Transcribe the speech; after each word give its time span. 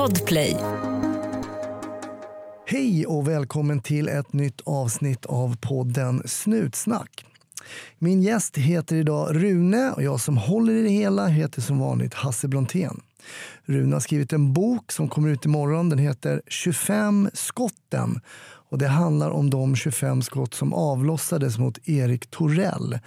Podplay. 0.00 0.56
Hej 2.66 3.06
och 3.06 3.28
välkommen 3.28 3.80
till 3.80 4.08
ett 4.08 4.32
nytt 4.32 4.60
avsnitt 4.64 5.26
av 5.26 5.56
podden 5.56 6.22
Snutsnack. 6.24 7.24
Min 7.98 8.22
gäst 8.22 8.56
heter 8.56 8.96
idag 8.96 9.36
Rune 9.36 9.90
och 9.90 10.02
jag 10.02 10.20
som 10.20 10.36
håller 10.36 10.72
i 10.72 10.82
det 10.82 10.88
hela 10.88 11.26
heter 11.26 11.60
som 11.62 11.78
vanligt 11.78 12.14
Hasse 12.14 12.48
Brontén. 12.48 13.00
Rune 13.64 13.96
har 13.96 14.00
skrivit 14.00 14.32
en 14.32 14.52
bok 14.52 14.92
som 14.92 15.08
kommer 15.08 15.28
ut 15.28 15.44
imorgon. 15.44 15.88
Den 15.88 15.98
heter 15.98 16.42
25 16.46 17.30
skotten 17.32 18.20
och 18.70 18.78
det 18.78 18.88
handlar 18.88 19.30
om 19.30 19.50
de 19.50 19.76
25 19.76 20.22
skott 20.22 20.54
som 20.54 20.74
avlossades 20.74 21.58
mot 21.58 21.88
Erik 21.88 22.30
Torell 22.30 22.98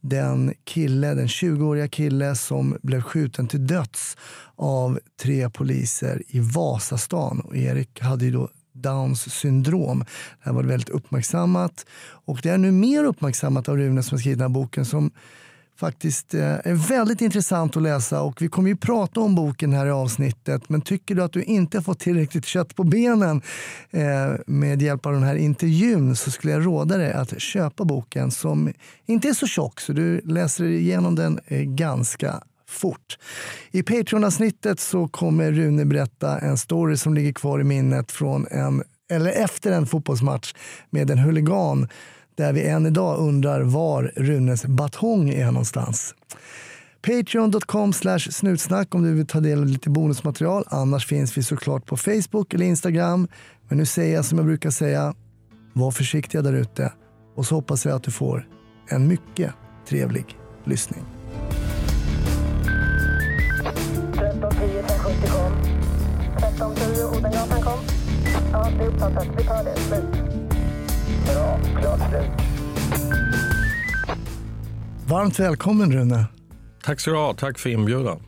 den 0.00 0.54
kille, 0.64 1.14
den 1.14 1.26
20-åriga 1.26 1.88
kille 1.88 2.36
som 2.36 2.76
blev 2.82 3.02
skjuten 3.02 3.48
till 3.48 3.66
döds 3.66 4.16
av 4.56 5.00
tre 5.22 5.50
poliser 5.50 6.22
i 6.28 6.40
Vasastan. 6.40 7.40
Och 7.40 7.56
Erik 7.56 8.00
hade 8.00 8.24
ju 8.24 8.30
då 8.30 8.48
Downs 8.72 9.34
syndrom. 9.34 9.98
Det 9.98 10.06
här 10.40 10.52
var 10.52 10.62
väldigt 10.62 10.88
uppmärksammat 10.88 11.86
och 12.26 12.40
det 12.42 12.50
är 12.50 12.58
nu 12.58 12.72
mer 12.72 13.04
uppmärksammat 13.04 13.68
av 13.68 13.76
Rune 13.76 14.02
som 14.02 14.16
har 14.16 14.20
skrivit 14.20 14.38
den 14.38 14.50
här 14.50 14.54
boken 14.54 14.84
som 14.84 15.10
faktiskt 15.80 16.34
eh, 16.34 16.42
är 16.42 16.88
väldigt 16.88 17.20
intressant 17.20 17.76
att 17.76 17.82
läsa 17.82 18.22
och 18.22 18.42
vi 18.42 18.48
kommer 18.48 18.68
ju 18.68 18.76
prata 18.76 19.20
om 19.20 19.34
boken 19.34 19.72
här 19.72 19.86
i 19.86 19.90
avsnittet. 19.90 20.68
Men 20.68 20.80
tycker 20.80 21.14
du 21.14 21.22
att 21.22 21.32
du 21.32 21.42
inte 21.42 21.76
har 21.76 21.82
fått 21.82 22.00
tillräckligt 22.00 22.46
kött 22.46 22.76
på 22.76 22.84
benen 22.84 23.42
eh, 23.90 24.02
med 24.46 24.82
hjälp 24.82 25.06
av 25.06 25.12
den 25.12 25.22
här 25.22 25.34
intervjun 25.34 26.16
så 26.16 26.30
skulle 26.30 26.52
jag 26.52 26.66
råda 26.66 26.96
dig 26.96 27.12
att 27.12 27.40
köpa 27.40 27.84
boken 27.84 28.30
som 28.30 28.72
inte 29.06 29.28
är 29.28 29.32
så 29.32 29.46
tjock 29.46 29.80
så 29.80 29.92
du 29.92 30.20
läser 30.20 30.64
igenom 30.64 31.14
den 31.14 31.40
eh, 31.46 31.62
ganska 31.62 32.42
fort. 32.68 33.18
I 33.70 33.82
Patreon-avsnittet 33.82 34.80
så 34.80 35.08
kommer 35.08 35.52
Rune 35.52 35.84
berätta 35.84 36.38
en 36.38 36.58
story 36.58 36.96
som 36.96 37.14
ligger 37.14 37.32
kvar 37.32 37.60
i 37.60 37.64
minnet 37.64 38.12
från 38.12 38.46
en, 38.50 38.82
eller 39.10 39.30
efter 39.30 39.72
en 39.72 39.86
fotbollsmatch 39.86 40.54
med 40.90 41.10
en 41.10 41.18
huligan 41.18 41.88
där 42.40 42.52
vi 42.52 42.68
än 42.68 42.86
idag 42.86 43.18
undrar 43.18 43.60
var 43.60 44.12
Runes 44.16 44.66
batong 44.66 45.30
är 45.30 45.46
någonstans. 45.46 46.14
Patreon.com 47.02 47.92
snutsnack 48.18 48.94
om 48.94 49.02
du 49.02 49.14
vill 49.14 49.26
ta 49.26 49.40
del 49.40 49.58
av 49.58 49.66
lite 49.66 49.90
bonusmaterial. 49.90 50.64
Annars 50.66 51.06
finns 51.06 51.38
vi 51.38 51.42
såklart 51.42 51.86
på 51.86 51.96
Facebook 51.96 52.54
eller 52.54 52.66
Instagram. 52.66 53.28
Men 53.68 53.78
nu 53.78 53.86
säger 53.86 54.14
jag 54.14 54.24
som 54.24 54.38
jag 54.38 54.46
brukar 54.46 54.70
säga, 54.70 55.14
var 55.72 55.90
försiktiga 55.90 56.42
där 56.42 56.52
ute. 56.52 56.92
Och 57.36 57.46
så 57.46 57.54
hoppas 57.54 57.86
jag 57.86 57.96
att 57.96 58.02
du 58.02 58.10
får 58.10 58.48
en 58.88 59.08
mycket 59.08 59.52
trevlig 59.88 60.38
lyssning. 60.64 61.02
1310 64.20 65.26
kom. 65.30 65.52
1310 66.36 67.18
Odengatan 67.18 67.62
kom. 67.62 67.78
Ja, 68.52 68.68
det 68.78 68.84
är 68.84 68.88
uppfattat. 68.88 69.26
Vi 69.38 69.44
tar 69.44 69.64
det. 69.64 69.76
Slut. 69.76 70.39
Bra, 71.34 71.58
klart 71.80 72.10
slut. 72.10 72.30
Varmt 75.06 75.38
välkommen 75.38 75.92
Rune. 75.92 76.24
Tack 76.84 77.00
så 77.00 77.10
du 77.10 77.16
ha. 77.16 77.34
Tack 77.34 77.58
för 77.58 77.70
inbjudan. 77.70 78.22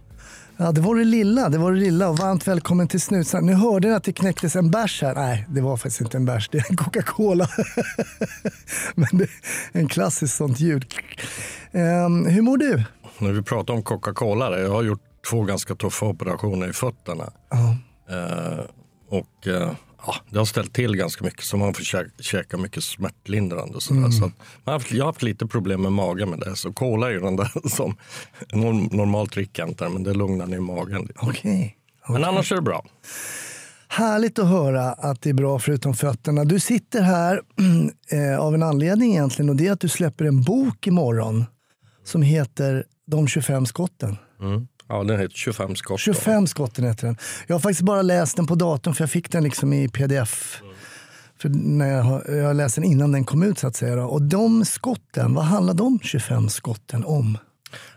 Ja, 0.57 0.73
det 0.73 0.81
var 0.81 0.97
det 0.97 1.05
lilla. 1.05 1.49
Det 1.49 1.59
var 1.59 1.73
det 1.73 1.79
lilla. 1.79 2.09
Och 2.09 2.19
varmt 2.19 2.49
välkommen 2.49 2.89
till 2.89 3.01
Snutsnack. 3.01 3.43
Nu 3.43 3.55
hörde 3.55 3.89
ni 3.89 3.95
att 3.95 4.05
det 4.05 4.13
knäcktes 4.13 4.57
en 4.57 4.71
bärs 4.71 5.03
här. 5.03 5.15
Nej, 5.15 5.47
det 5.49 5.61
var 5.61 5.77
faktiskt 5.77 6.01
inte 6.01 6.17
en 6.17 6.25
bärs. 6.25 6.49
Det 6.49 6.59
är 6.59 6.71
en 6.71 6.77
Coca-Cola. 6.77 7.49
Men 8.95 9.09
det 9.13 9.25
är 9.73 9.81
en 9.81 9.89
klassisk 9.89 10.37
sånt 10.37 10.61
ljud. 10.61 10.95
Um, 11.73 12.27
hur 12.27 12.43
mår 12.43 12.57
du? 12.57 12.83
När 13.19 13.33
vi 13.33 13.43
pratar 13.43 13.75
om 13.75 13.83
Coca-Cola, 13.83 14.59
jag 14.59 14.71
har 14.71 14.83
gjort 14.83 15.03
två 15.31 15.43
ganska 15.43 15.75
tuffa 15.75 16.07
operationer 16.07 16.69
i 16.69 16.73
fötterna. 16.73 17.33
Ja. 17.51 17.77
Uh, 18.17 18.61
och 19.09 19.47
uh, 19.47 19.73
ja, 20.07 20.15
det 20.31 20.39
har 20.39 20.45
ställt 20.45 20.75
till 20.75 20.97
ganska 20.97 21.25
mycket 21.25 21.45
så 21.45 21.57
man 21.57 21.75
får 21.75 21.85
käka, 21.85 22.11
käka 22.19 22.57
mycket 22.57 22.85
smärtlindrande. 22.85 23.75
Och 23.75 23.83
sådär. 23.83 24.01
Mm. 24.01 24.13
Så 24.13 24.31
man 24.65 24.73
haft, 24.73 24.93
jag 24.93 25.05
har 25.05 25.09
haft 25.09 25.23
lite 25.23 25.47
problem 25.47 25.83
med 25.83 25.93
magen 25.93 26.31
med 26.31 26.39
det. 26.39 26.57
Så 26.57 26.73
cola 26.73 27.09
är 27.09 27.13
ju 27.13 27.21
den 27.21 27.37
där 27.37 27.69
som 27.69 27.97
normalt 28.91 29.33
dricker 29.33 29.69
inte 29.69 29.89
men 29.89 30.03
det 30.03 30.15
lugnar 30.15 30.47
ner 30.47 30.61
magen. 30.61 31.03
lite. 31.03 31.15
Okej. 31.23 31.77
Men 32.09 32.25
annars 32.25 32.53
är 32.53 32.57
det 32.57 32.63
bra. 32.63 32.85
Härligt 33.89 34.39
att 34.39 34.49
höra 34.49 34.93
att 34.93 35.23
det 35.23 35.31
är 35.31 35.35
bra 35.35 35.59
förutom 35.59 35.95
fötterna. 35.95 36.45
Du 36.45 36.61
sitter 36.61 37.03
här 37.03 37.41
eh, 38.13 38.41
av 38.41 38.55
en 38.55 38.63
anledning 38.63 39.13
egentligen 39.13 39.49
och 39.49 39.57
det 39.57 39.67
är 39.67 39.73
att 39.73 39.81
du 39.81 39.89
släpper 39.89 40.25
en 40.25 40.43
bok 40.43 40.87
imorgon 40.87 41.45
som 42.05 42.23
heter 42.23 42.85
De 43.07 43.29
25 43.29 43.67
skotten. 43.67 44.17
Mm. 44.41 44.67
Ja, 44.93 45.05
den 45.05 45.21
heter 45.21 45.37
25 45.37 45.77
skott. 45.77 45.95
då. 45.95 45.99
25 45.99 46.47
skotten 46.47 46.85
heter 46.85 47.07
den. 47.07 47.17
Jag 47.47 47.55
har 47.55 47.61
faktiskt 47.61 47.83
bara 47.83 48.03
läst 48.03 48.37
den 48.37 48.47
på 48.47 48.55
datorn 48.55 48.95
för 48.95 49.03
jag 49.03 49.11
fick 49.11 49.31
den 49.31 49.45
liksom 49.45 49.73
i 49.73 49.89
pdf. 49.89 50.63
För 51.39 51.49
när 51.49 51.89
jag, 51.89 52.37
jag 52.37 52.57
läste 52.57 52.81
den 52.81 52.91
innan 52.91 53.13
den 53.13 53.25
kom 53.25 53.43
ut 53.43 53.59
så 53.59 53.67
att 53.67 53.77
säga. 53.77 53.97
Då. 53.97 54.03
Och 54.03 54.23
de 54.23 54.65
skotten, 54.65 55.35
vad 55.35 55.45
handlar 55.45 55.75
de 55.75 56.01
25 56.03 56.49
skotten 56.49 57.05
om? 57.05 57.39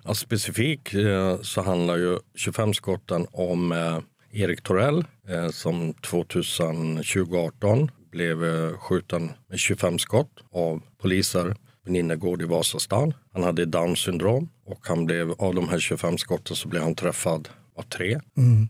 Ja, 0.03 0.13
specifikt 0.13 0.93
eh, 0.93 1.41
så 1.41 1.61
handlar 1.61 1.97
ju 1.97 2.17
25 2.35 2.73
skotten 2.73 3.27
om 3.31 3.71
eh, 3.71 3.99
Erik 4.31 4.61
Torell 4.63 5.05
eh, 5.29 5.49
som 5.49 5.93
2018 5.93 7.91
blev 8.11 8.45
eh, 8.45 8.77
skjuten 8.77 9.31
med 9.49 9.59
25 9.59 9.99
skott 9.99 10.31
av 10.53 10.81
poliser 11.01 11.55
en 11.85 11.95
innergård 11.95 12.41
i 12.41 12.45
Vasastan. 12.45 13.13
Han 13.33 13.43
hade 13.43 13.65
Downs 13.65 13.99
syndrom 13.99 14.49
och 14.65 14.79
han 14.81 15.05
blev, 15.05 15.31
av 15.31 15.55
de 15.55 15.69
här 15.69 15.79
25 15.79 16.17
skotten 16.17 16.55
så 16.55 16.67
blev 16.67 16.83
han 16.83 16.95
träffad 16.95 17.49
av 17.77 17.81
tre 17.81 18.19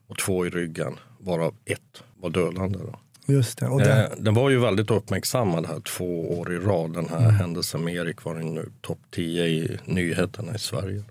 och 0.07 0.17
två 0.17 0.45
i 0.45 0.49
ryggen 0.49 0.93
varav 1.19 1.55
ett 1.65 2.03
var 2.21 2.29
dödande. 2.29 2.79
Då. 2.79 2.99
Just 3.33 3.57
det. 3.57 3.83
Det 3.83 3.91
Eh, 3.91 4.09
den 4.17 4.33
var 4.33 4.49
ju 4.49 4.59
väldigt 4.59 4.91
uppmärksammad 4.91 5.65
här 5.65 5.79
två 5.79 6.39
år 6.39 6.53
i 6.53 6.57
rad. 6.57 6.93
Den 6.93 7.09
här 7.09 7.29
händelsen 7.29 7.83
med 7.83 7.95
Erik 7.95 8.23
var 8.23 8.33
nu 8.35 8.69
topp 8.81 8.99
10 9.11 9.45
i 9.45 9.77
nyheterna 9.85 10.55
i 10.55 10.59
Sverige. 10.59 11.03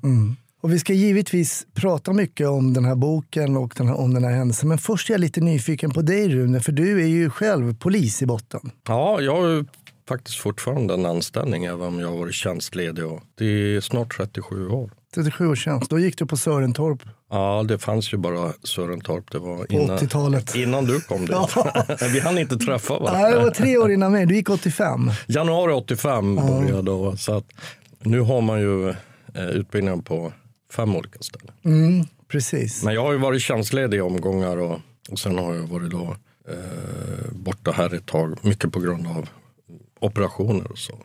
Och 0.60 0.72
vi 0.72 0.78
ska 0.78 0.92
givetvis 0.92 1.66
prata 1.74 2.12
mycket 2.12 2.48
om 2.48 2.72
den 2.72 2.84
här 2.84 2.94
boken 2.94 3.56
och 3.56 3.74
den 3.76 3.88
här, 3.88 3.96
om 3.96 4.14
den 4.14 4.24
här 4.24 4.30
händelsen. 4.30 4.68
Men 4.68 4.78
först 4.78 5.10
är 5.10 5.14
jag 5.14 5.20
lite 5.20 5.40
nyfiken 5.40 5.90
på 5.90 6.02
dig 6.02 6.28
Rune, 6.28 6.60
för 6.60 6.72
du 6.72 7.02
är 7.02 7.06
ju 7.06 7.30
själv 7.30 7.76
polis 7.78 8.22
i 8.22 8.26
botten. 8.26 8.70
Ja, 8.88 9.20
jag 9.20 9.66
faktiskt 10.08 10.38
fortfarande 10.38 10.94
en 10.94 11.06
anställning 11.06 11.64
även 11.64 11.80
om 11.86 12.00
jag 12.00 12.08
har 12.08 12.18
varit 12.18 12.34
tjänstledig. 12.34 13.06
Och 13.06 13.20
det 13.34 13.44
är 13.76 13.80
snart 13.80 14.16
37 14.16 14.68
år. 14.68 14.90
37 15.14 15.46
års 15.48 15.64
tjänst. 15.64 15.90
Då 15.90 15.98
gick 15.98 16.18
du 16.18 16.26
på 16.26 16.36
Sörentorp 16.36 17.02
Ja, 17.30 17.64
det 17.68 17.78
fanns 17.78 18.12
ju 18.12 18.16
bara 18.16 18.52
Sörentorp. 18.62 19.30
Det 19.30 19.38
var 19.38 19.72
innan, 19.72 19.98
80-talet. 19.98 20.54
innan 20.54 20.84
du 20.84 21.00
kom 21.00 21.26
dit. 21.26 21.36
Vi 22.12 22.20
hann 22.20 22.38
inte 22.38 22.56
träffa 22.56 22.94
Nej, 22.98 23.02
det 23.06 23.12
varandra. 23.12 23.42
var 23.42 23.50
tre 23.50 23.78
år 23.78 23.92
innan 23.92 24.12
mig. 24.12 24.26
Du 24.26 24.34
gick 24.36 24.50
85. 24.50 25.10
Januari 25.26 25.72
85 25.72 26.36
började 26.36 26.68
jag 26.68 26.84
då. 26.84 27.16
Så 27.16 27.36
att 27.36 27.44
nu 27.98 28.20
har 28.20 28.40
man 28.40 28.60
ju 28.60 28.88
eh, 29.34 29.48
utbildningar 29.48 29.96
på 30.02 30.32
fem 30.72 30.96
olika 30.96 31.18
ställen. 31.20 31.50
Mm, 31.64 32.04
precis. 32.28 32.82
Men 32.84 32.94
jag 32.94 33.02
har 33.02 33.12
ju 33.12 33.18
varit 33.18 33.42
tjänstledig 33.42 33.96
i 33.96 34.00
omgångar 34.00 34.56
och, 34.56 34.80
och 35.10 35.18
sen 35.18 35.38
har 35.38 35.54
jag 35.54 35.62
varit 35.62 35.90
då, 35.90 36.16
eh, 36.48 37.32
borta 37.32 37.70
här 37.70 37.94
ett 37.94 38.06
tag. 38.06 38.38
Mycket 38.42 38.72
på 38.72 38.80
grund 38.80 39.06
av 39.06 39.28
operationer 40.04 40.72
och 40.72 40.78
så. 40.78 40.98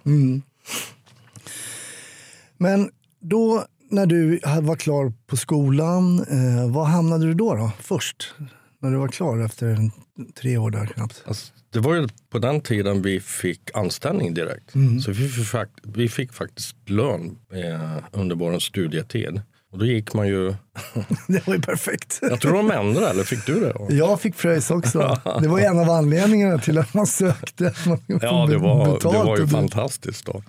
Men 2.58 2.90
då 3.20 3.66
när 3.90 4.06
du 4.06 4.40
var 4.62 4.76
klar 4.76 5.14
på 5.28 5.38
skolan, 5.38 6.20
eh, 6.20 6.72
var 6.72 6.86
hamnade 6.86 7.26
du 7.26 7.34
då, 7.34 7.56
då 7.56 7.72
först? 7.80 8.34
När 8.80 8.92
du 8.92 8.98
var 8.98 9.08
klar 9.08 9.40
efter 9.40 9.92
tre 10.36 10.58
år 10.58 10.72
där 10.72 10.86
knappt. 10.86 11.24
Alltså, 11.26 11.54
det 11.70 11.80
var 11.80 11.96
ju 11.96 12.08
på 12.30 12.40
den 12.40 12.62
tiden 12.62 13.02
vi 13.02 13.20
fick 13.20 13.62
anställning 13.74 14.34
direkt. 14.34 14.74
Så 15.04 15.12
vi 15.12 15.30
fick, 15.30 15.56
vi 15.84 16.10
fick 16.10 16.34
faktiskt 16.34 16.90
lön 16.90 17.38
eh, 17.54 18.04
under 18.12 18.36
vår 18.36 18.60
studietid. 18.60 19.42
Och 19.72 19.78
då 19.78 19.86
gick 19.86 20.14
man 20.14 20.28
ju, 20.28 20.48
Det 21.28 21.48
var 21.48 21.54
ju 21.54 21.62
perfekt. 21.62 22.20
jag 22.22 22.42
tror 22.42 22.54
de 22.54 22.72
ändrade, 22.72 23.10
eller 23.10 23.24
fick 23.24 23.46
du 23.46 23.60
det? 23.60 23.96
Jag 23.96 24.22
fick 24.22 24.38
pröjs 24.38 24.72
också. 24.72 25.18
Det 25.42 25.48
var 25.48 25.60
en 25.60 25.80
av 25.80 25.90
anledningarna 25.90 26.58
till 26.58 26.78
att 26.78 26.94
man 26.94 27.08
sökte. 27.08 27.74
Man 27.88 28.00
Ja, 28.08 28.46
det 28.50 28.58
var, 28.58 29.00
det 29.00 29.18
var 29.26 29.38
ju 29.38 29.48
fantastiskt 29.48 30.26
då. 30.26 30.44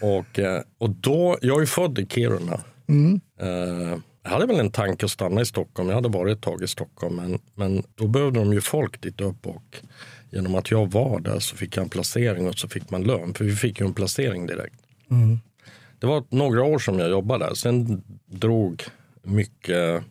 Och, 0.00 0.38
eh, 0.38 0.62
och 0.78 0.90
då, 0.90 1.38
jag 1.42 1.56
är 1.56 1.60
ju 1.60 1.66
född 1.66 1.98
i 1.98 2.06
Kiruna. 2.06 2.60
Eh, 3.40 3.98
jag 4.22 4.30
hade 4.30 4.46
väl 4.46 4.60
en 4.60 4.70
tanke 4.70 5.04
att 5.04 5.10
stanna 5.10 5.40
i 5.40 5.46
Stockholm. 5.46 5.88
Jag 5.88 5.94
hade 5.96 6.08
varit 6.08 6.36
ett 6.36 6.42
tag 6.42 6.62
i 6.62 6.66
Stockholm. 6.66 7.16
Men, 7.16 7.38
men 7.54 7.82
då 7.94 8.06
behövde 8.06 8.38
de 8.38 8.52
ju 8.52 8.60
folk 8.60 9.00
dit 9.00 9.20
upp. 9.20 9.46
Och 9.46 9.76
genom 10.30 10.54
att 10.54 10.70
jag 10.70 10.92
var 10.92 11.20
där 11.20 11.38
så 11.38 11.56
fick 11.56 11.76
jag 11.76 11.82
en 11.82 11.88
placering 11.88 12.48
och 12.48 12.54
så 12.54 12.68
fick 12.68 12.90
man 12.90 13.02
lön. 13.02 13.34
För 13.34 13.44
vi 13.44 13.56
fick 13.56 13.80
ju 13.80 13.86
en 13.86 13.94
placering 13.94 14.46
direkt. 14.46 14.74
Det 15.98 16.06
var 16.06 16.24
några 16.28 16.62
år 16.62 16.78
som 16.78 16.98
jag 16.98 17.10
jobbade 17.10 17.44
där. 17.44 17.54
Sen 17.54 18.02
drog 18.26 18.82
mycket 19.22 20.02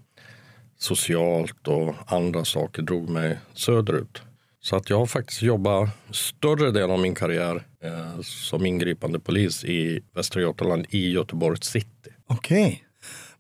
socialt 0.78 1.68
och 1.68 1.95
andra 2.07 2.45
saker 2.45 2.81
drog 2.81 3.10
mig 3.10 3.39
söderut. 3.54 4.22
Så 4.60 4.75
att 4.75 4.89
jag 4.89 4.98
har 4.98 5.06
faktiskt 5.06 5.42
jobbat 5.42 5.89
större 6.12 6.72
delen 6.72 6.92
av 6.92 7.00
min 7.00 7.16
karriär 7.16 7.68
eh, 7.84 8.22
som 8.22 8.66
ingripande 8.66 9.19
polis 9.19 9.66
i 9.66 10.04
Västra 10.16 10.42
Götaland 10.42 10.86
i 10.89 11.12
Göteborgs 11.12 11.68
city. 11.68 12.10
Okej. 12.28 12.84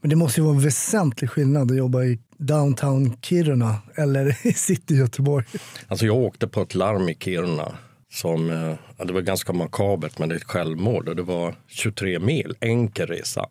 Men 0.01 0.09
det 0.09 0.15
måste 0.15 0.39
ju 0.41 0.45
vara 0.45 0.55
en 0.55 0.61
väsentlig 0.61 1.29
skillnad 1.29 1.71
att 1.71 1.77
jobba 1.77 2.03
i 2.03 2.19
downtown 2.37 3.17
Kiruna 3.21 3.75
eller 3.95 4.37
i 4.47 4.53
city 4.53 4.95
Göteborg? 4.95 5.45
Alltså 5.87 6.05
jag 6.05 6.15
åkte 6.15 6.47
på 6.47 6.61
ett 6.61 6.75
larm 6.75 7.09
i 7.09 7.15
Kiruna. 7.15 7.77
Som, 8.17 8.49
eh, 8.49 8.75
ja, 8.97 9.05
det 9.05 9.13
var 9.13 9.21
ganska 9.21 9.53
makabert 9.53 10.19
men 10.19 10.29
det 10.29 10.35
är 10.35 10.37
ett 10.37 10.43
självmord 10.43 11.09
och 11.09 11.15
det 11.15 11.23
var 11.23 11.55
23 11.67 12.19
mil, 12.19 12.55
enkel 12.59 13.07
resa. 13.07 13.45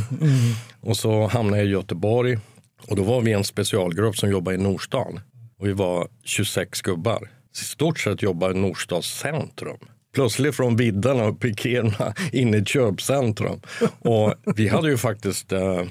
och 0.80 0.96
så 0.96 1.26
hamnade 1.26 1.56
jag 1.56 1.66
i 1.66 1.70
Göteborg 1.70 2.38
och 2.86 2.96
då 2.96 3.02
var 3.02 3.20
vi 3.20 3.32
en 3.32 3.44
specialgrupp 3.44 4.16
som 4.16 4.30
jobbade 4.30 4.56
i 4.56 4.60
Nordstan. 4.60 5.20
Och 5.58 5.66
vi 5.66 5.72
var 5.72 6.08
26 6.24 6.82
gubbar. 6.82 7.30
I 7.60 7.64
stort 7.64 7.98
sett 7.98 8.22
jobbade 8.22 8.54
i 8.54 8.60
Norstads 8.60 9.18
centrum. 9.18 9.78
Plötsligt 10.14 10.54
från 10.54 10.76
vidderna 10.76 11.26
uppe 11.26 11.48
i 11.48 11.54
Kiruna 11.54 12.14
in 12.32 12.54
i 12.54 12.58
ett 12.58 12.68
köpcentrum. 12.68 13.60
Och 13.98 14.34
vi 14.56 14.68
hade 14.68 14.90
ju 14.90 14.96
faktiskt 14.96 15.52
eh, 15.52 15.82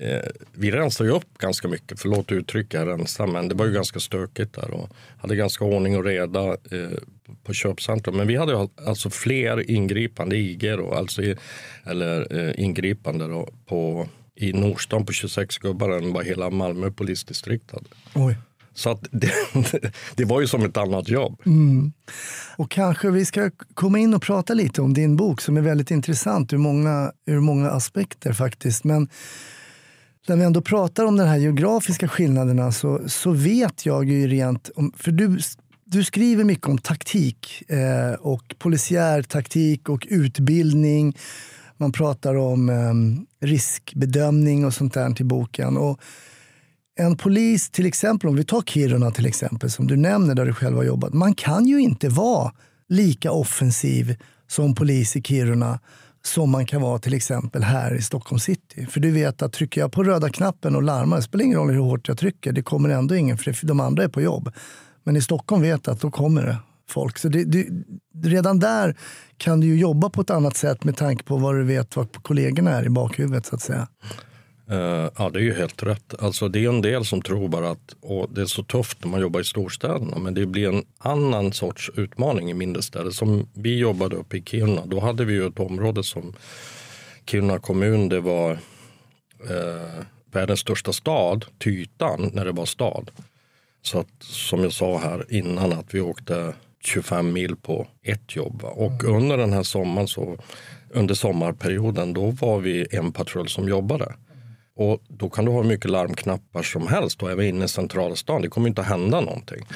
eh, 0.00 0.30
vi 0.52 0.70
rensade 0.70 1.10
ju 1.10 1.16
upp 1.16 1.38
ganska 1.38 1.68
mycket, 1.68 2.00
förlåt 2.00 2.32
uttrycket 2.32 2.86
rensa, 2.86 3.26
men 3.26 3.48
det 3.48 3.54
var 3.54 3.66
ju 3.66 3.72
ganska 3.72 4.00
stökigt 4.00 4.54
där 4.54 4.70
och 4.70 4.90
hade 5.18 5.36
ganska 5.36 5.64
ordning 5.64 5.96
och 5.96 6.04
reda 6.04 6.48
eh, 6.48 6.98
på 7.44 7.52
köpcentrum. 7.52 8.16
Men 8.16 8.26
vi 8.26 8.36
hade 8.36 8.68
alltså 8.86 9.10
fler 9.10 9.70
ingripande 9.70 10.36
IG 10.36 10.60
då, 10.60 10.94
alltså 10.94 11.22
i, 11.22 11.36
eller 11.84 12.38
eh, 12.38 12.64
ingripande 12.64 13.28
då, 13.28 13.48
på, 13.66 14.08
i 14.34 14.52
Nordstan 14.52 15.06
på 15.06 15.12
26 15.12 15.58
gubbar 15.58 15.90
än 15.90 16.12
vad 16.12 16.26
hela 16.26 16.50
Malmö 16.50 16.90
polisdistrikt 16.90 17.70
hade. 17.70 17.86
Oj. 18.14 18.36
Så 18.74 18.90
att 18.90 19.06
det, 19.10 19.32
det 20.14 20.24
var 20.24 20.40
ju 20.40 20.46
som 20.46 20.64
ett 20.64 20.76
annat 20.76 21.08
jobb. 21.08 21.42
Och 22.56 22.70
kanske 22.70 23.10
vi 23.10 23.24
ska 23.24 23.50
komma 23.74 23.98
in 23.98 24.14
och 24.14 24.22
prata 24.22 24.54
lite 24.54 24.82
om 24.82 24.94
din 24.94 25.16
bok 25.16 25.40
som 25.40 25.56
är 25.56 25.60
väldigt 25.60 25.90
intressant 25.90 26.52
ur 26.52 26.58
många, 26.58 27.12
ur 27.26 27.40
många 27.40 27.70
aspekter 27.70 28.32
faktiskt. 28.32 28.84
Men 28.84 29.08
när 30.28 30.36
vi 30.36 30.44
ändå 30.44 30.60
pratar 30.60 31.04
om 31.04 31.16
de 31.16 31.24
här 31.24 31.36
geografiska 31.36 32.08
skillnaderna 32.08 32.72
så, 32.72 33.00
så 33.08 33.30
vet 33.30 33.86
jag 33.86 34.04
ju 34.04 34.28
rent 34.28 34.70
om, 34.76 34.92
för 34.96 35.12
du, 35.12 35.38
du 35.84 36.04
skriver 36.04 36.44
mycket 36.44 36.66
om 36.66 36.78
taktik 36.78 37.62
eh, 37.68 38.12
och 38.20 38.54
polisiär 38.58 39.22
taktik 39.22 39.88
och 39.88 40.06
utbildning. 40.10 41.16
Man 41.76 41.92
pratar 41.92 42.34
om 42.34 42.68
eh, 42.68 43.46
riskbedömning 43.46 44.64
och 44.64 44.74
sånt 44.74 44.94
där 44.94 45.10
till 45.10 45.26
boken. 45.26 45.76
Och 45.76 46.00
en 46.98 47.16
polis, 47.16 47.70
till 47.70 47.86
exempel, 47.86 48.28
om 48.28 48.36
vi 48.36 48.44
tar 48.44 48.62
Kiruna 48.62 49.10
till 49.10 49.26
exempel, 49.26 49.70
som 49.70 49.86
du 49.86 49.96
nämner 49.96 50.34
där 50.34 50.46
du 50.46 50.54
själv 50.54 50.76
har 50.76 50.84
jobbat. 50.84 51.12
Man 51.12 51.34
kan 51.34 51.66
ju 51.66 51.80
inte 51.80 52.08
vara 52.08 52.52
lika 52.88 53.32
offensiv 53.32 54.16
som 54.46 54.74
polis 54.74 55.16
i 55.16 55.22
Kiruna 55.22 55.80
som 56.22 56.50
man 56.50 56.66
kan 56.66 56.82
vara 56.82 56.98
till 56.98 57.14
exempel 57.14 57.62
här 57.62 57.94
i 57.94 58.02
Stockholm 58.02 58.40
city. 58.40 58.86
För 58.86 59.00
du 59.00 59.10
vet 59.10 59.42
att 59.42 59.52
trycker 59.52 59.80
jag 59.80 59.92
på 59.92 60.02
röda 60.04 60.28
knappen 60.28 60.76
och 60.76 60.82
larmar, 60.82 61.16
det 61.16 61.22
spelar 61.22 61.44
ingen 61.44 61.58
roll 61.58 61.70
hur 61.70 61.80
hårt 61.80 62.08
jag 62.08 62.18
trycker, 62.18 62.52
det 62.52 62.62
kommer 62.62 62.88
ändå 62.88 63.14
ingen, 63.14 63.38
för 63.38 63.66
de 63.66 63.80
andra 63.80 64.04
är 64.04 64.08
på 64.08 64.20
jobb. 64.20 64.52
Men 65.04 65.16
i 65.16 65.22
Stockholm 65.22 65.62
vet 65.62 65.86
jag 65.86 65.94
att 65.94 66.00
då 66.00 66.10
kommer 66.10 66.42
det 66.42 66.56
folk. 66.88 67.18
Så 67.18 67.28
det, 67.28 67.44
det, 67.44 67.66
redan 68.24 68.58
där 68.58 68.96
kan 69.36 69.60
du 69.60 69.66
ju 69.66 69.78
jobba 69.78 70.10
på 70.10 70.20
ett 70.20 70.30
annat 70.30 70.56
sätt 70.56 70.84
med 70.84 70.96
tanke 70.96 71.24
på 71.24 71.36
vad 71.36 71.54
du 71.54 71.64
vet 71.64 71.96
vad 71.96 72.22
kollegorna 72.22 72.70
är 72.70 72.86
i 72.86 72.88
bakhuvudet 72.88 73.46
så 73.46 73.54
att 73.54 73.62
säga. 73.62 73.88
Uh, 74.70 75.10
ja, 75.18 75.30
det 75.32 75.38
är 75.38 75.42
ju 75.42 75.54
helt 75.54 75.82
rätt. 75.82 76.14
Alltså, 76.18 76.48
det 76.48 76.64
är 76.64 76.68
en 76.68 76.82
del 76.82 77.04
som 77.04 77.22
tror 77.22 77.48
bara 77.48 77.70
att 77.70 77.94
det 78.28 78.40
är 78.40 78.46
så 78.46 78.62
tufft 78.62 79.04
när 79.04 79.10
man 79.10 79.20
jobbar 79.20 79.40
i 79.40 79.44
storstäderna. 79.44 80.18
Men 80.18 80.34
det 80.34 80.46
blir 80.46 80.68
en 80.68 80.84
annan 80.98 81.52
sorts 81.52 81.90
utmaning 81.96 82.50
i 82.50 82.54
mindre 82.54 82.82
städer. 82.82 83.10
Som 83.10 83.48
vi 83.54 83.78
jobbade 83.78 84.16
uppe 84.16 84.36
i 84.36 84.42
Kiruna. 84.42 84.86
Då 84.86 85.00
hade 85.00 85.24
vi 85.24 85.32
ju 85.32 85.46
ett 85.46 85.60
område 85.60 86.04
som 86.04 86.34
Kiruna 87.26 87.58
kommun. 87.58 88.08
Det 88.08 88.20
var 88.20 88.52
uh, 88.52 90.04
världens 90.32 90.60
största 90.60 90.92
stad 90.92 91.44
till 91.58 91.72
ytan 91.72 92.30
när 92.32 92.44
det 92.44 92.52
var 92.52 92.66
stad. 92.66 93.10
Så 93.82 93.98
att, 93.98 94.08
som 94.20 94.62
jag 94.62 94.72
sa 94.72 94.98
här 94.98 95.26
innan 95.28 95.72
att 95.72 95.94
vi 95.94 96.00
åkte 96.00 96.54
25 96.84 97.32
mil 97.32 97.56
på 97.56 97.88
ett 98.02 98.36
jobb. 98.36 98.64
Och 98.64 99.04
under 99.04 99.36
den 99.36 99.52
här 99.52 99.62
sommaren, 99.62 100.08
så, 100.08 100.38
under 100.90 101.14
sommarperioden, 101.14 102.12
då 102.12 102.30
var 102.30 102.60
vi 102.60 102.86
en 102.90 103.12
patrull 103.12 103.48
som 103.48 103.68
jobbade. 103.68 104.14
Och 104.80 105.02
då 105.08 105.30
kan 105.30 105.44
du 105.44 105.50
ha 105.50 105.62
hur 105.62 105.68
mycket 105.68 105.90
larmknappar 105.90 106.62
som 106.62 106.86
helst 106.86 107.22
och 107.22 107.30
även 107.30 107.46
inne 107.46 107.64
i 107.64 107.68
centrala 107.68 108.16
stan. 108.16 108.42
Det 108.42 108.48
kommer 108.48 108.68
inte 108.68 108.80
att 108.80 108.86
hända 108.86 109.20
någonting. 109.20 109.66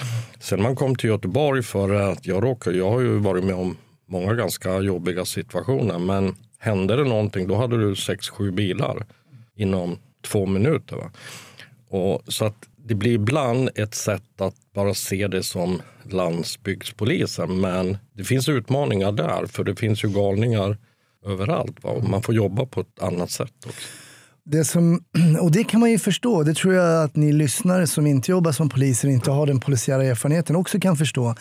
Sen 0.41 0.63
man 0.63 0.77
kom 0.77 0.97
till 0.97 1.11
Göteborg 1.11 1.63
för 1.63 1.95
att 1.95 2.27
jag 2.27 2.45
råkar, 2.45 2.73
jag 2.73 2.91
har 2.91 3.01
ju 3.01 3.19
varit 3.19 3.45
med 3.45 3.55
om 3.55 3.77
många 4.09 4.35
ganska 4.35 4.81
jobbiga 4.81 5.25
situationer. 5.25 5.99
Men 5.99 6.37
hände 6.59 6.97
det 6.97 7.05
någonting 7.05 7.49
då 7.49 7.55
hade 7.55 7.89
du 7.89 7.97
sex, 7.97 8.29
sju 8.29 8.51
bilar 8.51 9.07
inom 9.57 9.99
två 10.27 10.47
minuter. 10.47 10.97
Va? 10.97 11.11
Och, 11.89 12.23
så 12.33 12.45
att 12.45 12.69
det 12.77 12.95
blir 12.95 13.13
ibland 13.13 13.71
ett 13.75 13.95
sätt 13.95 14.41
att 14.41 14.57
bara 14.75 14.95
se 14.95 15.27
det 15.27 15.43
som 15.43 15.83
landsbygdspolisen. 16.11 17.61
Men 17.61 17.99
det 18.13 18.25
finns 18.25 18.49
utmaningar 18.49 19.13
där, 19.13 19.47
för 19.47 19.65
det 19.65 19.77
finns 19.77 20.05
ju 20.05 20.09
galningar 20.09 20.79
överallt. 21.27 21.85
Va? 21.85 21.91
Och 21.91 22.09
man 22.09 22.23
får 22.23 22.35
jobba 22.35 22.67
på 22.67 22.81
ett 22.81 23.03
annat 23.03 23.31
sätt 23.31 23.67
också. 23.67 23.89
Det 24.47 24.65
som, 24.65 25.05
och 25.41 25.51
det 25.51 25.65
kan 25.65 25.81
man 25.81 25.91
ju 25.91 25.99
förstå. 25.99 26.43
Det 26.43 26.55
tror 26.55 26.75
jag 26.75 27.05
att 27.05 27.17
ni 27.17 27.33
lyssnare 27.33 27.87
som 27.87 28.07
inte 28.07 28.31
jobbar 28.31 28.53
som 28.53 28.69
poliser 28.69 29.09
inte 29.09 29.31
har 29.31 29.47
den 29.47 29.61
polisiära 29.61 30.05
erfarenheten 30.05 30.57
också 30.57 30.81
kan 30.81 30.97
förstå. 30.97 31.35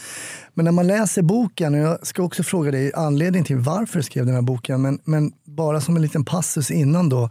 Men 0.54 0.66
när 0.66 0.72
man 0.72 0.88
läser 0.88 1.22
boken, 1.22 1.74
och 1.74 1.80
jag 1.80 2.08
ska 2.08 2.24
också 2.24 2.44
fråga 2.44 2.72
dig 2.72 2.92
anledningen 2.96 3.46
till 3.46 3.58
varför 3.58 4.00
du 4.00 4.04
skrev 4.04 4.26
den 4.26 4.36
här 4.36 4.42
boken, 4.42 4.82
men, 4.82 5.00
men 5.04 5.32
bara 5.46 5.82
som 5.82 5.96
en 5.96 6.02
liten 6.02 6.26
passus 6.26 6.72
innan 6.72 7.10
då 7.10 7.30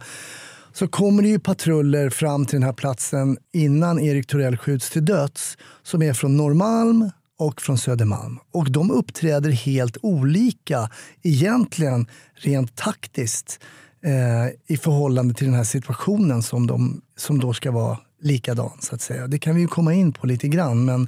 så 0.73 0.87
kommer 0.87 1.23
det 1.23 1.29
ju 1.29 1.39
patruller 1.39 2.09
fram 2.09 2.45
till 2.45 2.55
den 2.55 2.63
här 2.63 2.73
platsen 2.73 3.37
innan 3.53 3.99
Erik 3.99 4.27
Torell 4.27 4.57
skjuts 4.57 4.89
till 4.89 5.05
döds 5.05 5.57
som 5.83 6.01
är 6.01 6.13
från 6.13 6.37
Norrmalm 6.37 7.11
och 7.39 7.61
från 7.61 7.77
Södermalm. 7.77 8.39
Och 8.51 8.71
de 8.71 8.91
uppträder 8.91 9.51
helt 9.51 9.97
olika 10.01 10.89
egentligen 11.23 12.07
rent 12.35 12.75
taktiskt 12.75 13.59
eh, 14.03 14.47
i 14.67 14.77
förhållande 14.77 15.33
till 15.33 15.47
den 15.47 15.55
här 15.55 15.63
situationen 15.63 16.41
som, 16.43 16.67
de, 16.67 17.01
som 17.17 17.39
då 17.39 17.53
ska 17.53 17.71
vara 17.71 17.97
likadan. 18.21 18.71
så 18.79 18.95
att 18.95 19.01
säga. 19.01 19.27
Det 19.27 19.39
kan 19.39 19.55
vi 19.55 19.61
ju 19.61 19.67
komma 19.67 19.93
in 19.93 20.13
på 20.13 20.27
lite 20.27 20.47
grann. 20.47 20.85
Men 20.85 21.07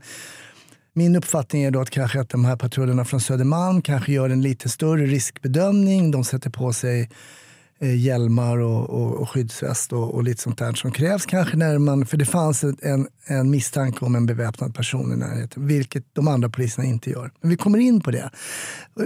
min 0.93 1.15
uppfattning 1.15 1.63
är 1.63 1.71
då 1.71 1.81
att 1.81 1.89
kanske 1.89 2.19
att 2.19 2.29
de 2.29 2.45
här 2.45 2.55
patrullerna 2.55 3.05
från 3.05 3.21
Södermalm 3.21 3.81
kanske 3.81 4.11
gör 4.11 4.29
en 4.29 4.41
lite 4.41 4.69
större 4.69 5.05
riskbedömning. 5.05 6.11
De 6.11 6.23
sätter 6.23 6.49
på 6.49 6.73
sig 6.73 7.09
Eh, 7.79 7.95
hjälmar 7.95 8.57
och, 8.57 8.89
och, 8.89 9.21
och 9.21 9.29
skyddsväst 9.29 9.93
och, 9.93 10.13
och, 10.13 10.23
lite 10.23 10.41
sånt 10.41 10.57
där 10.57 10.73
som 10.73 10.91
krävs 10.91 11.25
kanske 11.25 11.57
när 11.57 11.77
man, 11.77 12.05
för 12.05 12.17
det 12.17 12.25
fanns 12.25 12.63
en, 12.63 13.07
en 13.25 13.49
misstanke 13.49 14.05
om 14.05 14.15
en 14.15 14.25
beväpnad 14.25 14.75
person 14.75 15.13
i 15.13 15.15
närheten, 15.15 15.67
vilket 15.67 16.03
de 16.13 16.27
andra 16.27 16.49
poliserna 16.49 16.87
inte 16.87 17.09
gör. 17.09 17.31
Men 17.41 17.49
vi 17.49 17.57
kommer 17.57 17.79
in 17.79 18.01
på 18.01 18.11
det. 18.11 18.29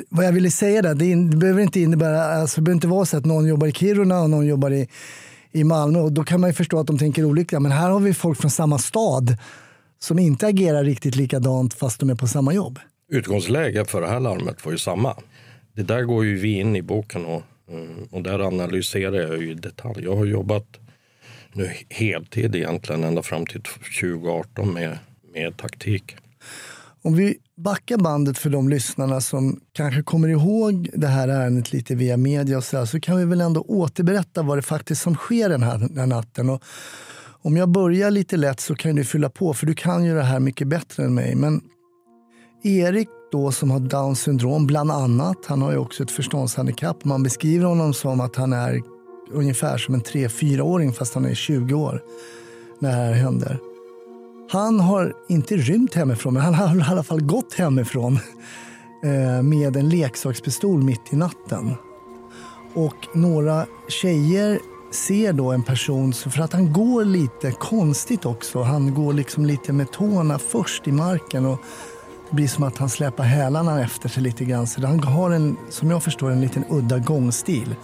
Vad 0.10 0.26
jag 0.26 0.32
ville 0.32 0.52
säga 0.52 0.82
där, 0.82 0.96
det, 0.96 1.16
det 1.16 1.38
behöver 1.38 1.62
inte 1.62 1.80
innebära, 1.80 2.24
alltså, 2.24 2.62
det 2.62 2.66
behöver 2.66 2.76
inte 2.76 2.88
vara 2.88 3.06
så 3.06 3.18
att 3.18 3.26
någon 3.26 3.48
jobbar 3.48 3.68
i 3.68 3.72
Kiruna 3.72 4.22
och 4.22 4.30
någon 4.30 4.46
jobbar 4.46 4.72
i, 4.72 4.88
i 5.52 5.64
Malmö 5.64 6.00
och 6.00 6.12
då 6.12 6.24
kan 6.24 6.42
man 6.42 6.50
ju 6.50 6.54
förstå 6.54 6.80
att 6.80 6.88
de 6.88 6.98
tänker 6.98 7.26
olika. 7.26 7.60
Men 7.60 7.72
här 7.72 7.90
har 7.90 8.00
vi 8.00 8.14
folk 8.14 8.42
från 8.42 8.52
samma 8.52 8.78
stad 8.78 9.38
som 10.00 10.20
inte 10.20 10.48
agerar 10.48 10.84
riktigt 10.84 11.16
likadant 11.16 11.74
fast 11.74 12.00
de 12.00 12.10
är 12.10 12.16
på 12.16 12.28
samma 12.28 12.54
jobb. 12.54 12.80
Utgångsläget 13.12 13.92
för 13.92 14.02
det 14.02 14.08
här 14.08 14.20
larmet 14.20 14.66
var 14.66 14.72
ju 14.72 14.78
samma. 14.78 15.16
Det 15.76 15.84
där 15.84 16.04
går 16.04 16.26
ju 16.26 16.38
vi 16.38 16.60
in 16.60 16.76
i 16.76 16.82
boken 16.82 17.26
och 17.26 17.44
Eh, 17.70 18.04
och 18.12 18.24
där 18.24 18.40
analyserar 18.40 19.16
jag 19.16 19.42
ju 19.42 19.52
i 19.52 19.54
detalj. 19.54 20.04
Jag 20.04 20.16
har 20.16 20.26
jobbat 20.26 20.68
nu 21.54 21.72
heltid 21.90 22.56
egentligen 22.56 23.04
ända 23.04 23.22
fram 23.22 23.46
till 23.46 23.62
2018 24.02 24.74
med, 24.74 24.98
med 25.34 25.58
taktik. 25.58 26.16
Om 27.02 27.16
vi 27.16 27.38
backar 27.58 27.98
bandet 27.98 28.38
för 28.38 28.50
de 28.50 28.70
lyssnarna 28.70 29.22
som 29.22 29.60
kanske 29.72 30.04
kommer 30.04 30.28
ihåg 30.28 30.90
det 30.94 31.08
här 31.08 31.28
ärendet 31.28 31.74
lite 31.74 31.96
via 31.96 32.18
media 32.18 32.58
och 32.58 32.64
så, 32.64 32.78
där, 32.78 32.86
så 32.86 33.00
kan 33.00 33.18
vi 33.18 33.26
väl 33.26 33.42
ändå 33.42 33.62
återberätta 33.62 34.42
vad 34.42 34.58
det 34.58 34.62
faktiskt 34.62 35.02
som 35.02 35.16
sker 35.16 35.50
den 35.50 35.64
här, 35.64 35.78
den 35.78 35.98
här 35.98 36.06
natten. 36.06 36.50
Och 36.50 36.64
om 37.42 37.58
jag 37.58 37.70
börjar 37.70 38.12
lite 38.12 38.38
lätt 38.38 38.60
så 38.60 38.76
kan 38.76 38.96
du 38.96 39.04
fylla 39.04 39.30
på, 39.30 39.54
för 39.54 39.66
du 39.66 39.74
kan 39.74 40.06
ju 40.06 40.16
det 40.16 40.24
här 40.24 40.40
mycket 40.40 40.68
bättre 40.68 41.04
än 41.04 41.14
mig. 41.14 41.36
Men 41.36 41.62
Erik 42.64 43.10
då 43.32 43.52
som 43.52 43.72
har 43.72 43.80
Downs 43.80 44.22
syndrom 44.22 44.68
bland 44.68 44.92
annat. 44.92 45.38
Han 45.46 45.62
har 45.62 45.72
ju 45.72 45.78
också 45.78 46.04
ett 46.04 46.12
förståndshandikapp. 46.12 47.06
Man 47.06 47.24
beskriver 47.24 47.66
honom 47.66 47.94
som 47.94 48.22
att 48.22 48.36
han 48.36 48.54
är 48.54 48.82
ungefär 49.32 49.78
som 49.78 49.94
en 49.94 50.02
3-4-åring 50.02 50.94
fast 50.94 51.14
han 51.14 51.26
är 51.26 51.34
20 51.34 51.74
år 51.74 52.02
när 52.80 52.90
det 52.90 52.96
här 52.96 53.14
händer. 53.14 53.60
Han 54.52 54.80
har 54.80 55.14
inte 55.28 55.58
rymt 55.58 55.96
hemifrån, 55.96 56.34
men 56.34 56.44
han 56.44 56.54
har 56.54 56.78
i 56.78 56.92
alla 56.92 57.04
fall 57.04 57.22
gått 57.22 57.54
hemifrån 57.54 58.20
eh, 59.04 59.44
med 59.44 59.78
en 59.78 59.90
leksakspistol 59.90 60.84
mitt 60.84 61.14
i 61.14 61.16
natten. 61.16 61.76
Och 62.74 63.08
några 63.14 63.66
tjejer 63.88 64.60
ser 64.92 65.34
då 65.34 65.52
en 65.52 65.64
person, 65.64 66.14
för 66.14 66.42
att 66.42 66.54
han 66.54 66.74
går 66.74 67.06
lite 67.06 67.52
konstigt 67.52 68.26
också. 68.26 68.62
Han 68.62 68.94
går 68.94 69.14
liksom 69.14 69.46
lite 69.46 69.74
med 69.74 69.92
tårna 69.92 70.40
först 70.40 70.88
i 70.88 70.92
marken 70.92 71.46
och 71.46 71.60
det 72.30 72.36
blir 72.36 72.48
som 72.48 72.64
att 72.64 72.78
han 72.78 72.90
släpar 72.90 73.24
hälarna 73.24 73.84
efter 73.84 74.10
sig 74.10 74.24
lite 74.24 74.46
grann. 74.46 74.68
Så 74.68 74.88
han 74.88 75.00
har 75.00 75.32
en, 75.32 75.58
som 75.70 75.92
jag 75.92 76.04
förstår 76.04 76.32
en 76.32 76.42
liten 76.42 76.66
udda 76.70 76.98
gångstil. 76.98 77.76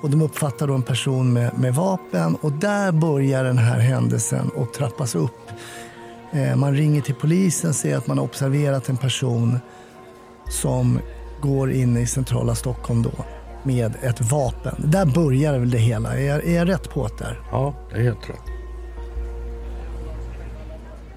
Och 0.00 0.10
de 0.10 0.22
uppfattar 0.22 0.66
då 0.66 0.74
en 0.74 0.82
person 0.82 1.32
med, 1.32 1.58
med 1.58 1.74
vapen 1.74 2.36
och 2.40 2.52
där 2.52 2.92
börjar 2.92 3.44
den 3.44 3.58
här 3.58 3.78
händelsen 3.78 4.50
att 4.56 4.74
trappas 4.74 5.14
upp. 5.14 5.50
Eh, 6.32 6.56
man 6.56 6.74
ringer 6.74 7.00
till 7.00 7.14
polisen, 7.14 7.74
säger 7.74 7.96
att 7.96 8.06
man 8.06 8.18
har 8.18 8.24
observerat 8.24 8.88
en 8.88 8.96
person 8.96 9.58
som 10.48 11.00
går 11.42 11.72
in 11.72 11.96
i 11.96 12.06
centrala 12.06 12.54
Stockholm 12.54 13.02
då 13.02 13.24
med 13.62 13.94
ett 14.02 14.20
vapen. 14.20 14.74
Där 14.78 15.06
börjar 15.06 15.58
väl 15.58 15.70
det 15.70 15.78
hela. 15.78 16.16
Är 16.16 16.26
jag, 16.26 16.44
är 16.44 16.56
jag 16.56 16.68
rätt 16.68 16.90
på 16.90 17.08
det 17.08 17.24
där? 17.24 17.40
Ja, 17.50 17.74
det 17.90 17.96
är 17.96 18.02
helt 18.02 18.30
rätt. 18.30 18.60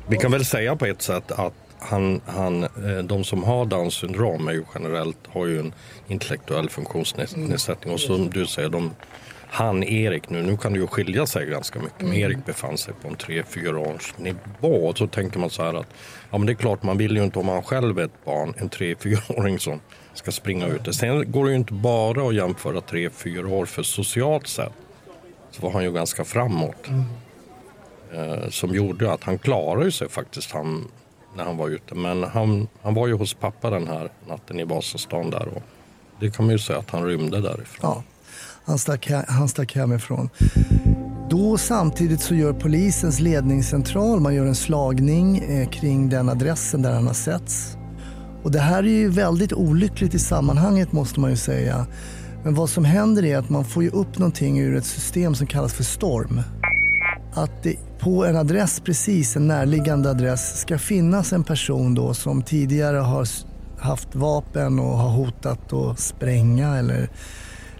Vi 0.07 0.17
kan 0.17 0.31
väl 0.31 0.45
säga 0.45 0.75
på 0.75 0.85
ett 0.85 1.01
sätt 1.01 1.31
att 1.31 1.53
han, 1.83 2.21
han, 2.25 2.63
eh, 2.63 3.03
de 3.03 3.23
som 3.23 3.43
har 3.43 3.65
Downs 3.65 3.93
syndrom 3.93 4.47
är 4.47 4.51
ju 4.51 4.63
generellt 4.73 5.17
har 5.27 5.45
ju 5.45 5.59
en 5.59 5.73
intellektuell 6.07 6.69
funktionsnedsättning. 6.69 7.93
Och 7.93 7.99
som 7.99 8.29
du 8.29 8.45
säger, 8.45 8.69
de, 8.69 8.91
han 9.47 9.83
Erik 9.83 10.29
nu, 10.29 10.43
nu 10.43 10.57
kan 10.57 10.73
det 10.73 10.79
ju 10.79 10.87
skilja 10.87 11.25
sig 11.25 11.45
ganska 11.45 11.79
mycket, 11.79 12.01
men 12.01 12.13
Erik 12.13 12.45
befann 12.45 12.77
sig 12.77 12.93
på 13.01 13.07
en 13.07 13.15
3-4 13.15 13.95
års 13.95 14.13
nivå. 14.17 14.87
Och 14.87 14.97
så 14.97 15.07
tänker 15.07 15.39
man 15.39 15.49
så 15.49 15.63
här 15.63 15.73
att 15.73 15.87
ja 16.31 16.37
men 16.37 16.45
det 16.45 16.53
är 16.53 16.55
klart 16.55 16.83
man 16.83 16.97
vill 16.97 17.17
ju 17.17 17.23
inte 17.23 17.39
om 17.39 17.45
man 17.45 17.63
själv 17.63 17.99
är 17.99 18.03
ett 18.03 18.25
barn, 18.25 18.53
en 18.57 18.69
3-4-åring 18.69 19.59
som 19.59 19.79
ska 20.13 20.31
springa 20.31 20.67
ut. 20.67 20.95
Sen 20.95 21.31
går 21.31 21.45
det 21.45 21.51
ju 21.51 21.57
inte 21.57 21.73
bara 21.73 22.27
att 22.27 22.35
jämföra 22.35 22.79
3-4 22.79 23.51
år 23.51 23.65
för 23.65 23.83
socialt 23.83 24.47
sett 24.47 24.73
så 25.51 25.61
var 25.61 25.71
han 25.71 25.83
ju 25.83 25.91
ganska 25.91 26.23
framåt. 26.23 26.87
Eh, 28.13 28.49
som 28.49 28.75
gjorde 28.75 29.11
att 29.11 29.23
han 29.23 29.37
klarade 29.37 29.91
sig 29.91 30.09
faktiskt. 30.09 30.51
Han, 30.51 30.87
när 31.35 31.43
han 31.43 31.57
var 31.57 31.69
ute. 31.69 31.95
Men 31.95 32.23
han, 32.23 32.67
han 32.81 32.93
var 32.93 33.07
ju 33.07 33.13
hos 33.13 33.33
pappa 33.33 33.69
den 33.69 33.87
här 33.87 34.09
natten 34.27 34.59
i 34.59 34.63
Vasastan 34.63 35.29
där 35.29 35.47
och 35.47 35.61
det 36.19 36.35
kan 36.35 36.45
man 36.45 36.51
ju 36.51 36.59
säga 36.59 36.79
att 36.79 36.89
han 36.89 37.05
rymde 37.05 37.41
därifrån. 37.41 37.79
Ja, 37.81 38.03
han 38.65 38.77
stack, 38.77 39.11
han 39.27 39.49
stack 39.49 39.75
hemifrån. 39.75 40.29
Då 41.29 41.57
samtidigt 41.57 42.21
så 42.21 42.35
gör 42.35 42.53
polisens 42.53 43.19
ledningscentral, 43.19 44.19
man 44.19 44.35
gör 44.35 44.45
en 44.45 44.55
slagning 44.55 45.37
eh, 45.37 45.69
kring 45.69 46.09
den 46.09 46.29
adressen 46.29 46.81
där 46.81 46.91
han 46.93 47.07
har 47.07 47.13
setts. 47.13 47.77
Och 48.43 48.51
det 48.51 48.59
här 48.59 48.83
är 48.83 48.87
ju 48.87 49.09
väldigt 49.09 49.53
olyckligt 49.53 50.13
i 50.13 50.19
sammanhanget 50.19 50.91
måste 50.91 51.19
man 51.19 51.29
ju 51.29 51.37
säga. 51.37 51.87
Men 52.43 52.55
vad 52.55 52.69
som 52.69 52.85
händer 52.85 53.25
är 53.25 53.37
att 53.37 53.49
man 53.49 53.65
får 53.65 53.83
ju 53.83 53.89
upp 53.89 54.17
någonting 54.17 54.59
ur 54.59 54.75
ett 54.75 54.85
system 54.85 55.35
som 55.35 55.47
kallas 55.47 55.73
för 55.73 55.83
storm. 55.83 56.41
Att 57.33 57.63
det 57.63 57.75
på 58.03 58.25
en 58.25 58.35
adress, 58.35 58.79
precis 58.79 59.35
en 59.35 59.47
närliggande 59.47 60.09
adress, 60.09 60.59
ska 60.59 60.77
finnas 60.77 61.33
en 61.33 61.43
person 61.43 61.95
då 61.95 62.13
som 62.13 62.41
tidigare 62.41 62.97
har 62.97 63.27
haft 63.79 64.15
vapen 64.15 64.79
och 64.79 64.97
har 64.97 65.09
hotat 65.09 65.73
att 65.73 65.99
spränga 65.99 66.77
eller 66.77 67.09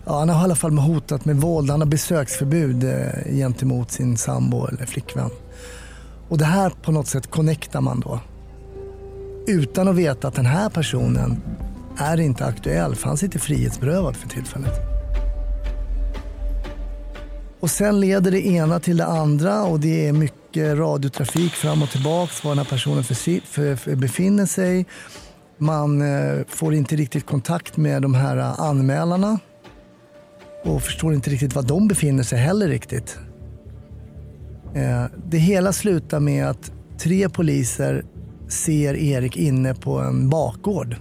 Ja, 0.06 0.20
han 0.20 0.30
har 0.30 0.42
i 0.42 0.44
alla 0.44 0.56
fall 0.56 0.78
hotat 0.78 1.26
med 1.26 1.36
våld. 1.36 1.70
Han 1.70 1.82
har 1.82 1.88
besöksförbud 1.88 2.84
eh, 2.84 3.34
gentemot 3.34 3.92
sin 3.92 4.18
sambo 4.18 4.68
eller 4.68 4.86
flickvän. 4.86 5.30
Och 6.30 6.38
det 6.38 6.46
här 6.46 6.70
på 6.70 6.92
något 6.92 7.08
sätt 7.08 7.32
connectar 7.32 7.82
man 7.82 8.00
då. 8.00 8.20
Utan 9.48 9.88
att 9.88 9.96
veta 9.96 10.28
att 10.28 10.36
den 10.36 10.46
här 10.46 10.70
personen 10.70 11.42
är 11.98 12.20
inte 12.20 12.46
aktuell 12.46 12.96
för 12.96 13.08
han 13.08 13.18
sitter 13.18 13.40
frihetsberövad 13.40 14.16
för 14.16 14.30
tillfället. 14.30 14.93
Och 17.64 17.72
sen 17.72 18.00
leder 18.00 18.32
det 18.32 18.48
ena 18.48 18.80
till 18.80 18.98
det 18.98 19.06
andra 19.06 19.64
och 19.64 19.80
det 19.80 20.08
är 20.08 20.14
mycket 20.14 20.78
radiotrafik 20.78 21.52
fram 21.52 21.82
och 21.82 21.90
tillbaks 21.90 22.44
var 22.44 22.52
den 22.52 22.58
här 22.58 22.66
personen 22.66 23.04
för, 23.04 23.46
för, 23.46 23.76
för 23.76 23.96
befinner 23.96 24.46
sig. 24.46 24.86
Man 25.58 26.02
eh, 26.02 26.46
får 26.48 26.74
inte 26.74 26.96
riktigt 26.96 27.26
kontakt 27.26 27.78
med 27.78 28.02
de 28.02 28.14
här 28.14 28.38
eh, 28.38 28.60
anmälarna 28.60 29.40
och 30.64 30.82
förstår 30.82 31.14
inte 31.14 31.30
riktigt 31.30 31.56
var 31.56 31.64
de 31.64 31.88
befinner 31.88 32.24
sig 32.24 32.40
heller 32.40 32.68
riktigt. 32.68 33.18
Eh, 34.76 35.06
det 35.26 35.38
hela 35.38 35.74
slutar 35.74 36.20
med 36.20 36.50
att 36.50 36.72
tre 37.00 37.30
poliser 37.30 38.06
ser 38.48 38.94
Erik 38.94 39.38
inne 39.38 39.76
på 39.76 40.00
en 40.00 40.30
bakgård. 40.30 40.96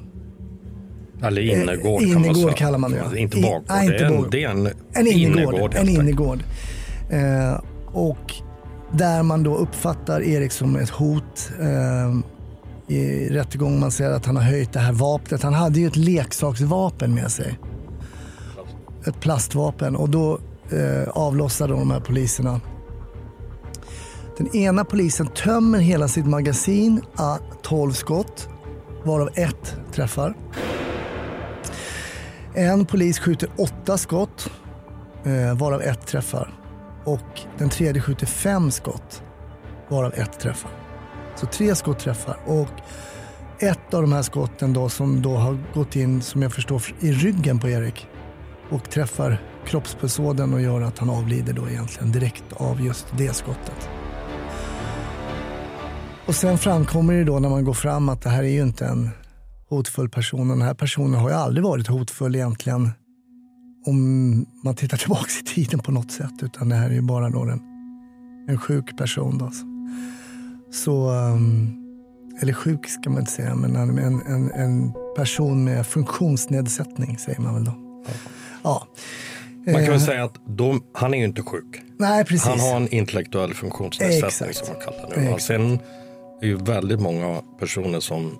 Eller 1.22 1.42
innergård 1.42 2.02
Eh, 2.02 2.08
kan 2.12 2.18
innergård 2.18 2.36
säga. 2.36 2.52
kallar 2.52 2.78
man 2.78 2.90
det, 2.90 2.96
ja. 3.12 3.16
Inte 3.16 3.38
I- 3.38 3.42
bakgård, 3.42 3.82
inte 3.82 3.92
det, 3.96 4.04
är 4.04 4.06
en, 4.14 4.30
det 4.30 4.44
är 4.44 4.48
en, 4.48 4.66
En 4.92 5.06
innergård. 5.06 5.54
innergård. 5.54 5.74
en 5.74 5.88
innergård. 5.88 6.38
Eh, 7.10 7.60
och 7.92 8.34
där 8.92 9.22
man 9.22 9.42
då 9.42 9.56
uppfattar 9.56 10.22
Erik 10.22 10.52
som 10.52 10.76
ett 10.76 10.90
hot. 10.90 11.50
Eh, 11.60 12.18
I 12.96 13.28
rättegången 13.30 13.80
man 13.80 13.90
säger 13.90 14.10
att 14.10 14.26
han 14.26 14.36
har 14.36 14.42
höjt 14.42 14.72
det 14.72 14.80
här 14.80 14.92
vapnet. 14.92 15.42
Han 15.42 15.54
hade 15.54 15.80
ju 15.80 15.86
ett 15.86 15.96
leksaksvapen 15.96 17.14
med 17.14 17.30
sig. 17.30 17.58
Ett 19.06 19.20
plastvapen 19.20 19.96
och 19.96 20.08
då 20.08 20.38
eh, 20.70 21.08
avlossar 21.08 21.68
de 21.68 21.90
här 21.90 22.00
poliserna. 22.00 22.60
Den 24.38 24.56
ena 24.56 24.84
polisen 24.84 25.26
tömmer 25.26 25.78
hela 25.78 26.08
sitt 26.08 26.26
magasin, 26.26 27.00
ah, 27.16 27.36
12 27.62 27.92
skott, 27.92 28.48
varav 29.04 29.28
ett 29.34 29.76
träffar. 29.94 30.34
En 32.54 32.86
polis 32.86 33.18
skjuter 33.18 33.48
åtta 33.56 33.98
skott, 33.98 34.50
eh, 35.24 35.54
varav 35.54 35.82
ett 35.82 36.06
träffar. 36.06 36.54
Och 37.04 37.40
den 37.58 37.70
tredje 37.70 38.02
skjuter 38.02 38.26
fem 38.26 38.70
skott, 38.70 39.22
varav 39.88 40.12
ett 40.14 40.40
träffar. 40.40 40.70
Så 41.36 41.46
tre 41.46 41.74
skott 41.74 41.98
träffar. 41.98 42.36
Och 42.46 42.68
ett 43.58 43.94
av 43.94 44.02
de 44.02 44.12
här 44.12 44.22
skotten 44.22 44.72
då 44.72 44.88
som 44.88 45.22
då 45.22 45.36
har 45.36 45.58
gått 45.74 45.96
in, 45.96 46.22
som 46.22 46.42
jag 46.42 46.52
förstår, 46.52 46.82
i 47.00 47.12
ryggen 47.12 47.58
på 47.58 47.68
Erik 47.68 48.08
och 48.70 48.90
träffar 48.90 49.42
kroppspulsådern 49.66 50.54
och 50.54 50.60
gör 50.60 50.80
att 50.80 50.98
han 50.98 51.10
avlider 51.10 51.52
då 51.52 51.68
egentligen 51.68 52.12
direkt 52.12 52.44
av 52.52 52.80
just 52.80 53.06
det 53.16 53.32
skottet. 53.36 53.88
Och 56.26 56.34
sen 56.34 56.58
framkommer 56.58 57.14
det 57.14 57.24
då 57.24 57.38
när 57.38 57.48
man 57.48 57.64
går 57.64 57.74
fram 57.74 58.08
att 58.08 58.22
det 58.22 58.30
här 58.30 58.42
är 58.42 58.48
ju 58.48 58.62
inte 58.62 58.86
en 58.86 59.10
hotfull 59.76 60.08
person. 60.08 60.48
Den 60.48 60.62
här 60.62 60.74
personen 60.74 61.14
har 61.14 61.28
ju 61.28 61.34
aldrig 61.34 61.64
varit 61.64 61.86
hotfull 61.86 62.34
egentligen 62.34 62.90
om 63.86 64.46
man 64.64 64.74
tittar 64.74 64.96
tillbaka 64.96 65.30
i 65.40 65.44
tiden 65.44 65.80
på 65.80 65.92
något 65.92 66.12
sätt. 66.12 66.32
Utan 66.42 66.68
det 66.68 66.76
här 66.76 66.90
är 66.90 66.94
ju 66.94 67.02
bara 67.02 67.30
då 67.30 67.40
en, 67.40 67.60
en 68.48 68.58
sjuk 68.58 68.96
person. 68.98 69.38
Då. 69.38 69.50
Så, 70.72 71.10
um, 71.10 71.78
eller 72.40 72.52
sjuk 72.52 72.88
ska 72.88 73.10
man 73.10 73.18
inte 73.18 73.32
säga, 73.32 73.54
men 73.54 73.76
en, 73.76 73.98
en, 73.98 74.50
en, 74.50 74.92
person 75.16 75.64
med 75.64 75.86
funktionsnedsättning 75.86 77.18
säger 77.18 77.40
man 77.40 77.54
väl 77.54 77.64
då. 77.64 77.74
Ja. 78.62 78.86
Man 79.66 79.74
kan 79.74 79.84
Eh, 79.84 79.90
väl 79.90 80.00
säga 80.00 80.24
att 80.24 80.34
de, 80.46 80.82
han 80.92 81.14
är 81.14 81.18
ju 81.18 81.24
inte 81.24 81.42
sjuk. 81.42 81.82
Nej, 81.98 82.24
precis. 82.24 82.48
Han 82.48 82.60
har 82.60 82.76
en 82.76 82.88
intellektuell 82.88 83.54
funktionsnedsättning 83.54 84.48
Exakt. 84.50 84.56
som 84.56 84.74
man 84.74 84.82
kallar 84.84 85.24
det. 85.24 85.32
Och. 85.32 85.40
Sen 85.40 85.78
är 86.42 86.46
ju 86.46 86.56
väldigt 86.56 87.00
många 87.00 87.42
personer 87.58 88.00
som 88.00 88.38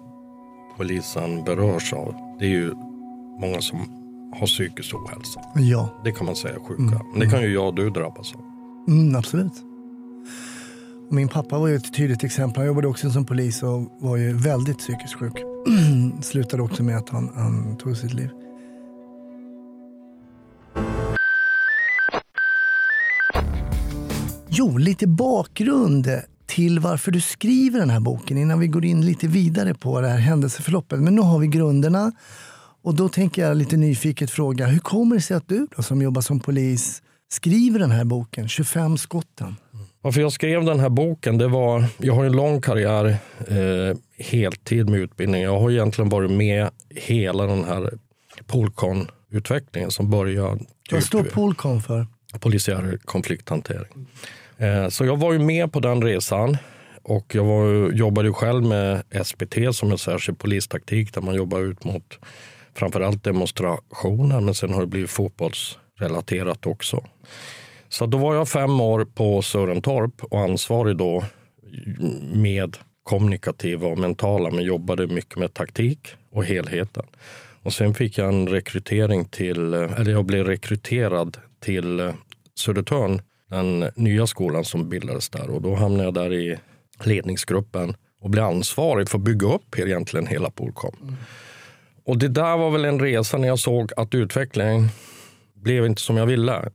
polisen 0.82 1.44
berörs 1.44 1.92
av. 1.92 2.14
Det 2.38 2.44
är 2.44 2.48
ju 2.50 2.74
många 3.40 3.60
som 3.60 3.78
har 4.40 4.46
psykisk 4.46 4.94
ohälsa. 4.94 5.40
Ja, 5.54 5.88
Det 6.04 6.12
kan 6.12 6.26
man 6.26 6.36
säga 6.36 6.54
sjuka. 6.68 7.00
Men 7.10 7.20
det 7.20 7.26
kan 7.26 7.42
ju 7.42 7.52
jag 7.54 7.66
och 7.66 7.74
du 7.74 7.90
drabbas 7.90 8.34
av. 8.34 8.40
mm, 8.88 9.16
absolut. 9.16 9.52
Min 11.10 11.28
pappa 11.28 11.58
var 11.58 11.68
ju 11.68 11.76
ett 11.76 11.94
tydligt 11.94 12.24
exempel. 12.24 12.56
Han 12.60 12.66
jobbade 12.66 12.88
också 12.88 13.10
som 13.10 13.24
polis 13.24 13.62
och 13.62 13.92
var 14.00 14.16
ju 14.16 14.32
väldigt 14.32 14.78
psykiskt 14.78 15.14
sjuk. 15.14 15.32
Slutade 16.20 16.62
också 16.62 16.82
med 16.82 16.96
att 16.96 17.08
han, 17.08 17.30
han 17.34 17.76
tog 17.76 17.96
sitt 17.96 18.14
liv. 18.14 18.30
Jo, 24.48 24.78
lite 24.78 25.06
bakgrund 25.06 26.08
till 26.46 26.78
varför 26.78 27.10
du 27.12 27.20
skriver 27.20 27.78
den 27.78 27.90
här 27.90 28.00
boken 28.00 28.38
innan 28.38 28.60
vi 28.60 28.66
går 28.66 28.84
in 28.84 29.06
lite 29.06 29.26
vidare 29.26 29.74
på 29.74 30.00
det 30.00 30.08
här 30.08 30.18
händelseförloppet. 30.18 31.00
Men 31.00 31.14
nu 31.14 31.20
har 31.20 31.38
vi 31.38 31.46
grunderna 31.46 32.12
och 32.82 32.94
då 32.94 33.08
tänker 33.08 33.42
jag 33.42 33.56
lite 33.56 33.76
nyfiket 33.76 34.30
fråga, 34.30 34.66
hur 34.66 34.78
kommer 34.78 35.16
det 35.16 35.22
sig 35.22 35.36
att 35.36 35.48
du 35.48 35.66
då, 35.76 35.82
som 35.82 36.02
jobbar 36.02 36.22
som 36.22 36.40
polis 36.40 37.02
skriver 37.32 37.78
den 37.78 37.90
här 37.90 38.04
boken, 38.04 38.48
25 38.48 38.98
skotten? 38.98 39.56
Varför 40.00 40.20
jag 40.20 40.32
skrev 40.32 40.64
den 40.64 40.80
här 40.80 40.88
boken, 40.88 41.38
det 41.38 41.48
var, 41.48 41.84
jag 41.98 42.14
har 42.14 42.24
en 42.24 42.32
lång 42.32 42.60
karriär, 42.60 43.16
eh, 43.48 43.96
heltid 44.18 44.88
med 44.88 45.00
utbildning. 45.00 45.42
Jag 45.42 45.60
har 45.60 45.70
egentligen 45.70 46.08
varit 46.08 46.30
med 46.30 46.70
hela 46.90 47.46
den 47.46 47.64
här 47.64 47.90
Polcon-utvecklingen 48.46 49.90
som 49.90 50.10
började 50.10 50.48
Vad 50.48 51.00
typ 51.00 51.02
står 51.02 51.22
Polcom 51.22 51.82
för? 51.82 52.06
polisiär 52.40 52.98
konflikthantering. 53.04 54.08
Eh, 54.58 54.88
så 54.88 55.04
jag 55.04 55.16
var 55.16 55.32
ju 55.32 55.38
med 55.38 55.72
på 55.72 55.80
den 55.80 56.02
resan 56.02 56.56
och 57.02 57.34
jag 57.34 57.44
var, 57.44 57.92
jobbade 57.92 58.32
själv 58.32 58.64
med 58.64 59.02
SPT 59.24 59.56
som 59.72 59.90
en 59.90 59.98
särskild 59.98 60.38
polistaktik 60.38 61.14
där 61.14 61.22
man 61.22 61.34
jobbar 61.34 61.60
ut 61.60 61.84
mot 61.84 62.18
framförallt 62.74 63.24
demonstrationer 63.24 64.40
men 64.40 64.54
sen 64.54 64.72
har 64.72 64.80
det 64.80 64.86
blivit 64.86 65.10
fotbollsrelaterat 65.10 66.66
också. 66.66 67.04
Så 67.88 68.06
då 68.06 68.18
var 68.18 68.34
jag 68.34 68.48
fem 68.48 68.80
år 68.80 69.04
på 69.04 69.42
Sörentorp 69.42 70.24
och 70.24 70.40
ansvarig 70.40 70.96
då 70.96 71.24
med 72.32 72.76
kommunikativa 73.02 73.86
och 73.86 73.98
mentala 73.98 74.50
men 74.50 74.64
jobbade 74.64 75.06
mycket 75.06 75.38
med 75.38 75.54
taktik 75.54 76.08
och 76.30 76.44
helheten. 76.44 77.06
Och 77.62 77.72
sen 77.72 77.94
fick 77.94 78.18
jag 78.18 78.28
en 78.28 78.48
rekrytering 78.48 79.24
till, 79.24 79.74
eller 79.74 80.10
jag 80.10 80.24
blev 80.24 80.44
rekryterad 80.46 81.36
till 81.60 82.12
Södertörn, 82.54 83.22
den 83.52 83.90
nya 83.94 84.26
skolan 84.26 84.64
som 84.64 84.88
bildades 84.88 85.28
där. 85.28 85.50
Och 85.50 85.62
då 85.62 85.74
hamnade 85.74 86.04
jag 86.04 86.14
där 86.14 86.32
i 86.32 86.58
ledningsgruppen 87.04 87.94
och 88.20 88.30
blev 88.30 88.44
ansvarig 88.44 89.08
för 89.08 89.18
att 89.18 89.24
bygga 89.24 89.48
upp 89.48 89.78
egentligen 89.78 90.26
hela 90.26 90.50
Polkom. 90.50 90.96
Mm. 91.02 91.14
Och 92.04 92.18
det 92.18 92.28
där 92.28 92.56
var 92.56 92.70
väl 92.70 92.84
en 92.84 93.00
resa 93.00 93.38
när 93.38 93.48
jag 93.48 93.58
såg 93.58 93.92
att 93.96 94.14
utvecklingen 94.14 94.88
blev 95.54 95.86
inte 95.86 96.02
som 96.02 96.16
jag 96.16 96.26
ville. 96.26 96.70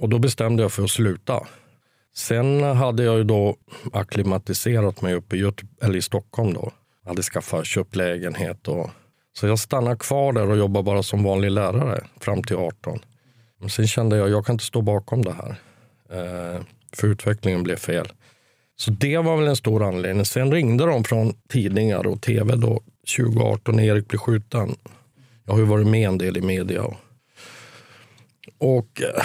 Och 0.00 0.08
då 0.08 0.18
bestämde 0.18 0.62
jag 0.62 0.72
för 0.72 0.82
att 0.82 0.90
sluta. 0.90 1.46
Sen 2.14 2.62
hade 2.62 3.02
jag 3.02 3.18
ju 3.18 3.24
då 3.24 3.56
akklimatiserat 3.92 5.02
mig 5.02 5.14
uppe 5.14 5.36
i, 5.36 5.38
Göte 5.38 5.66
eller 5.82 5.96
i 5.96 6.02
Stockholm. 6.02 6.54
Då. 6.54 6.72
Jag 7.02 7.10
hade 7.10 7.22
skaffat, 7.22 7.66
köpt 7.66 7.96
lägenhet. 7.96 8.68
Och, 8.68 8.90
så 9.32 9.46
jag 9.46 9.58
stannade 9.58 9.96
kvar 9.96 10.32
där 10.32 10.50
och 10.50 10.58
jobbade 10.58 10.84
bara 10.84 11.02
som 11.02 11.22
vanlig 11.22 11.50
lärare 11.50 12.04
fram 12.20 12.42
till 12.42 12.56
18. 12.56 12.98
Men 13.60 13.70
sen 13.70 13.88
kände 13.88 14.16
jag 14.16 14.24
att 14.24 14.30
jag 14.30 14.46
kan 14.46 14.54
inte 14.54 14.64
stå 14.64 14.82
bakom 14.82 15.22
det 15.22 15.32
här. 15.32 15.56
Eh, 16.12 16.60
för 16.92 17.08
utvecklingen 17.08 17.62
blev 17.62 17.76
fel. 17.76 18.08
Så 18.76 18.90
det 18.90 19.18
var 19.18 19.36
väl 19.36 19.48
en 19.48 19.56
stor 19.56 19.82
anledning. 19.82 20.24
Sen 20.24 20.52
ringde 20.52 20.86
de 20.86 21.04
från 21.04 21.34
tidningar 21.48 22.06
och 22.06 22.20
tv 22.20 22.56
då 22.56 22.82
2018 23.16 23.76
när 23.76 23.82
Erik 23.82 24.08
blev 24.08 24.18
skjuten. 24.18 24.76
Jag 25.44 25.52
har 25.52 25.58
ju 25.60 25.66
varit 25.66 25.86
med 25.86 26.08
en 26.08 26.18
del 26.18 26.36
i 26.36 26.40
media. 26.40 26.84
Och, 28.58 29.02
eh, 29.02 29.22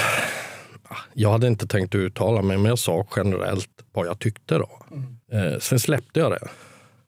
jag 1.13 1.31
hade 1.31 1.47
inte 1.47 1.67
tänkt 1.67 1.95
uttala 1.95 2.41
mig, 2.41 2.57
men 2.57 2.65
jag 2.65 2.79
sa 2.79 3.07
generellt 3.15 3.69
vad 3.93 4.07
jag 4.07 4.19
tyckte. 4.19 4.57
då. 4.57 4.69
Mm. 4.91 5.53
Eh, 5.53 5.59
sen 5.59 5.79
släppte 5.79 6.19
jag 6.19 6.31
det. 6.31 6.47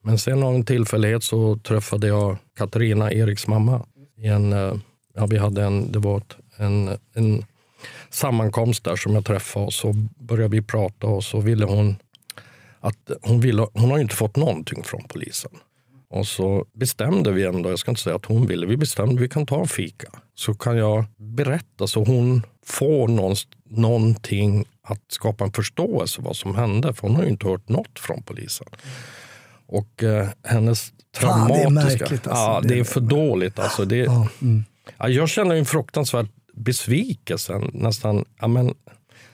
Men 0.03 0.17
sen 0.17 0.43
av 0.43 0.55
en 0.55 0.65
tillfällighet 0.65 1.23
så 1.23 1.57
träffade 1.57 2.07
jag 2.07 2.37
Katarina, 2.57 3.11
Eriks 3.11 3.47
mamma. 3.47 3.85
I 4.17 4.27
en, 4.27 4.51
ja, 5.13 5.25
vi 5.25 5.37
hade 5.37 5.63
en, 5.63 5.91
det 5.91 5.99
var 5.99 6.17
ett, 6.17 6.37
en, 6.57 6.97
en 7.13 7.45
sammankomst 8.09 8.83
där 8.83 8.95
som 8.95 9.15
jag 9.15 9.25
träffade 9.25 9.65
och 9.65 9.73
så 9.73 9.93
började 10.19 10.55
vi 10.55 10.61
prata 10.61 11.07
och 11.07 11.23
så 11.23 11.39
ville 11.39 11.65
hon 11.65 11.95
att 12.79 13.11
hon, 13.21 13.39
ville, 13.39 13.67
hon 13.73 13.91
har 13.91 13.99
inte 13.99 14.15
fått 14.15 14.35
någonting 14.35 14.83
från 14.83 15.03
polisen. 15.03 15.51
Och 16.09 16.27
så 16.27 16.65
bestämde 16.73 17.31
vi 17.31 17.45
ändå, 17.45 17.69
jag 17.69 17.79
ska 17.79 17.91
inte 17.91 18.01
säga 18.01 18.15
att 18.15 18.25
hon 18.25 18.47
ville, 18.47 18.65
vi 18.65 18.77
bestämde 18.77 19.21
vi 19.21 19.29
kan 19.29 19.45
ta 19.45 19.59
en 19.59 19.67
fika. 19.67 20.07
Så 20.35 20.53
kan 20.53 20.77
jag 20.77 21.05
berätta 21.17 21.87
så 21.87 22.03
hon 22.03 22.41
får 22.65 23.07
någon, 23.07 23.35
någonting 23.69 24.65
att 24.81 25.01
skapa 25.07 25.43
en 25.45 25.51
förståelse 25.51 26.15
för 26.15 26.23
vad 26.23 26.35
som 26.35 26.55
hände. 26.55 26.93
För 26.93 27.07
hon 27.07 27.15
har 27.15 27.23
ju 27.23 27.29
inte 27.29 27.47
hört 27.47 27.69
något 27.69 27.99
från 27.99 28.23
polisen. 28.23 28.67
Och 29.65 30.03
eh, 30.03 30.27
hennes 30.43 30.93
traumatiska... 31.17 31.47
Fan, 31.47 31.47
det 31.47 31.63
är 31.63 31.69
märkligt. 31.69 32.27
Alltså. 32.27 32.43
Ja, 32.43 32.61
det 32.63 32.79
är 32.79 32.83
för 32.83 33.01
dåligt. 33.01 33.59
Alltså, 33.59 33.85
det, 33.85 33.97
ja, 33.97 34.27
mm. 34.41 34.65
ja, 34.97 35.09
jag 35.09 35.29
känner 35.29 35.55
en 35.55 35.65
fruktansvärd 35.65 36.27
besvikelsen. 36.57 37.71
Nästan, 37.73 38.25
ja, 38.39 38.47
men, 38.47 38.73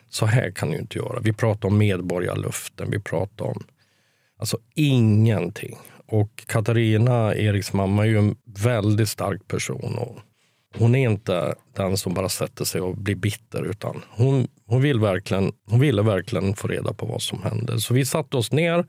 så 0.09 0.25
här 0.25 0.51
kan 0.51 0.71
du 0.71 0.77
inte 0.77 0.97
göra. 0.97 1.19
Vi 1.19 1.33
pratar 1.33 1.67
om 1.67 1.77
medborgarluften, 1.77 2.91
vi 2.91 2.99
pratar 2.99 3.45
om 3.45 3.63
alltså 4.39 4.57
ingenting. 4.75 5.77
Och 6.07 6.43
Katarina, 6.47 7.35
Eriks 7.35 7.73
mamma, 7.73 8.03
är 8.03 8.07
ju 8.07 8.17
en 8.17 8.35
väldigt 8.45 9.09
stark 9.09 9.47
person. 9.47 9.97
Och 9.97 10.17
hon 10.77 10.95
är 10.95 11.09
inte 11.09 11.55
den 11.75 11.97
som 11.97 12.13
bara 12.13 12.29
sätter 12.29 12.65
sig 12.65 12.81
och 12.81 12.97
blir 12.97 13.15
bitter, 13.15 13.63
utan 13.63 14.01
hon, 14.09 14.47
hon, 14.65 14.81
vill 14.81 14.99
verkligen, 14.99 15.51
hon 15.69 15.79
ville 15.79 16.01
verkligen 16.01 16.55
få 16.55 16.67
reda 16.67 16.93
på 16.93 17.05
vad 17.05 17.21
som 17.21 17.43
hände. 17.43 17.79
Så 17.79 17.93
vi 17.93 18.05
satte 18.05 18.37
oss 18.37 18.51
ner 18.51 18.85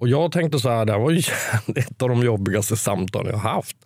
och 0.00 0.08
jag 0.08 0.32
tänkte 0.32 0.58
så 0.58 0.68
här, 0.68 0.84
det 0.84 0.92
här 0.92 0.98
var 0.98 1.10
ju 1.10 1.18
ett 1.76 2.02
av 2.02 2.08
de 2.08 2.22
jobbigaste 2.22 2.76
samtalen 2.76 3.30
jag 3.32 3.38
haft. 3.38 3.76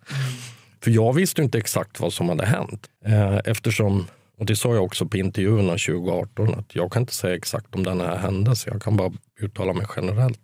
För 0.80 0.90
jag 0.90 1.12
visste 1.12 1.42
inte 1.42 1.58
exakt 1.58 2.00
vad 2.00 2.12
som 2.12 2.28
hade 2.28 2.46
hänt. 2.46 2.86
Eh, 3.04 3.36
eftersom, 3.44 4.06
och 4.38 4.46
det 4.46 4.56
sa 4.56 4.74
jag 4.74 4.84
också 4.84 5.06
på 5.06 5.16
intervjuerna 5.16 5.72
2018, 5.72 6.54
att 6.54 6.74
jag 6.74 6.92
kan 6.92 7.02
inte 7.02 7.14
säga 7.14 7.36
exakt 7.36 7.74
om 7.74 7.82
den 7.82 8.00
här 8.00 8.16
händelsen. 8.16 8.72
Jag 8.72 8.82
kan 8.82 8.96
bara 8.96 9.12
uttala 9.40 9.72
mig 9.72 9.86
generellt. 9.96 10.40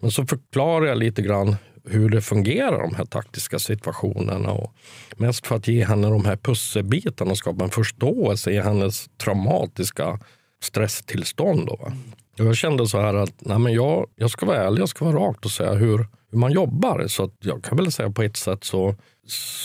Men 0.00 0.10
så 0.10 0.26
förklarar 0.26 0.86
jag 0.86 0.98
lite 0.98 1.22
grann 1.22 1.56
hur 1.84 2.10
det 2.10 2.20
fungerar, 2.20 2.82
de 2.82 2.94
här 2.94 3.04
taktiska 3.04 3.58
situationerna. 3.58 4.52
Och 4.52 4.74
mest 5.16 5.46
för 5.46 5.56
att 5.56 5.68
ge 5.68 5.84
henne 5.84 6.08
de 6.08 6.24
här 6.24 6.36
pusselbitarna 6.36 7.30
och 7.30 7.38
skapa 7.38 7.64
en 7.64 7.70
förståelse 7.70 8.50
i 8.50 8.60
hennes 8.60 9.06
traumatiska 9.18 10.18
stresstillstånd. 10.62 11.66
Då. 11.66 11.76
va? 11.76 11.92
Jag 12.36 12.56
kände 12.56 12.86
så 12.86 13.00
här 13.00 13.14
att 13.14 13.34
nej 13.38 13.58
men 13.58 13.72
jag, 13.72 14.06
jag 14.16 14.30
ska 14.30 14.46
vara 14.46 14.56
ärlig, 14.56 14.80
jag 14.80 14.88
ska 14.88 15.04
vara 15.04 15.16
rakt 15.16 15.44
och 15.44 15.50
säga 15.50 15.72
hur, 15.72 16.06
hur 16.30 16.38
man 16.38 16.52
jobbar. 16.52 17.06
Så 17.06 17.24
att 17.24 17.34
jag 17.40 17.64
kan 17.64 17.76
väl 17.76 17.92
säga 17.92 18.10
på 18.10 18.22
ett 18.22 18.36
sätt 18.36 18.64
så, 18.64 18.94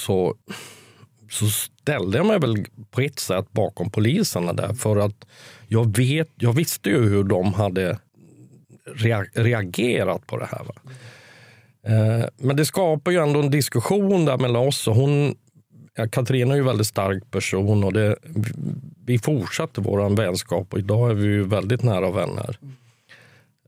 så, 0.06 0.36
så 1.32 1.46
ställde 1.48 2.18
jag 2.18 2.28
mig 2.28 2.40
väl 2.40 2.66
på 2.92 3.02
ett 3.02 3.20
sätt 3.20 3.52
bakom 3.52 3.92
poliserna 3.92 4.54
där. 4.54 4.74
För 4.74 4.98
att 4.98 5.26
jag, 5.68 5.98
vet, 5.98 6.30
jag 6.36 6.54
visste 6.54 6.90
ju 6.90 7.10
hur 7.10 7.24
de 7.24 7.54
hade 7.54 8.00
reagerat 9.34 10.28
på 10.28 10.38
det 10.38 10.46
här. 10.46 10.64
Va? 10.64 10.74
Eh, 11.84 12.26
men 12.38 12.56
det 12.56 12.66
skapar 12.66 13.12
ju 13.12 13.18
ändå 13.18 13.40
en 13.40 13.52
diskussion 13.52 14.26
där 14.26 14.38
mellan 14.38 14.68
oss. 14.68 14.88
Och 14.88 14.96
hon, 14.96 15.36
ja, 16.00 16.08
Katarina 16.08 16.52
är 16.54 16.56
ju 16.56 16.60
en 16.60 16.66
väldigt 16.66 16.88
stark 16.88 17.32
person 17.32 17.84
och 17.84 17.94
det, 17.94 18.16
vi 19.06 19.20
fortsatte 19.20 19.82
vår 19.82 20.16
vänskap 20.16 20.74
och 20.74 20.80
idag 20.80 21.10
är 21.10 21.14
vi 21.14 21.24
ju 21.24 21.44
väldigt 21.44 21.84
nära 21.84 22.12
vänner. 22.12 22.58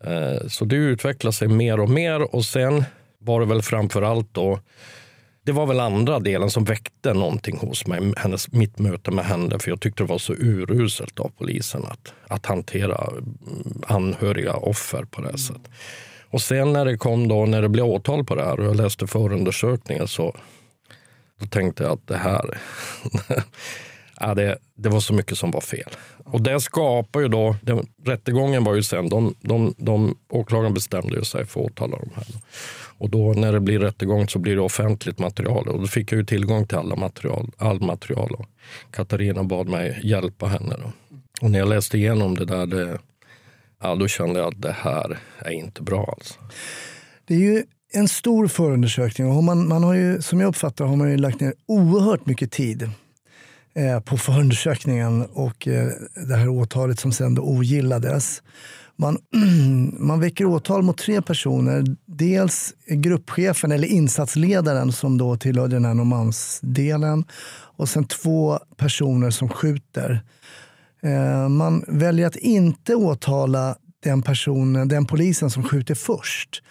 Eh, 0.04 0.48
så 0.48 0.66
det 0.66 0.76
utvecklar 0.76 1.32
sig 1.32 1.48
mer 1.48 1.80
och 1.80 1.90
mer 1.90 2.36
och 2.36 2.46
sen 2.46 2.84
var 3.18 3.40
det 3.40 3.46
väl 3.46 3.62
framför 3.62 4.02
allt 4.02 4.28
då 4.32 4.60
det 5.44 5.52
var 5.52 5.66
väl 5.66 5.80
andra 5.80 6.20
delen 6.20 6.50
som 6.50 6.64
väckte 6.64 7.14
någonting 7.14 7.58
hos 7.58 7.88
mig, 7.88 8.14
hennes, 8.18 8.52
mitt 8.52 8.80
möte 8.80 9.12
med 9.12 9.26
henne. 9.26 9.60
För 9.60 9.70
jag 9.70 9.82
tyckte 9.82 10.04
det 10.04 10.08
var 10.08 10.18
så 10.18 10.34
uruselt 10.34 11.20
av 11.20 11.32
polisen 11.38 11.86
att, 11.86 12.14
att 12.28 12.46
hantera 12.46 13.08
mm, 13.12 13.82
anhöriga 13.88 14.54
offer 14.54 15.04
på 15.04 15.22
det 15.22 15.38
sättet. 15.38 15.72
Och 16.30 16.42
sen 16.42 16.74
när 16.74 16.86
det 16.86 16.98
kom 16.98 17.28
då, 17.28 17.46
när 17.46 17.62
det 17.62 17.70
blev 17.70 17.86
åtal 17.86 18.26
på 18.26 18.36
det 18.36 18.44
här 18.44 18.60
och 18.60 18.66
jag 18.66 18.76
läste 18.76 19.08
förundersökningen 19.08 20.08
så 20.08 20.36
då 21.42 21.48
tänkte 21.48 21.84
jag 21.84 21.92
att 21.92 22.08
det 22.08 22.18
här, 22.18 22.58
ja, 24.20 24.34
det, 24.34 24.58
det 24.76 24.90
var 24.90 25.00
så 25.00 25.14
mycket 25.14 25.38
som 25.38 25.52
var 25.52 25.62
fel. 25.62 25.90
Och 26.26 26.42
det 26.42 26.60
skapar 26.60 27.20
ju 27.20 27.28
då, 27.28 27.56
den, 27.62 27.88
rättegången 28.06 28.64
var 28.64 28.76
ju 28.76 28.84
sen, 28.84 29.10
de, 29.10 29.36
de, 29.42 29.74
de, 29.78 30.18
åklagaren 30.30 30.74
bestämde 30.74 31.16
ju 31.16 31.24
sig 31.24 31.46
för 31.46 31.62
att 31.62 31.72
åtala 31.72 31.98
de 31.98 32.10
här. 32.16 32.26
Och 32.98 33.10
då 33.10 33.34
när 33.34 33.54
det 33.54 33.60
blir 33.60 33.80
rättegång 33.80 34.28
så 34.28 34.40
blir 34.40 34.56
det 34.56 34.62
offentligt 34.62 35.20
material 35.20 35.68
och 35.68 35.80
då 35.80 35.88
fick 35.88 36.12
jag 36.12 36.18
ju 36.18 36.26
tillgång 36.26 36.68
till 36.68 36.78
alla 36.78 36.96
material, 36.96 37.52
all 37.58 37.82
material. 37.82 38.32
Och 38.32 38.46
Katarina 38.92 39.44
bad 39.44 39.68
mig 39.68 40.00
hjälpa 40.04 40.48
henne. 40.48 40.76
Då. 40.78 40.92
Och 41.42 41.52
när 41.52 41.60
jag 41.60 41.68
läste 41.68 41.98
igenom 41.98 42.36
det 42.36 42.46
där, 42.46 42.66
det, 42.66 43.00
ja, 43.82 43.96
då 43.96 44.08
kände 44.08 44.40
jag 44.40 44.48
att 44.48 44.62
det 44.62 44.76
här 44.80 45.18
är 45.40 45.52
inte 45.52 45.82
bra. 45.82 46.16
Alltså. 46.18 46.40
Det 47.26 47.34
är 47.34 47.40
ju 47.40 47.64
en 47.94 48.08
stor 48.08 48.48
förundersökning 48.48 49.28
och 49.28 49.44
man, 49.44 49.68
man 49.68 49.84
har 49.84 49.94
ju, 49.94 50.22
som 50.22 50.40
jag 50.40 50.48
uppfattar 50.48 50.86
har 50.86 50.96
man 50.96 51.12
ju 51.12 51.18
lagt 51.18 51.40
ner 51.40 51.54
oerhört 51.66 52.26
mycket 52.26 52.52
tid 52.52 52.90
eh, 53.74 54.00
på 54.00 54.18
förundersökningen 54.18 55.26
och 55.26 55.68
eh, 55.68 55.88
det 56.28 56.36
här 56.36 56.50
åtalet 56.50 57.00
som 57.00 57.12
sen 57.12 57.36
då 57.36 57.42
ogillades. 57.42 58.42
Man, 58.96 59.18
man 59.98 60.20
väcker 60.20 60.46
åtal 60.46 60.82
mot 60.82 60.98
tre 60.98 61.22
personer. 61.22 61.86
Dels 62.06 62.74
gruppchefen 62.88 63.72
eller 63.72 63.88
insatsledaren 63.88 64.92
som 64.92 65.18
då 65.18 65.38
tillhörde 65.38 65.76
den 65.76 65.86
här 65.86 65.94
Norrmalmsdelen 65.94 67.26
och 67.78 67.90
sen 67.90 68.06
två 68.06 68.60
personer 68.78 69.30
som 69.30 69.50
skjuter. 69.50 70.22
Eh, 71.04 71.50
man 71.50 71.86
väljer 71.88 72.28
att 72.28 72.36
inte 72.36 72.96
åtala 72.96 73.76
den 74.04 74.22
personen, 74.22 74.88
den 74.88 75.06
polisen 75.06 75.50
som 75.50 75.64
skjuter 75.64 75.96
först. 75.96 76.64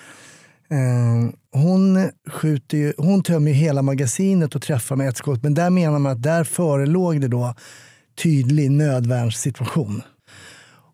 Ehm, 0.70 1.33
hon, 1.52 2.11
skjuter 2.28 2.94
hon 2.98 3.22
tömmer 3.22 3.52
hela 3.52 3.83
magasinet 3.83 4.54
och 4.54 4.62
träffar 4.62 4.96
med 4.96 5.09
ett 5.09 5.16
skott, 5.16 5.42
men 5.42 5.54
där 5.54 5.70
menar 5.70 5.98
man 5.98 6.12
att 6.12 6.22
där 6.22 6.44
förelåg 6.44 7.20
det 7.20 7.28
då 7.28 7.54
tydlig 8.22 8.70
nödvärnssituation. 8.70 10.02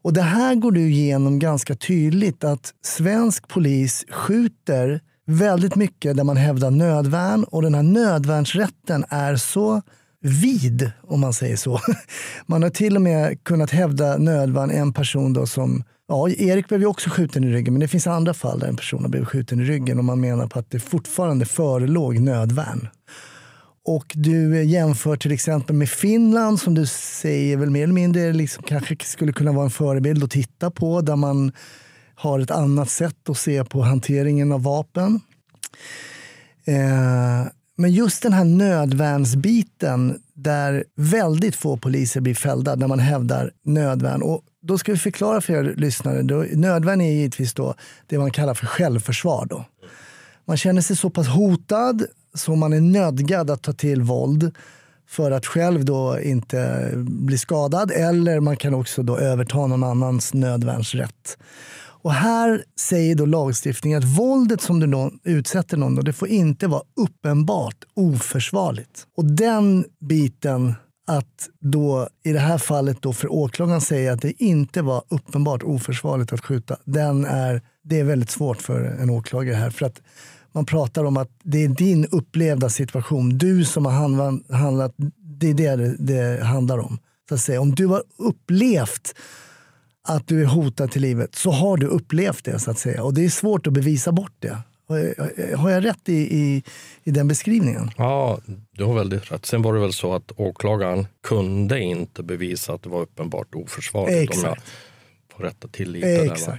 Och 0.03 0.13
det 0.13 0.23
här 0.23 0.55
går 0.55 0.73
du 0.73 0.81
igenom 0.81 1.39
ganska 1.39 1.75
tydligt 1.75 2.45
att 2.45 2.75
svensk 2.85 3.49
polis 3.49 4.05
skjuter 4.11 5.01
väldigt 5.27 5.77
mycket 5.77 6.17
där 6.17 6.25
man 6.25 6.37
hävdar 6.37 6.71
nödvärn 6.71 7.45
och 7.45 7.63
den 7.63 7.75
här 7.75 7.83
nödvärnsrätten 7.83 9.05
är 9.09 9.37
så 9.37 9.83
vid, 10.21 10.91
om 11.03 11.21
man 11.21 11.33
säger 11.33 11.57
så. 11.57 11.81
Man 12.47 12.63
har 12.63 12.71
till 12.71 12.97
och 12.97 13.03
med 13.03 13.45
kunnat 13.45 13.71
hävda 13.71 14.19
nödvärn 14.19 14.71
en 14.71 14.93
person 14.93 15.33
då 15.33 15.47
som 15.47 15.85
Ja, 16.09 16.31
Erik 16.31 16.69
blev 16.69 16.81
ju 16.81 16.87
också 16.87 17.11
skjuten 17.11 17.45
i 17.45 17.53
ryggen, 17.53 17.75
men 17.75 17.81
det 17.81 17.89
finns 17.89 18.07
andra 18.07 18.35
fall 18.35 18.59
där 18.59 18.69
en 18.69 18.77
person 18.77 19.03
har 19.03 19.09
blivit 19.09 19.29
skjuten 19.29 19.61
i 19.61 19.65
ryggen 19.65 19.99
och 19.99 20.05
man 20.05 20.21
menar 20.21 20.47
på 20.47 20.59
att 20.59 20.71
det 20.71 20.81
fortfarande 20.81 21.47
förelåg 21.47 22.19
nödvärn. 22.19 22.89
Och 23.85 24.13
du 24.15 24.57
eh, 24.57 24.69
jämför 24.69 25.17
till 25.17 25.33
exempel 25.33 25.77
med 25.77 25.89
Finland 25.89 26.61
som 26.61 26.75
du 26.75 26.87
säger 26.87 27.57
väl 27.57 27.71
mer 27.71 27.83
eller 27.83 27.95
mindre 27.95 28.33
liksom 28.33 28.63
kanske 28.63 28.97
skulle 29.01 29.33
kunna 29.33 29.53
vara 29.53 29.65
en 29.65 29.71
förebild 29.71 30.25
att 30.25 30.31
titta 30.31 30.71
på 30.71 31.01
där 31.01 31.17
man 31.17 31.53
har 32.15 32.41
ett 32.41 32.51
annat 32.51 32.91
sätt 32.91 33.29
att 33.29 33.39
se 33.39 33.65
på 33.65 33.83
hanteringen 33.83 34.53
av 34.53 34.63
vapen. 34.63 35.21
Eh, 36.65 37.47
men 37.77 37.93
just 37.93 38.23
den 38.23 38.33
här 38.33 38.45
nödvärnsbiten 38.45 40.21
där 40.35 40.85
väldigt 40.95 41.57
få 41.57 41.77
poliser 41.77 42.21
blir 42.21 42.35
fällda 42.35 42.75
när 42.75 42.87
man 42.87 42.99
hävdar 42.99 43.51
nödvärn. 43.65 44.23
Och 44.23 44.43
då 44.63 44.79
ska 44.79 44.93
vi 44.93 44.99
förklara 44.99 45.41
för 45.41 45.53
er 45.53 45.75
lyssnare. 45.77 46.23
Då, 46.23 46.45
nödvärn 46.53 47.01
är 47.01 47.13
givetvis 47.13 47.55
då 47.55 47.75
det 48.07 48.19
man 48.19 48.31
kallar 48.31 48.55
för 48.55 48.67
självförsvar. 48.67 49.47
Då. 49.47 49.65
Man 50.45 50.57
känner 50.57 50.83
sig 50.83 50.97
så 50.97 51.11
pass 51.11 51.29
hotad 51.29 52.07
så 52.35 52.57
man 52.57 52.73
är 52.73 52.81
nödgad 52.81 53.51
att 53.51 53.63
ta 53.63 53.73
till 53.73 54.03
våld 54.03 54.57
för 55.09 55.31
att 55.31 55.47
själv 55.47 55.85
då 55.85 56.21
inte 56.21 56.91
bli 56.97 57.39
skadad 57.39 57.91
eller 57.91 58.41
man 58.41 58.57
kan 58.57 58.75
också 58.75 59.03
då 59.03 59.19
överta 59.19 59.67
någon 59.67 59.85
annans 59.85 60.35
nödvärnsrätt. 60.35 61.39
Och 62.07 62.13
här 62.13 62.65
säger 62.81 63.15
då 63.15 63.27
lagstiftningen 63.27 63.99
att 63.99 64.19
våldet 64.19 64.61
som 64.61 64.81
du 64.81 64.87
någon, 64.87 65.19
utsätter 65.25 65.77
någon, 65.77 66.05
det 66.05 66.13
får 66.13 66.29
inte 66.29 66.67
vara 66.67 66.83
uppenbart 66.97 67.85
oförsvarligt. 67.95 69.07
Och 69.17 69.25
den 69.25 69.85
biten 70.01 70.75
att 71.07 71.49
då 71.61 72.09
i 72.25 72.33
det 72.33 72.39
här 72.39 72.59
fallet 72.59 73.03
då 73.03 73.13
för 73.13 73.33
åklagaren 73.33 73.81
säga 73.81 74.13
att 74.13 74.23
det 74.23 74.43
inte 74.43 74.83
var 74.83 75.03
uppenbart 75.09 75.63
oförsvarligt 75.63 76.33
att 76.33 76.45
skjuta, 76.45 76.77
den 76.85 77.25
är, 77.25 77.63
det 77.85 78.01
är 78.01 78.05
väldigt 78.05 78.31
svårt 78.31 78.63
för 78.63 78.85
en 78.85 79.11
åklagare 79.11 79.57
här. 79.57 79.71
För 79.71 79.87
att 79.87 80.03
man 80.53 80.67
pratar 80.67 81.05
om 81.05 81.17
att 81.17 81.31
det 81.43 81.65
är 81.65 81.69
din 81.69 82.07
upplevda 82.07 82.69
situation, 82.69 83.39
du 83.39 83.65
som 83.65 83.87
har 83.87 83.93
handlat, 84.55 84.95
det 85.41 85.51
är 85.51 85.55
det 85.55 85.97
det 85.99 86.45
handlar 86.45 86.79
om. 86.79 86.99
Så 87.29 87.35
att 87.35 87.41
säga. 87.41 87.61
Om 87.61 87.75
du 87.75 87.87
har 87.87 88.03
upplevt 88.19 89.15
att 90.07 90.29
du 90.29 90.43
är 90.43 90.47
hotad 90.47 90.91
till 90.91 91.03
livet 91.03 91.35
så 91.35 91.51
har 91.51 91.77
du 91.77 91.87
upplevt 91.87 92.45
det 92.45 92.59
så 92.59 92.71
att 92.71 92.79
säga. 92.79 93.03
Och 93.03 93.15
det 93.15 93.25
är 93.25 93.29
svårt 93.29 93.67
att 93.67 93.73
bevisa 93.73 94.13
bort 94.13 94.35
det. 94.39 94.59
Har 95.57 95.71
jag 95.71 95.85
rätt 95.85 96.09
i, 96.09 96.17
i, 96.17 96.63
i 97.05 97.11
den 97.11 97.29
beskrivningen? 97.29 97.91
Ja, 97.97 98.39
du 98.73 98.85
har 98.85 98.95
väldigt 98.95 99.33
rätt. 99.33 99.47
Sen 99.47 99.63
var 99.63 99.75
det 99.75 99.81
väl 99.81 99.93
så 99.93 100.15
att 100.15 100.33
åklagaren 100.37 101.07
kunde 101.23 101.81
inte 101.81 102.23
bevisa 102.23 102.73
att 102.73 102.83
det 102.83 102.89
var 102.89 103.01
uppenbart 103.01 103.55
oförsvarligt. 103.55 104.31
Exakt. 104.31 104.47
Om 104.47 104.55
jag 105.29 105.37
får 105.37 105.45
rätta 105.45 105.69
till 105.69 105.91
lite. 105.91 106.59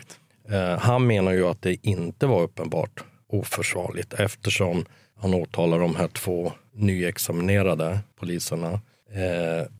Eh, 0.49 0.79
han 0.79 1.07
menar 1.07 1.31
ju 1.31 1.47
att 1.47 1.61
det 1.61 1.87
inte 1.87 2.25
var 2.25 2.41
uppenbart 2.41 3.03
oförsvarligt 3.29 4.13
eftersom 4.13 4.85
han 5.19 5.33
åtalar 5.33 5.79
de 5.79 5.95
här 5.95 6.07
två 6.07 6.51
nyexaminerade 6.73 7.99
poliserna 8.19 8.81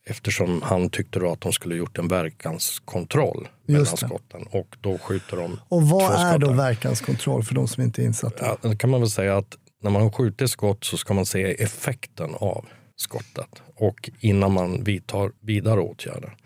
eftersom 0.04 0.62
han 0.62 0.90
tyckte 0.90 1.18
då 1.18 1.32
att 1.32 1.40
de 1.40 1.52
skulle 1.52 1.76
gjort 1.76 1.98
en 1.98 2.08
verkanskontroll 2.08 3.48
mellan 3.66 3.86
skotten. 3.86 4.46
Och 4.50 4.76
då 4.80 4.98
skjuter 4.98 5.36
de 5.36 5.60
Och 5.68 5.82
vad 5.82 6.06
två 6.06 6.12
är 6.12 6.38
då 6.38 6.46
skott. 6.46 6.58
verkanskontroll 6.58 7.42
för 7.42 7.54
de 7.54 7.68
som 7.68 7.82
inte 7.82 8.02
är 8.02 8.04
insatta? 8.04 8.46
Ja, 8.46 8.56
då 8.68 8.76
kan 8.76 8.90
man 8.90 9.00
väl 9.00 9.10
säga 9.10 9.36
att 9.36 9.56
när 9.82 9.90
man 9.90 10.12
skjuter 10.12 10.46
skott 10.46 10.84
så 10.84 10.96
ska 10.96 11.14
man 11.14 11.26
se 11.26 11.62
effekten 11.62 12.34
av 12.34 12.64
skottet 12.96 13.62
och 13.76 14.10
innan 14.20 14.52
man 14.52 14.84
vidtar 14.84 15.32
vidare 15.40 15.80
åtgärder. 15.80 16.36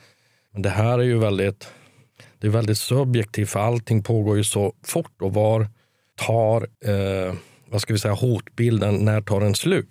Men 0.52 0.62
det 0.62 0.70
här 0.70 0.98
är 0.98 1.02
ju 1.02 1.18
väldigt, 1.18 1.68
det 2.38 2.46
är 2.46 2.50
väldigt 2.50 2.78
subjektivt 2.78 3.50
för 3.50 3.60
allting 3.60 4.02
pågår 4.02 4.36
ju 4.36 4.44
så 4.44 4.74
fort 4.84 5.22
och 5.22 5.34
var 5.34 5.68
tar 6.16 6.68
eh, 6.84 7.34
vad 7.72 7.80
ska 7.80 7.92
vi 7.92 7.98
säga, 7.98 8.14
hotbilden, 8.14 8.94
när 8.94 9.20
tar 9.20 9.40
den 9.40 9.54
slut? 9.54 9.88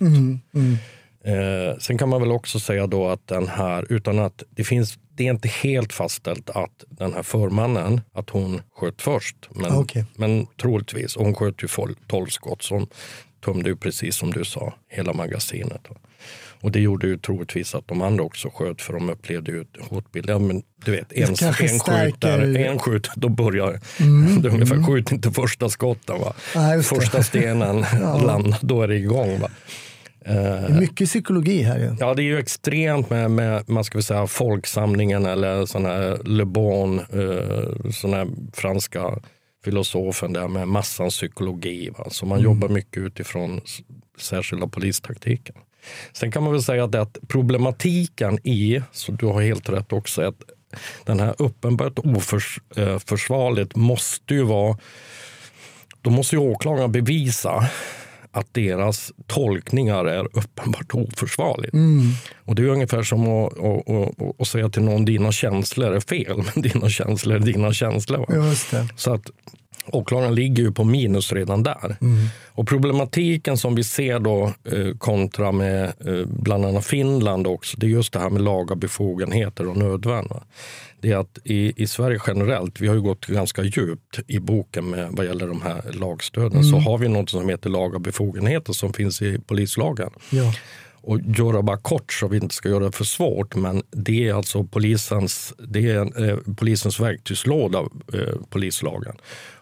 Eh, 1.24 1.78
sen 1.80 1.98
kan 1.98 2.10
man 2.10 2.22
väl 2.22 2.32
också 2.32 2.60
säga 2.60 2.88
då 2.88 3.08
att 3.08 3.28
den 3.28 3.48
här, 3.48 3.86
utan 3.90 4.20
att 4.20 4.44
det 4.50 4.64
finns, 4.64 5.00
det 5.16 5.28
är 5.28 5.32
inte 5.32 5.48
helt 5.48 5.94
fastställt 5.94 6.50
att 6.50 6.84
den 6.90 7.14
här 7.14 7.24
förmannen, 7.24 8.02
att 8.14 8.30
hon 8.30 8.62
sköt 8.76 9.02
först. 9.02 9.36
Men, 9.50 9.76
Okej. 9.76 10.06
men 10.16 10.48
troligtvis, 10.62 11.16
hon 11.16 11.36
sköt 11.36 11.64
ju 11.64 11.68
12 12.08 12.28
skott, 12.28 12.68
hon 12.70 12.88
tömde 13.46 13.70
ju 13.70 13.76
precis 13.76 14.16
som 14.16 14.32
du 14.32 14.46
sa 14.46 14.74
hela 14.90 15.14
magasinet. 15.14 15.88
Och 16.62 16.72
det 16.72 16.80
gjorde 16.80 17.08
ju 17.08 17.18
troligtvis 17.18 17.76
att 17.76 17.88
de 17.88 18.02
andra 18.02 18.24
också 18.24 18.50
sköt 18.54 18.82
för 18.82 18.94
de 18.94 19.10
upplevde 19.10 19.52
ju 19.52 19.66
hotbilden. 19.90 20.48
Men 20.48 20.64
du 20.86 20.92
vet, 20.92 21.14
en, 21.14 21.30
en 21.30 21.54
skjuter, 21.80 22.58
en 22.58 22.80
skjuter, 22.80 23.12
då 23.16 23.30
börjar 23.30 23.80
det 24.42 24.48
är 24.48 24.52
ungefär, 24.54 24.84
skjut 24.84 25.12
inte 25.12 25.32
första 25.32 25.70
skotten. 25.70 26.20
Va? 26.20 26.34
Ja, 26.56 26.76
det. 26.76 26.84
första 26.84 27.24
stenen 27.24 27.86
landar, 28.26 28.58
då 28.62 28.82
är 28.82 28.88
det 28.88 28.96
igång. 28.96 29.40
Va? 29.40 29.50
Det 30.26 30.32
är 30.32 30.80
mycket 30.80 31.08
psykologi 31.08 31.62
här. 31.62 31.96
Ja, 32.00 32.14
det 32.14 32.22
är 32.22 32.24
ju 32.24 32.40
extremt 32.40 33.10
med, 33.10 33.32
med 33.32 33.70
man 33.70 33.84
ska 33.84 34.02
säga, 34.02 34.28
folksamlingen 34.28 35.26
eller 35.26 35.66
sån 35.66 35.86
här 35.86 36.22
Le 36.24 36.46
Bon, 36.46 37.00
eh, 37.00 37.92
sån 37.92 38.14
här 38.14 38.28
franska 38.54 39.20
filosofen 39.64 40.34
där 40.34 40.48
med 40.48 40.68
massans 40.68 41.18
psykologi. 41.18 41.90
Va? 41.98 42.08
Så 42.10 42.26
man 42.26 42.42
jobbar 42.42 42.70
mycket 42.70 42.98
utifrån 42.98 43.62
särskilda 44.20 44.68
polistaktiken. 44.68 45.56
Sen 46.14 46.32
kan 46.32 46.44
man 46.44 46.52
väl 46.52 46.64
säga 46.64 46.84
att, 46.84 47.18
problematiken 47.28 48.40
i, 48.48 48.82
så 48.92 49.12
du 49.12 49.26
har 49.26 49.42
helt 49.42 49.70
rätt 49.70 49.94
också, 49.94 50.22
att 50.22 50.44
den 51.06 51.20
här 51.20 51.36
uppenbart 51.38 52.00
oförsvarligt 52.00 53.76
måste 53.76 54.34
ju 54.34 54.44
vara 54.44 54.78
då 56.02 56.10
måste 56.10 56.36
ju 56.36 56.40
åklagaren 56.40 56.92
bevisa 56.92 57.70
att 58.32 58.54
deras 58.54 59.12
tolkningar 59.28 60.06
är 60.06 60.26
uppenbart 60.38 60.94
oförsvarligt. 60.94 61.74
Och 62.46 62.56
det 62.56 62.62
är 62.62 62.68
ungefär 62.68 63.04
som 63.04 63.28
att, 63.28 63.54
att, 63.60 63.90
att, 63.90 64.42
att 64.42 64.48
säga 64.48 64.70
till 64.70 64.82
någon 64.84 65.06
dina 65.06 65.32
känslor 65.32 65.94
är 65.96 66.00
fel, 66.00 66.38
men 66.56 66.64
dina 66.64 66.90
känslor 66.90 67.36
är 67.36 67.40
dina 67.40 67.74
känslor. 67.74 68.26
Så 68.96 69.14
att 69.14 69.32
åklagaren 69.86 70.36
ligger 70.36 70.64
ju 70.64 70.72
på 70.72 70.84
minus 70.84 71.34
redan 71.34 71.64
där. 71.64 71.96
Och 72.48 72.68
problematiken 72.68 73.58
som 73.58 73.76
vi 73.76 73.84
ser 73.84 74.20
då 74.20 74.44
eh, 74.46 74.98
kontra 74.98 75.52
med 75.52 75.84
eh, 75.84 76.26
bland 76.26 76.66
annat 76.66 76.86
Finland 76.86 77.48
också, 77.48 77.78
det 77.80 77.86
är 77.86 77.90
just 77.90 78.14
det 78.14 78.20
här 78.20 78.30
med 78.30 78.42
laga 78.42 78.76
befogenheter 78.76 79.68
och 79.68 79.78
nödvärn. 79.78 80.28
Det 81.02 81.12
är 81.12 81.18
att 81.18 81.38
i, 81.44 81.84
i 81.84 81.88
Sverige 81.88 82.20
generellt, 82.28 82.82
vi 82.82 82.88
har 82.88 82.96
ju 82.96 83.02
gått 83.02 83.26
ganska 83.26 83.64
djupt 83.64 84.20
i 84.28 84.40
boken 84.40 84.90
med 84.90 85.08
vad 85.12 85.26
gäller 85.26 85.48
de 85.48 85.62
här 85.62 85.82
lagstöden, 85.94 86.64
så 86.64 86.78
har 86.78 86.98
vi 86.98 87.08
något 87.08 87.30
som 87.30 87.50
heter 87.50 87.70
laga 87.70 88.00
befogenheter 88.00 88.74
som 88.74 88.94
finns 88.94 89.22
i 89.22 89.40
polislagen. 89.40 90.10
Ja. 90.30 90.54
Och 91.04 91.20
göra 91.22 91.62
bara 91.62 91.78
kort 91.78 92.14
så 92.14 92.28
vi 92.28 92.38
inte 92.38 92.56
ska 92.56 92.70
göra 92.70 92.84
det 92.84 92.92
för 92.92 93.04
svårt, 93.04 93.56
men 93.56 93.84
det 93.92 94.28
är 94.28 94.34
alltså 94.34 94.64
polisens, 94.64 95.54
det 95.58 95.90
är, 95.90 96.30
eh, 96.30 96.38
polisens 96.58 97.00
verktygslåda, 97.00 97.80
eh, 98.14 98.36
polislagen. 98.50 99.16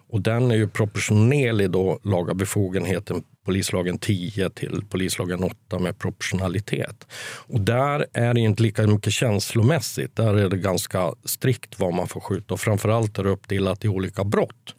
Och 0.10 0.22
den 0.22 0.52
är 0.52 0.56
ju 0.56 0.68
proportionerlig 0.68 1.72
då, 1.72 2.00
laga 2.04 2.34
befogenheten, 2.34 3.24
polislagen 3.50 3.98
10 3.98 4.50
till 4.50 4.82
polislagen 4.90 5.44
8 5.44 5.80
med 5.80 6.00
proportionalitet. 6.00 7.08
Och 7.48 7.62
där 7.62 8.06
är 8.14 8.34
det 8.34 8.40
inte 8.40 8.64
lika 8.64 8.88
mycket 8.88 9.14
känslomässigt. 9.14 10.16
Där 10.16 10.34
är 10.34 10.50
det 10.50 10.58
ganska 10.58 11.14
strikt 11.26 11.80
vad 11.80 11.94
man 11.94 12.08
får 12.08 12.22
skjuta 12.22 12.54
och 12.54 12.60
framförallt 12.60 13.20
är 13.20 13.24
det 13.24 13.30
uppdelat 13.30 13.86
i 13.86 13.88
olika 13.88 14.24
brott. 14.24 14.76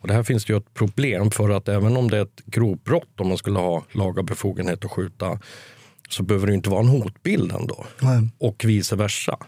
Och 0.00 0.08
det 0.08 0.14
här 0.14 0.22
finns 0.22 0.44
det 0.44 0.52
ju 0.52 0.56
ett 0.56 0.74
problem 0.74 1.30
för 1.30 1.50
att 1.50 1.68
även 1.68 1.96
om 1.96 2.10
det 2.10 2.16
är 2.16 2.22
ett 2.22 2.42
grovt 2.46 2.84
brott 2.84 3.20
om 3.20 3.28
man 3.28 3.38
skulle 3.38 3.58
ha 3.58 3.84
laga 3.92 4.22
befogenhet 4.22 4.84
att 4.84 4.90
skjuta 4.90 5.38
så 6.08 6.22
behöver 6.22 6.46
det 6.46 6.54
inte 6.54 6.70
vara 6.70 6.80
en 6.80 6.88
hotbild 6.88 7.52
ändå. 7.52 7.86
Nej. 8.00 8.28
Och 8.38 8.64
vice 8.64 8.96
versa. 8.96 9.38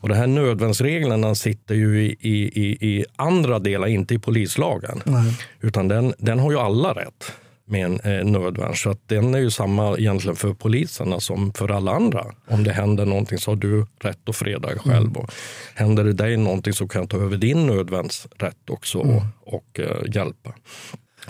Och 0.00 0.08
de 0.08 0.14
här 0.14 0.26
nödvärnsreglerna 0.26 1.34
sitter 1.34 1.74
ju 1.74 2.02
i, 2.02 2.16
i, 2.20 2.62
i, 2.62 2.88
i 2.88 3.04
andra 3.16 3.58
delar, 3.58 3.86
inte 3.86 4.14
i 4.14 4.18
polislagen. 4.18 5.02
Nej. 5.04 5.38
Utan 5.60 5.88
den, 5.88 6.14
den 6.18 6.38
har 6.38 6.50
ju 6.50 6.58
alla 6.58 6.92
rätt 6.92 7.32
med 7.72 7.86
en 7.86 8.00
eh, 8.00 8.24
nödvärn. 8.24 8.74
Så 8.76 8.90
att 8.90 9.08
den 9.08 9.34
är 9.34 9.38
ju 9.38 9.50
samma 9.50 9.98
egentligen 9.98 10.36
för 10.36 10.54
poliserna 10.54 11.20
som 11.20 11.52
för 11.52 11.68
alla 11.68 11.92
andra. 11.92 12.26
Om 12.48 12.64
det 12.64 12.72
händer 12.72 13.06
någonting 13.06 13.38
så 13.38 13.50
har 13.50 13.56
du 13.56 13.86
rätt 14.00 14.28
att 14.28 14.36
freda 14.36 14.68
dig 14.68 14.78
själv. 14.78 15.16
Och 15.16 15.32
händer 15.74 16.04
det 16.04 16.12
dig 16.12 16.36
någonting 16.36 16.72
så 16.72 16.88
kan 16.88 17.02
jag 17.02 17.10
ta 17.10 17.16
över 17.16 17.36
din 17.36 17.66
nödvärnsrätt 17.66 18.70
också 18.70 18.98
och, 18.98 19.22
och 19.40 19.80
eh, 19.80 20.14
hjälpa. 20.14 20.54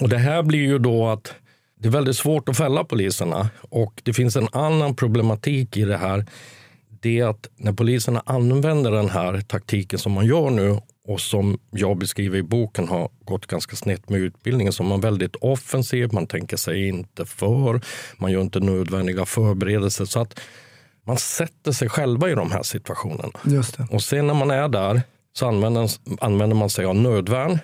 Och 0.00 0.08
det 0.08 0.18
här 0.18 0.42
blir 0.42 0.60
ju 0.60 0.78
då 0.78 1.08
att 1.08 1.34
det 1.80 1.88
är 1.88 1.92
väldigt 1.92 2.16
svårt 2.16 2.48
att 2.48 2.56
fälla 2.56 2.84
poliserna 2.84 3.50
och 3.70 4.00
det 4.02 4.12
finns 4.12 4.36
en 4.36 4.48
annan 4.52 4.96
problematik 4.96 5.76
i 5.76 5.84
det 5.84 5.96
här. 5.96 6.26
Det 7.00 7.20
är 7.20 7.26
att 7.26 7.48
när 7.56 7.72
poliserna 7.72 8.22
använder 8.26 8.90
den 8.90 9.10
här 9.10 9.40
taktiken 9.40 9.98
som 9.98 10.12
man 10.12 10.26
gör 10.26 10.50
nu 10.50 10.80
och 11.08 11.20
som 11.20 11.58
jag 11.70 11.98
beskriver 11.98 12.38
i 12.38 12.42
boken 12.42 12.88
har 12.88 13.10
gått 13.24 13.46
ganska 13.46 13.76
snett 13.76 14.08
med 14.08 14.20
utbildningen 14.20 14.72
så 14.72 14.82
är 14.82 14.86
man 14.86 15.00
väldigt 15.00 15.36
offensiv, 15.36 16.08
man 16.12 16.26
tänker 16.26 16.56
sig 16.56 16.88
inte 16.88 17.26
för, 17.26 17.80
man 18.16 18.32
gör 18.32 18.40
inte 18.40 18.60
nödvändiga 18.60 19.24
förberedelser 19.26 20.04
så 20.04 20.20
att 20.20 20.40
man 21.06 21.16
sätter 21.18 21.72
sig 21.72 21.88
själva 21.88 22.30
i 22.30 22.34
de 22.34 22.50
här 22.50 22.62
situationerna. 22.62 23.38
Och 23.90 24.02
sen 24.02 24.26
när 24.26 24.34
man 24.34 24.50
är 24.50 24.68
där 24.68 25.02
så 25.32 25.46
använder, 25.46 25.90
använder 26.20 26.56
man 26.56 26.70
sig 26.70 26.84
av 26.84 26.96
nödvärn 26.96 27.58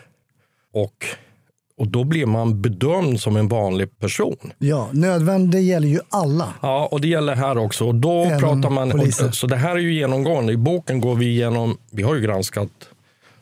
och, 0.73 1.07
och 1.77 1.89
då 1.89 2.05
blir 2.05 2.27
man 2.27 2.63
bedömd 2.63 3.21
som 3.21 3.37
en 3.37 3.49
vanlig 3.49 3.99
person. 3.99 4.37
Ja, 4.59 4.89
nödvärn 4.93 5.51
det 5.51 5.61
gäller 5.61 5.89
ju 5.89 6.01
alla. 6.09 6.55
Ja, 6.63 6.89
och 6.91 7.01
det 7.01 7.09
gäller 7.09 7.35
här 7.35 7.59
också. 7.59 7.87
Och 7.87 7.95
då 7.95 8.25
Även 8.25 8.41
pratar 8.41 8.71
man, 8.71 8.93
och, 9.01 9.35
så 9.35 9.47
det 9.47 9.57
här 9.57 9.71
är 9.71 9.81
ju 9.81 9.95
genomgående. 9.95 10.53
I 10.53 10.57
boken 10.57 11.01
går 11.01 11.15
vi 11.15 11.27
igenom, 11.27 11.79
vi 11.91 12.03
har 12.03 12.15
ju 12.15 12.21
granskat 12.21 12.88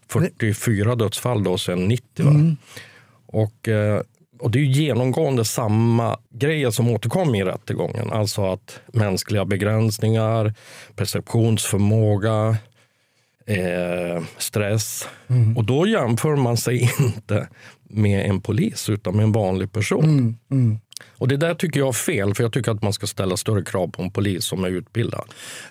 44 0.08 0.94
dödsfall 0.94 1.42
då 1.42 1.58
sedan 1.58 1.88
90. 1.88 2.24
Va? 2.24 2.30
Mm. 2.30 2.56
Och 3.26 3.68
eh, 3.68 4.02
och 4.38 4.50
det 4.50 4.58
är 4.58 4.62
genomgående 4.62 5.44
samma 5.44 6.18
grejer 6.30 6.70
som 6.70 6.88
återkommer 6.88 7.38
i 7.38 7.44
rättegången. 7.44 8.12
Alltså 8.12 8.52
att 8.52 8.80
mänskliga 8.92 9.44
begränsningar, 9.44 10.54
perceptionsförmåga, 10.94 12.56
eh, 13.46 14.22
stress. 14.38 15.08
Och 15.56 15.64
då 15.64 15.86
jämför 15.86 16.36
man 16.36 16.56
sig 16.56 16.80
inte 16.98 17.48
med 17.82 18.30
en 18.30 18.40
polis 18.40 18.88
utan 18.88 19.16
med 19.16 19.22
en 19.22 19.32
vanlig 19.32 19.72
person. 19.72 20.38
Och 21.18 21.28
det 21.28 21.36
där 21.36 21.54
tycker 21.54 21.80
jag 21.80 21.88
är 21.88 21.92
fel, 21.92 22.34
för 22.34 22.42
jag 22.42 22.52
tycker 22.52 22.70
att 22.70 22.82
man 22.82 22.92
ska 22.92 23.06
ställa 23.06 23.36
större 23.36 23.64
krav 23.64 23.88
på 23.88 24.02
en 24.02 24.10
polis 24.10 24.44
som 24.44 24.64
är 24.64 24.68
utbildad. 24.68 25.24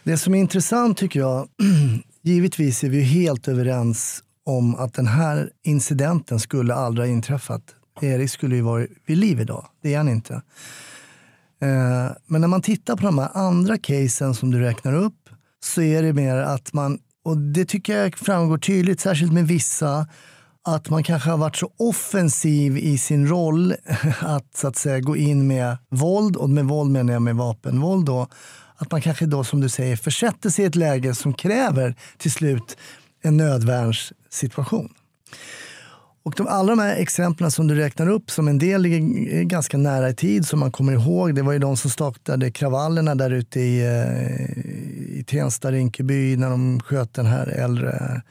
Det 0.03 0.17
som 0.17 0.35
är 0.35 0.39
intressant 0.39 0.97
tycker 0.97 1.19
jag, 1.19 1.47
givetvis 2.21 2.83
är 2.83 2.89
vi 2.89 3.01
helt 3.01 3.47
överens 3.47 4.23
om 4.45 4.75
att 4.75 4.93
den 4.93 5.07
här 5.07 5.49
incidenten 5.63 6.39
skulle 6.39 6.73
aldrig 6.73 7.07
ha 7.07 7.13
inträffat. 7.13 7.61
Erik 8.01 8.29
skulle 8.29 8.55
ju 8.55 8.61
vara 8.61 8.87
vid 9.05 9.17
liv 9.17 9.41
idag, 9.41 9.67
det 9.81 9.93
är 9.93 9.97
han 9.97 10.09
inte. 10.09 10.33
Eh, 11.61 12.11
men 12.25 12.41
när 12.41 12.47
man 12.47 12.61
tittar 12.61 12.95
på 12.95 13.05
de 13.05 13.17
här 13.17 13.29
andra 13.33 13.77
casen 13.77 14.35
som 14.35 14.51
du 14.51 14.59
räknar 14.59 14.93
upp 14.93 15.29
så 15.63 15.81
är 15.81 16.03
det 16.03 16.13
mer 16.13 16.35
att 16.35 16.73
man, 16.73 16.99
och 17.23 17.37
det 17.37 17.65
tycker 17.65 17.97
jag 17.97 18.17
framgår 18.17 18.57
tydligt, 18.57 18.99
särskilt 18.99 19.33
med 19.33 19.47
vissa, 19.47 20.07
att 20.67 20.89
man 20.89 21.03
kanske 21.03 21.29
har 21.29 21.37
varit 21.37 21.55
så 21.55 21.71
offensiv 21.77 22.77
i 22.77 22.97
sin 22.97 23.27
roll 23.27 23.75
att 24.19 24.57
så 24.57 24.67
att 24.67 24.75
säga 24.75 24.99
gå 24.99 25.15
in 25.15 25.47
med 25.47 25.77
våld, 25.89 26.35
och 26.35 26.49
med 26.49 26.65
våld 26.65 26.91
menar 26.91 27.13
jag 27.13 27.21
med 27.21 27.35
vapenvåld 27.35 28.05
då, 28.05 28.27
att 28.77 28.91
man 28.91 29.01
kanske 29.01 29.25
då 29.25 29.43
som 29.43 29.61
du 29.61 29.69
säger 29.69 29.95
försätter 29.95 30.49
sig 30.49 30.63
i 30.63 30.67
ett 30.67 30.75
läge 30.75 31.15
som 31.15 31.33
kräver 31.33 31.95
till 32.17 32.31
slut 32.31 32.77
en 33.25 33.37
nödvärnssituation. 33.37 34.93
Och 36.23 36.33
de, 36.37 36.47
alla 36.47 36.69
de 36.69 36.79
här 36.79 36.95
exemplen 36.95 37.51
som 37.51 37.67
du 37.67 37.75
räknar 37.75 38.09
upp 38.09 38.31
som 38.31 38.47
en 38.47 38.57
del 38.57 38.81
ligger 38.81 39.43
ganska 39.43 39.77
nära 39.77 40.09
i 40.09 40.15
tid 40.15 40.47
som 40.47 40.59
man 40.59 40.71
kommer 40.71 40.93
ihåg. 40.93 41.35
Det 41.35 41.41
var 41.41 41.53
ju 41.53 41.59
de 41.59 41.77
som 41.77 41.91
startade 41.91 42.51
kravallerna 42.51 43.15
där 43.15 43.31
ute 43.31 43.59
i, 43.59 43.85
eh, 43.85 45.19
i 45.19 45.23
Tensta, 45.27 45.71
Rinkeby 45.71 46.37
när 46.37 46.49
de 46.49 46.79
sköt 46.79 47.13
den 47.13 47.25
här 47.25 47.47
äldre 47.47 48.21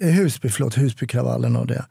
Husby, 0.00 0.22
Husby, 0.22 0.48
förlåt, 0.48 0.78
Husbykravallen 0.78 1.56
och 1.56 1.66
det. 1.66 1.84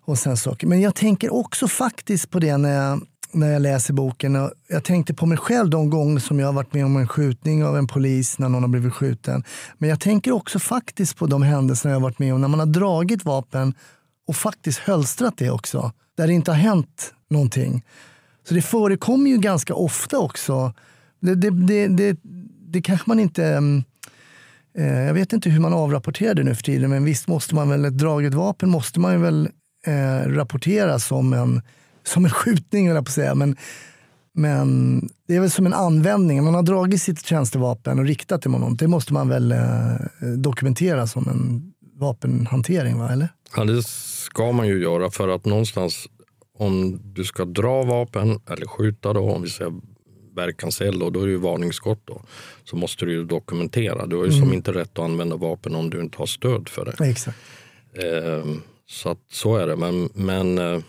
Och 0.00 0.18
sen 0.18 0.36
saker. 0.36 0.66
Men 0.66 0.80
jag 0.80 0.94
tänker 0.94 1.34
också 1.34 1.68
faktiskt 1.68 2.30
på 2.30 2.38
det 2.38 2.56
när 2.56 2.74
jag, 2.74 3.02
när 3.34 3.52
jag 3.52 3.62
läser 3.62 3.94
boken. 3.94 4.50
Jag 4.68 4.84
tänkte 4.84 5.14
på 5.14 5.26
mig 5.26 5.38
själv 5.38 5.70
de 5.70 5.90
gånger 5.90 6.20
som 6.20 6.40
jag 6.40 6.46
har 6.46 6.52
varit 6.52 6.74
med 6.74 6.84
om 6.84 6.96
en 6.96 7.08
skjutning 7.08 7.64
av 7.64 7.76
en 7.76 7.86
polis 7.86 8.38
när 8.38 8.48
någon 8.48 8.62
har 8.62 8.68
blivit 8.68 8.92
skjuten. 8.92 9.44
Men 9.78 9.88
jag 9.88 10.00
tänker 10.00 10.32
också 10.32 10.58
faktiskt 10.58 11.16
på 11.16 11.26
de 11.26 11.42
händelser 11.42 11.88
jag 11.88 11.96
har 11.96 12.02
varit 12.02 12.18
med 12.18 12.34
om 12.34 12.40
när 12.40 12.48
man 12.48 12.60
har 12.60 12.66
dragit 12.66 13.24
vapen 13.24 13.74
och 14.26 14.36
faktiskt 14.36 14.78
hölstrat 14.78 15.34
det 15.36 15.50
också. 15.50 15.92
Där 16.16 16.26
det 16.26 16.32
inte 16.32 16.50
har 16.50 16.58
hänt 16.58 17.14
någonting. 17.30 17.84
Så 18.48 18.54
det 18.54 18.62
förekommer 18.62 19.30
ju 19.30 19.38
ganska 19.38 19.74
ofta 19.74 20.18
också. 20.18 20.72
Det, 21.20 21.34
det, 21.34 21.50
det, 21.50 21.88
det, 21.88 22.18
det 22.68 22.82
kanske 22.82 23.10
man 23.10 23.20
inte... 23.20 23.44
Mm, 23.44 23.84
eh, 24.78 25.00
jag 25.00 25.14
vet 25.14 25.32
inte 25.32 25.50
hur 25.50 25.60
man 25.60 25.72
avrapporterar 25.72 26.34
det 26.34 26.42
nu 26.42 26.54
för 26.54 26.62
tiden, 26.62 26.90
men 26.90 27.04
visst 27.04 27.28
måste 27.28 27.54
man 27.54 27.68
väl, 27.68 27.84
ett 27.84 27.98
draget 27.98 28.34
vapen 28.34 28.70
måste 28.70 29.00
man 29.00 29.12
ju 29.12 29.18
väl 29.18 29.48
eh, 29.86 30.28
rapportera 30.28 30.98
som 30.98 31.32
en, 31.32 31.62
som 32.04 32.24
en 32.24 32.30
skjutning, 32.30 32.86
höll 32.86 32.94
jag 32.94 33.04
på 33.04 33.08
att 33.08 33.14
säga. 33.14 33.34
Men, 33.34 33.56
men 34.34 35.00
det 35.28 35.36
är 35.36 35.40
väl 35.40 35.50
som 35.50 35.66
en 35.66 35.74
användning. 35.74 36.38
Om 36.38 36.44
man 36.44 36.54
har 36.54 36.62
dragit 36.62 37.02
sitt 37.02 37.26
tjänstevapen 37.26 37.98
och 37.98 38.04
riktat 38.04 38.42
det 38.42 38.48
mot 38.48 38.60
någon, 38.60 38.76
det 38.76 38.88
måste 38.88 39.12
man 39.12 39.28
väl 39.28 39.52
eh, 39.52 39.58
dokumentera 40.36 41.06
som 41.06 41.28
en 41.28 41.72
vapenhantering, 41.96 42.98
va? 42.98 43.12
eller? 43.12 43.28
Ja, 43.56 43.64
det 43.64 43.82
ska 43.86 44.52
man 44.52 44.68
ju 44.68 44.82
göra 44.82 45.10
för 45.10 45.28
att 45.28 45.44
någonstans 45.44 46.08
om 46.58 47.00
du 47.14 47.24
ska 47.24 47.44
dra 47.44 47.82
vapen 47.82 48.40
eller 48.50 48.66
skjuta 48.66 49.12
då, 49.12 49.30
om 49.30 49.42
vi 49.42 49.48
säger 49.48 49.72
verkanseld 50.36 51.00
då, 51.00 51.10
då 51.10 51.20
är 51.20 51.26
det 51.26 51.32
ju 51.32 51.38
varningsskott 51.38 52.00
då, 52.04 52.22
så 52.64 52.76
måste 52.76 53.04
du 53.04 53.12
ju 53.12 53.24
dokumentera. 53.24 54.06
Du 54.06 54.16
har 54.16 54.24
ju 54.24 54.32
som 54.32 54.52
inte 54.52 54.72
rätt 54.72 54.98
att 54.98 55.04
använda 55.04 55.36
vapen 55.36 55.74
om 55.74 55.90
du 55.90 56.00
inte 56.00 56.18
har 56.18 56.26
stöd 56.26 56.68
för 56.68 56.84
det. 56.84 57.10
Exakt. 57.10 57.38
Ehm, 57.94 58.62
så 58.86 59.08
att, 59.08 59.18
så 59.30 59.56
är 59.56 59.66
det. 59.66 59.76
Men, 59.76 60.08
men 60.14 60.58
eh, 60.58 60.80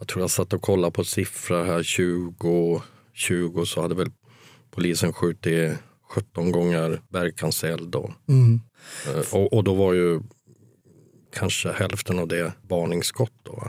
jag 0.00 0.08
tror 0.08 0.22
jag 0.22 0.30
satt 0.30 0.52
och 0.52 0.62
kollade 0.62 0.92
på 0.92 1.04
siffror 1.04 1.64
här 1.64 1.82
20, 1.82 2.82
20 3.12 3.66
så 3.66 3.82
hade 3.82 3.94
väl 3.94 4.10
polisen 4.70 5.12
skjutit 5.12 5.72
17 6.10 6.52
gånger 6.52 7.00
verkanseld 7.08 7.88
då. 7.88 8.14
Eh, 9.06 9.34
och, 9.34 9.52
och 9.52 9.64
då 9.64 9.74
var 9.74 9.92
ju 9.92 10.20
kanske 11.36 11.72
hälften 11.72 12.18
av 12.18 12.28
det 12.28 12.52
varningsskott. 12.62 13.32
Då. 13.42 13.52
va. 13.52 13.66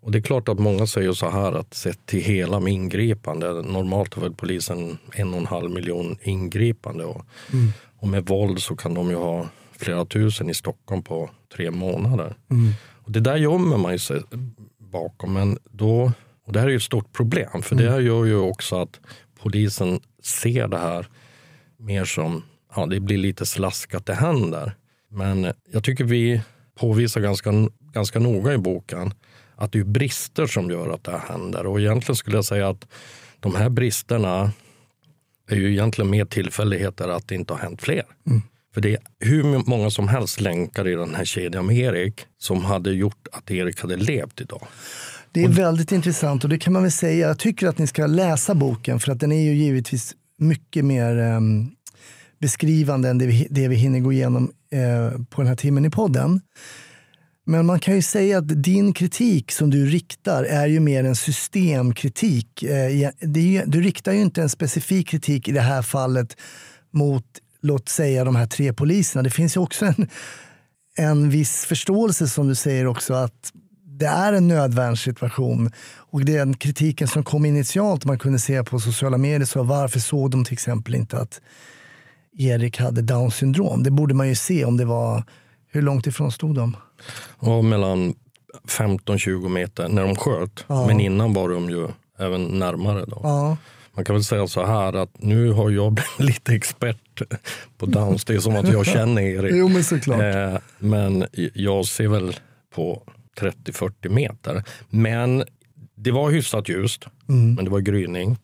Och 0.00 0.12
det 0.12 0.18
är 0.18 0.22
klart 0.22 0.48
att 0.48 0.58
många 0.58 0.86
säger 0.86 1.12
så 1.12 1.30
här 1.30 1.52
att 1.52 1.74
sett 1.74 2.06
till 2.06 2.22
hela 2.22 2.60
med 2.60 2.72
ingripande, 2.72 3.52
normalt 3.62 4.14
har 4.14 4.22
väl 4.22 4.34
polisen 4.34 4.98
en 5.12 5.32
och 5.34 5.40
en 5.40 5.46
halv 5.46 5.70
miljon 5.70 6.18
ingripande 6.22 7.04
och, 7.04 7.24
och 7.98 8.08
med 8.08 8.26
våld 8.26 8.62
så 8.62 8.76
kan 8.76 8.94
de 8.94 9.10
ju 9.10 9.16
ha 9.16 9.48
flera 9.72 10.04
tusen 10.04 10.50
i 10.50 10.54
Stockholm 10.54 11.02
på 11.02 11.30
tre 11.56 11.70
månader. 11.70 12.36
Och 13.04 13.12
det 13.12 13.20
där 13.20 13.36
gömmer 13.36 13.76
man 13.76 13.92
ju 13.92 13.98
sig 13.98 14.22
bakom, 14.90 15.32
men 15.32 15.58
då, 15.70 16.12
och 16.46 16.52
det 16.52 16.60
här 16.60 16.66
är 16.66 16.70
ju 16.70 16.76
ett 16.76 16.82
stort 16.82 17.12
problem 17.12 17.62
för 17.62 17.76
det 17.76 17.90
här 17.90 18.00
gör 18.00 18.24
ju 18.24 18.36
också 18.36 18.76
att 18.76 19.00
polisen 19.40 20.00
ser 20.22 20.68
det 20.68 20.78
här 20.78 21.06
mer 21.76 22.04
som, 22.04 22.42
ja 22.74 22.86
det 22.86 23.00
blir 23.00 23.18
lite 23.18 23.46
slask 23.46 23.94
att 23.94 24.06
det 24.06 24.14
händer. 24.14 24.72
Men 25.10 25.52
jag 25.72 25.84
tycker 25.84 26.04
vi 26.04 26.40
påvisar 26.74 27.20
ganska, 27.20 27.52
ganska 27.92 28.18
noga 28.18 28.54
i 28.54 28.58
boken 28.58 29.14
att 29.56 29.72
det 29.72 29.78
är 29.78 29.84
brister 29.84 30.46
som 30.46 30.70
gör 30.70 30.94
att 30.94 31.04
det 31.04 31.10
här 31.10 31.32
händer. 31.32 31.66
Och 31.66 31.80
egentligen 31.80 32.16
skulle 32.16 32.36
jag 32.36 32.44
säga 32.44 32.68
att 32.68 32.88
de 33.40 33.54
här 33.54 33.68
bristerna 33.68 34.52
är 35.48 35.56
ju 35.56 35.72
egentligen 35.72 36.10
mer 36.10 36.24
tillfälligheter 36.24 37.08
att 37.08 37.28
det 37.28 37.34
inte 37.34 37.52
har 37.52 37.60
hänt 37.60 37.82
fler. 37.82 38.04
För 38.74 38.80
det 38.80 38.92
är 38.92 38.98
hur 39.20 39.68
många 39.68 39.90
som 39.90 40.08
helst 40.08 40.40
länkar 40.40 40.88
i 40.88 40.94
den 40.94 41.14
här 41.14 41.24
kedjan 41.24 41.66
med 41.66 41.76
Erik 41.76 42.20
som 42.38 42.64
hade 42.64 42.92
gjort 42.92 43.28
att 43.32 43.50
Erik 43.50 43.80
hade 43.80 43.96
levt 43.96 44.40
idag. 44.40 44.66
Det 45.32 45.44
är 45.44 45.48
väldigt 45.48 45.92
intressant 45.92 46.44
och 46.44 46.50
det 46.50 46.58
kan 46.58 46.72
man 46.72 46.82
väl 46.82 46.92
säga. 46.92 47.28
Jag 47.28 47.38
tycker 47.38 47.66
att 47.66 47.78
ni 47.78 47.86
ska 47.86 48.06
läsa 48.06 48.54
boken 48.54 49.00
för 49.00 49.12
att 49.12 49.20
den 49.20 49.32
är 49.32 49.42
ju 49.42 49.54
givetvis 49.54 50.14
mycket 50.38 50.84
mer 50.84 51.18
em, 51.18 51.70
beskrivande 52.38 53.08
än 53.08 53.18
det 53.18 53.26
vi, 53.26 53.46
det 53.50 53.68
vi 53.68 53.76
hinner 53.76 54.00
gå 54.00 54.12
igenom 54.12 54.52
eh, 54.72 55.20
på 55.30 55.40
den 55.40 55.48
här 55.48 55.56
timmen 55.56 55.84
i 55.84 55.90
podden. 55.90 56.40
Men 57.46 57.66
man 57.66 57.80
kan 57.80 57.94
ju 57.94 58.02
säga 58.02 58.38
att 58.38 58.62
din 58.62 58.92
kritik 58.92 59.52
som 59.52 59.70
du 59.70 59.86
riktar 59.86 60.44
är 60.44 60.66
ju 60.66 60.80
mer 60.80 61.04
en 61.04 61.16
systemkritik. 61.16 62.62
Eh, 62.62 62.88
ju, 62.88 63.62
du 63.66 63.80
riktar 63.80 64.12
ju 64.12 64.20
inte 64.20 64.42
en 64.42 64.48
specifik 64.48 65.08
kritik 65.08 65.48
i 65.48 65.52
det 65.52 65.60
här 65.60 65.82
fallet 65.82 66.36
mot, 66.90 67.24
låt 67.60 67.88
säga 67.88 68.24
de 68.24 68.36
här 68.36 68.46
tre 68.46 68.72
poliserna. 68.72 69.22
Det 69.22 69.30
finns 69.30 69.56
ju 69.56 69.60
också 69.60 69.86
en, 69.86 70.08
en 70.96 71.30
viss 71.30 71.64
förståelse 71.64 72.28
som 72.28 72.48
du 72.48 72.54
säger 72.54 72.86
också 72.86 73.14
att 73.14 73.52
det 73.84 74.06
är 74.06 74.32
en 74.32 74.48
nödvärnssituation. 74.48 75.70
Och 76.10 76.24
den 76.24 76.54
kritiken 76.54 77.08
som 77.08 77.24
kom 77.24 77.44
initialt, 77.44 78.04
man 78.04 78.18
kunde 78.18 78.38
se 78.38 78.64
på 78.64 78.80
sociala 78.80 79.18
medier, 79.18 79.46
så 79.46 79.62
varför 79.62 80.00
såg 80.00 80.30
de 80.30 80.44
till 80.44 80.52
exempel 80.52 80.94
inte 80.94 81.18
att 81.18 81.40
Erik 82.38 82.78
hade 82.78 83.02
down 83.02 83.30
syndrom? 83.30 83.82
Det 83.82 83.90
borde 83.90 84.14
man 84.14 84.28
ju 84.28 84.34
se 84.34 84.64
om 84.64 84.76
det 84.76 84.84
var, 84.84 85.24
hur 85.70 85.82
långt 85.82 86.06
ifrån 86.06 86.32
stod 86.32 86.54
de? 86.54 86.76
Och 87.38 87.64
mellan 87.64 88.14
15-20 88.68 89.48
meter 89.48 89.88
när 89.88 90.02
de 90.02 90.16
sköt. 90.16 90.64
Ja. 90.66 90.86
Men 90.86 91.00
innan 91.00 91.32
var 91.32 91.48
de 91.48 91.70
ju 91.70 91.88
även 92.18 92.44
närmare. 92.44 93.04
Då. 93.04 93.20
Ja, 93.22 93.56
Man 93.98 94.04
kan 94.04 94.14
väl 94.14 94.24
säga 94.24 94.46
så 94.46 94.66
här 94.66 94.92
att 94.92 95.22
nu 95.22 95.50
har 95.50 95.70
jag 95.70 95.92
blivit 96.16 96.18
lite 96.18 96.54
expert 96.54 97.22
på 97.78 97.86
dans. 97.86 98.24
Det 98.24 98.34
är 98.34 98.38
som 98.38 98.56
att 98.56 98.72
jag 98.72 98.86
känner 98.94 99.22
Erik. 99.22 99.52
jo 99.54 99.68
men 99.68 99.84
såklart. 99.84 100.20
Eh, 100.20 100.58
men 100.78 101.26
jag 101.54 101.86
ser 101.86 102.08
väl 102.08 102.36
på 102.74 103.02
30-40 103.40 104.08
meter. 104.08 104.64
Men 104.90 105.44
det 105.94 106.10
var 106.10 106.30
hyfsat 106.30 106.68
ljust, 106.68 107.04
Mm. 107.28 107.54
men 107.54 107.64
det 107.64 107.70
var 107.70 107.80
gryning. 107.80 108.36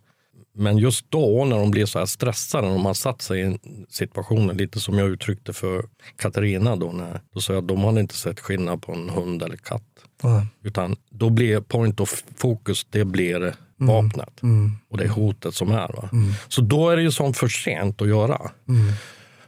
Men 0.56 0.78
just 0.78 1.10
då 1.10 1.44
när 1.44 1.58
de 1.58 1.70
blir 1.70 1.86
så 1.86 1.98
här 1.98 2.06
stressade, 2.06 2.66
när 2.66 2.74
de 2.74 2.86
har 2.86 2.94
satt 2.94 3.22
sig 3.22 3.40
i 3.40 3.42
en 3.42 3.58
situation, 3.88 4.48
lite 4.48 4.80
som 4.80 4.98
jag 4.98 5.08
uttryckte 5.08 5.52
för 5.52 5.84
Katarina 6.16 6.76
då, 6.76 6.92
när, 6.92 7.20
då 7.34 7.40
sa 7.40 7.52
jag 7.52 7.62
att 7.62 7.68
de 7.68 7.84
hade 7.84 8.00
inte 8.00 8.14
sett 8.14 8.40
skillnad 8.40 8.82
på 8.82 8.92
en 8.92 9.10
hund 9.10 9.42
eller 9.42 9.56
katt. 9.56 9.82
Ja. 10.22 10.46
Utan 10.62 10.96
då 11.10 11.30
blir 11.30 11.60
point 11.60 12.00
of 12.00 12.24
focus, 12.36 12.86
det 12.90 13.04
blir 13.04 13.54
vapnet. 13.76 14.40
Och 14.88 14.98
det 14.98 15.04
är 15.04 15.08
hotet 15.08 15.54
som 15.54 15.70
är. 15.72 15.92
Va? 15.92 16.08
Så 16.48 16.60
då 16.60 16.90
är 16.90 16.96
det 16.96 17.02
ju 17.02 17.10
som 17.10 17.34
för 17.34 17.48
sent 17.48 18.02
att 18.02 18.08
göra. 18.08 18.50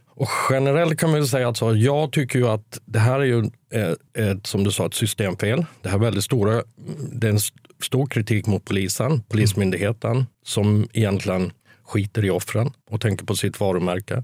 Och 0.09 0.29
generellt 0.49 0.99
kan 0.99 1.11
man 1.11 1.19
ju 1.19 1.25
säga 1.25 1.49
att 1.49 1.57
så, 1.57 1.75
jag 1.75 2.11
tycker 2.11 2.39
ju 2.39 2.47
att 2.47 2.79
det 2.85 2.99
här 2.99 3.19
är 3.19 3.25
ju 3.25 3.45
ett, 3.71 4.17
ett, 4.17 4.47
som 4.47 4.63
du 4.63 4.71
sa, 4.71 4.85
ett 4.85 4.93
systemfel. 4.93 5.65
Det 5.81 5.89
här 5.89 5.95
är 5.95 6.01
väldigt 6.01 6.23
stora, 6.23 6.63
det 7.11 7.27
är 7.27 7.31
en 7.31 7.39
stor 7.81 8.07
kritik 8.07 8.45
mot 8.47 8.65
polisen, 8.65 9.23
polismyndigheten, 9.29 10.25
som 10.43 10.87
egentligen 10.93 11.51
skiter 11.83 12.25
i 12.25 12.29
offren 12.29 12.71
och 12.89 13.01
tänker 13.01 13.25
på 13.25 13.35
sitt 13.35 13.59
varumärke. 13.59 14.23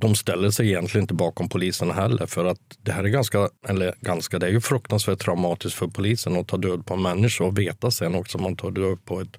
de 0.00 0.14
ställer 0.14 0.50
sig 0.50 0.66
egentligen 0.68 1.02
inte 1.02 1.14
bakom 1.14 1.48
polisen 1.48 1.90
heller 1.90 2.26
för 2.26 2.44
att 2.44 2.58
det 2.82 2.92
här 2.92 3.04
är 3.04 3.08
ganska, 3.08 3.48
eller 3.68 3.94
ganska, 4.00 4.38
det 4.38 4.46
är 4.46 4.50
ju 4.50 4.60
fruktansvärt 4.60 5.18
traumatiskt 5.18 5.78
för 5.78 5.86
polisen 5.86 6.36
att 6.36 6.48
ta 6.48 6.56
död 6.56 6.86
på 6.86 6.94
en 6.94 7.02
människa 7.02 7.44
och 7.44 7.58
veta 7.58 7.90
sen 7.90 8.14
också 8.14 8.38
om 8.38 8.44
man 8.44 8.56
tar 8.56 8.70
död 8.70 9.04
på 9.04 9.20
ett, 9.20 9.36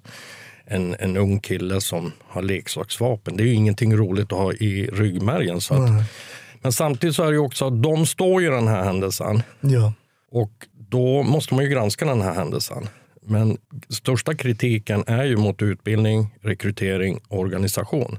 en, 0.64 0.96
en 0.98 1.16
ung 1.16 1.40
kille 1.40 1.80
som 1.80 2.12
har 2.28 2.42
leksaksvapen. 2.42 3.36
Det 3.36 3.42
är 3.42 3.46
ju 3.46 3.54
ingenting 3.54 3.96
roligt 3.96 4.32
att 4.32 4.38
ha 4.38 4.52
i 4.52 4.90
ryggmärgen. 4.92 5.60
Så 5.60 5.74
att, 5.74 5.90
men 6.62 6.72
samtidigt 6.72 7.16
så 7.16 7.22
är 7.22 7.26
det 7.26 7.32
ju 7.32 7.38
också 7.38 7.66
att 7.66 7.82
de 7.82 8.06
står 8.06 8.42
i 8.42 8.46
den 8.46 8.68
här 8.68 8.84
händelsen 8.84 9.42
Ja. 9.60 9.92
och 10.30 10.52
då 10.72 11.22
måste 11.22 11.54
man 11.54 11.64
ju 11.64 11.70
granska 11.70 12.04
den 12.04 12.20
här 12.20 12.34
händelsen. 12.34 12.88
Men 13.26 13.58
största 13.88 14.34
kritiken 14.34 15.04
är 15.06 15.24
ju 15.24 15.36
mot 15.36 15.62
utbildning, 15.62 16.34
rekrytering 16.40 17.20
och 17.28 17.38
organisation. 17.38 18.18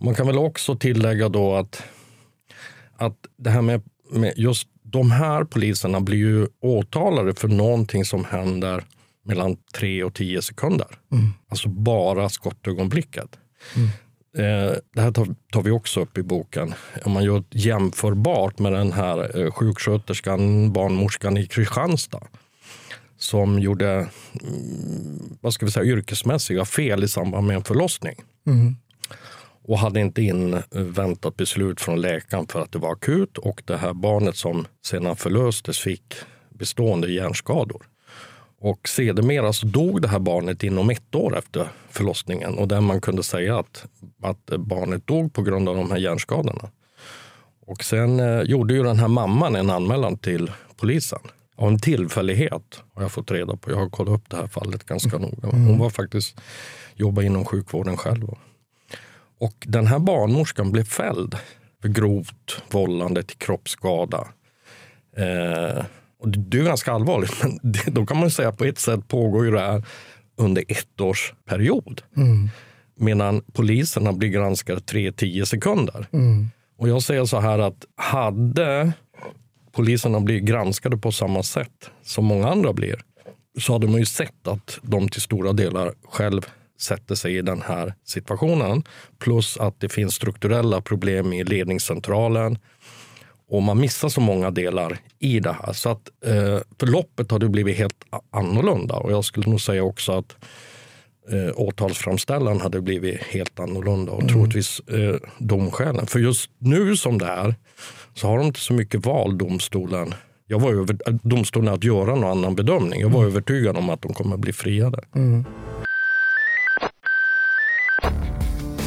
Man 0.00 0.14
kan 0.14 0.26
väl 0.26 0.38
också 0.38 0.76
tillägga 0.76 1.28
då 1.28 1.54
att, 1.54 1.82
att 2.96 3.16
det 3.36 3.50
här 3.50 3.62
med, 3.62 3.82
med 4.10 4.32
just 4.36 4.68
de 4.82 5.10
här 5.10 5.44
poliserna 5.44 6.00
blir 6.00 6.18
ju 6.18 6.46
åtalade 6.60 7.34
för 7.34 7.48
någonting 7.48 8.04
som 8.04 8.24
händer 8.24 8.84
mellan 9.24 9.56
3 9.74 10.04
och 10.04 10.14
10 10.14 10.42
sekunder. 10.42 10.86
Alltså 11.48 11.68
bara 11.68 12.28
skottögonblicket. 12.28 13.38
Eh, 14.36 14.76
det 14.94 15.00
här 15.00 15.12
tar, 15.12 15.28
tar 15.52 15.62
vi 15.62 15.70
också 15.70 16.00
upp 16.00 16.18
i 16.18 16.22
boken. 16.22 16.74
Om 17.04 17.12
man 17.12 17.24
gör 17.24 17.44
jämförbart 17.50 18.58
med 18.58 18.72
den 18.72 18.92
här 18.92 19.40
eh, 19.40 19.50
sjuksköterskan, 19.50 20.72
barnmorskan 20.72 21.36
i 21.36 21.46
Kristianstad 21.46 22.22
som 23.22 23.58
gjorde 23.58 23.90
mm, 24.42 25.36
vad 25.40 25.54
ska 25.54 25.66
vi 25.66 25.72
säga, 25.72 25.86
yrkesmässiga 25.86 26.64
fel 26.64 27.04
i 27.04 27.08
samband 27.08 27.46
med 27.46 27.56
en 27.56 27.64
förlossning. 27.64 28.16
Och 29.64 29.78
hade 29.78 30.00
inte 30.00 30.22
inväntat 30.22 31.36
beslut 31.36 31.80
från 31.80 32.00
läkaren 32.00 32.46
för 32.46 32.62
att 32.62 32.72
det 32.72 32.78
var 32.78 32.92
akut 32.92 33.38
och 33.38 33.62
det 33.64 33.76
här 33.76 33.92
barnet 33.92 34.36
som 34.36 34.66
sedan 34.86 35.16
förlöstes 35.16 35.78
fick 35.78 36.14
bestående 36.50 37.12
hjärnskador. 37.12 37.82
Och 38.60 38.88
sedermera 38.88 39.52
så 39.52 39.66
dog 39.66 40.02
det 40.02 40.08
här 40.08 40.18
barnet 40.18 40.62
inom 40.62 40.90
ett 40.90 41.14
år 41.14 41.38
efter 41.38 41.68
förlossningen 41.90 42.54
och 42.54 42.68
där 42.68 42.80
man 42.80 43.00
kunde 43.00 43.22
säga 43.22 43.58
att, 43.58 43.86
att 44.22 44.46
barnet 44.58 45.06
dog 45.06 45.32
på 45.32 45.42
grund 45.42 45.68
av 45.68 45.76
de 45.76 45.90
här 45.90 45.98
hjärnskadorna. 45.98 46.70
Och 47.66 47.84
sen 47.84 48.20
eh, 48.20 48.42
gjorde 48.42 48.74
ju 48.74 48.82
den 48.82 48.98
här 48.98 49.08
mamman 49.08 49.56
en 49.56 49.70
anmälan 49.70 50.16
till 50.16 50.50
polisen. 50.76 51.20
Av 51.62 51.68
en 51.68 51.78
tillfällighet 51.78 52.82
har 52.94 53.02
jag 53.02 53.12
fått 53.12 53.30
reda 53.30 53.56
på. 53.56 53.70
Jag 53.70 53.76
har 53.76 53.88
kollat 53.88 54.14
upp 54.14 54.30
det 54.30 54.36
här 54.36 54.46
fallet 54.46 54.84
ganska 54.84 55.18
noga. 55.18 55.48
Hon 55.50 55.78
var 55.78 55.90
faktiskt 55.90 56.40
jobbade 56.94 57.26
inom 57.26 57.44
sjukvården 57.44 57.96
själv. 57.96 58.28
Och 59.38 59.54
den 59.66 59.86
här 59.86 59.98
barnmorskan 59.98 60.72
blev 60.72 60.84
fälld 60.84 61.36
för 61.82 61.88
grovt 61.88 62.62
vållande 62.70 63.22
till 63.22 63.36
kroppsskada. 63.36 64.28
Eh, 65.16 65.84
och 66.18 66.28
det, 66.28 66.58
är 66.58 66.64
ganska 66.64 66.92
allvarligt, 66.92 67.34
men 67.42 67.58
det, 67.72 67.90
då 67.90 68.06
kan 68.06 68.16
man 68.16 68.30
säga 68.30 68.48
att 68.48 68.58
på 68.58 68.64
ett 68.64 68.78
sätt 68.78 69.08
pågår 69.08 69.44
ju 69.44 69.50
det 69.50 69.60
här 69.60 69.84
under 70.36 70.64
ett 70.68 71.00
års 71.00 71.34
period. 71.48 72.02
Medan 72.96 73.42
poliserna 73.52 74.12
blir 74.12 74.28
granskade 74.28 74.80
3-10 74.80 75.44
sekunder. 75.44 76.06
Och 76.78 76.88
jag 76.88 77.02
säger 77.02 77.24
så 77.24 77.40
här 77.40 77.58
att 77.58 77.84
hade 77.96 78.92
poliserna 79.72 80.20
blivit 80.20 80.44
granskade 80.44 80.96
på 80.96 81.12
samma 81.12 81.42
sätt 81.42 81.90
som 82.02 82.24
många 82.24 82.48
andra 82.48 82.72
blir 82.72 83.02
så 83.60 83.72
hade 83.72 83.86
man 83.86 83.98
ju 83.98 84.06
sett 84.06 84.46
att 84.48 84.78
de 84.82 85.08
till 85.08 85.20
stora 85.20 85.52
delar 85.52 85.92
själv 86.08 86.46
sätter 86.80 87.14
sig 87.14 87.36
i 87.36 87.42
den 87.42 87.62
här 87.62 87.94
situationen. 88.04 88.82
Plus 89.18 89.56
att 89.56 89.80
det 89.80 89.88
finns 89.88 90.14
strukturella 90.14 90.80
problem 90.80 91.32
i 91.32 91.44
ledningscentralen. 91.44 92.58
Och 93.48 93.62
man 93.62 93.80
missar 93.80 94.08
så 94.08 94.20
många 94.20 94.50
delar 94.50 94.98
i 95.18 95.40
det 95.40 95.56
här. 95.62 95.72
Så 95.72 95.88
att 95.88 96.08
eh, 96.24 96.58
förloppet 96.80 97.30
hade 97.30 97.48
blivit 97.48 97.76
helt 97.76 98.04
annorlunda. 98.30 98.94
Och 98.94 99.12
jag 99.12 99.24
skulle 99.24 99.50
nog 99.50 99.60
säga 99.60 99.82
också 99.82 100.12
att 100.12 100.36
eh, 101.30 101.60
åtalsframställan 101.60 102.60
hade 102.60 102.80
blivit 102.80 103.22
helt 103.22 103.60
annorlunda 103.60 104.12
och 104.12 104.28
troligtvis 104.28 104.80
eh, 104.80 105.16
domskälen. 105.38 106.06
För 106.06 106.18
just 106.18 106.50
nu 106.58 106.96
som 106.96 107.18
det 107.18 107.26
är 107.26 107.54
så 108.14 108.26
har 108.26 108.38
de 108.38 108.46
inte 108.46 108.60
så 108.60 108.74
mycket 108.74 109.06
val, 109.06 109.38
domstolen. 109.38 110.14
Jag 110.46 110.60
var 110.60 110.72
över, 110.72 110.96
äh, 111.06 111.14
domstolen 111.22 111.74
att 111.74 111.84
göra 111.84 112.14
någon 112.14 112.38
annan 112.38 112.54
bedömning. 112.54 113.00
Jag 113.00 113.10
var 113.10 113.24
övertygad 113.24 113.76
om 113.76 113.90
att 113.90 114.02
de 114.02 114.12
kommer 114.12 114.36
bli 114.36 114.52
friade. 114.52 115.00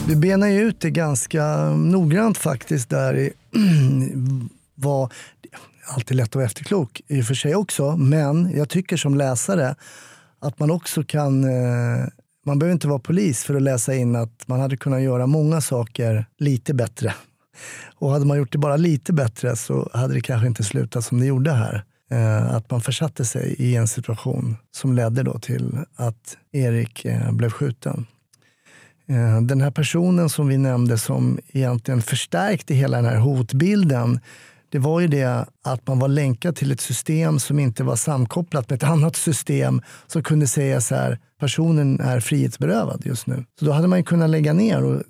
Du 0.08 0.16
benar 0.16 0.48
ju 0.48 0.62
ut 0.62 0.80
det 0.80 0.90
ganska 0.90 1.70
noggrant 1.70 2.38
faktiskt 2.38 2.90
där 2.90 3.18
i 3.18 3.34
vad, 4.76 5.14
alltid 5.86 6.18
lätt 6.18 6.28
att 6.28 6.36
vara 6.36 6.46
efterklok 6.46 7.02
i 7.08 7.22
och 7.22 7.26
för 7.26 7.34
sig 7.34 7.56
också, 7.56 7.98
men 7.98 8.52
jag 8.56 8.70
tycker 8.70 8.98
som 8.98 9.16
läsare 9.16 9.76
att 10.40 10.60
man 10.60 10.72
också 10.72 11.04
kan, 11.04 11.44
eh, 11.44 12.06
man 12.46 12.60
behöver 12.60 12.74
inte 12.74 12.88
vara 12.88 13.00
polis 13.00 13.44
för 13.44 13.56
att 13.56 13.62
läsa 13.62 13.96
in 13.96 14.16
att 14.16 14.48
man 14.48 14.60
hade 14.60 14.78
kunnat 14.78 15.02
göra 15.02 15.28
många 15.28 15.62
saker 15.62 16.26
lite 16.38 16.74
bättre. 16.74 17.14
Och 17.96 18.12
hade 18.12 18.26
man 18.26 18.38
gjort 18.38 18.52
det 18.52 18.58
bara 18.58 18.78
lite 18.78 19.13
bättre 19.13 19.56
så 19.56 19.89
hade 19.94 20.13
det 20.13 20.22
kanske 20.22 20.48
inte 20.48 20.63
slutat 20.63 21.06
som 21.06 21.20
det 21.20 21.26
gjorde 21.26 21.52
här. 21.52 21.84
Eh, 22.12 22.56
att 22.56 22.72
man 22.72 22.82
försatte 22.82 23.26
sig 23.26 23.56
i 23.58 23.76
en 23.76 23.88
situation 23.88 24.58
som 24.72 24.94
ledde 24.94 25.24
då 25.24 25.39
till 25.39 25.78
att 25.96 26.38
Erik 26.52 27.06
eh, 27.06 27.32
blev 27.32 27.50
skjuten. 27.50 28.08
Eh, 29.08 29.41
den 29.41 29.62
här 29.62 29.72
personen 29.72 30.30
som 30.30 30.48
vi 30.48 30.58
nämnde 30.58 30.98
som 30.98 31.39
egentligen 31.48 32.02
förstärkte 32.02 32.74
hela 32.74 32.98
den 32.98 33.06
här 33.06 33.18
hotbilden 33.18 34.20
det 34.76 34.80
var 34.80 35.00
ju 35.00 35.08
det 35.08 35.46
att 35.63 35.88
man 35.88 36.00
var 36.00 36.08
länkad 36.08 36.56
till 36.56 36.72
ett 36.72 36.82
system 36.82 37.39
som 37.39 37.60
inte 37.60 37.84
var 37.84 37.96
samkopplat 37.96 38.70
med 38.70 38.78
ett 38.78 38.84
annat 38.89 39.15
system 39.15 39.82
som 40.08 40.24
kunde 40.24 40.48
säga 40.48 40.82
så 40.82 40.96
här, 40.96 41.20
personen 41.39 42.00
är 42.00 42.20
frihetsberövad 42.20 43.02
just 43.06 43.28
nu. 43.28 43.46
Så 43.60 43.65
då 43.65 43.72
hade 43.72 43.88
man 43.88 44.00
ju 44.00 44.04
kunnat 44.04 44.30
lägga 44.30 44.54
ner 44.54 44.84
och, 44.84 45.02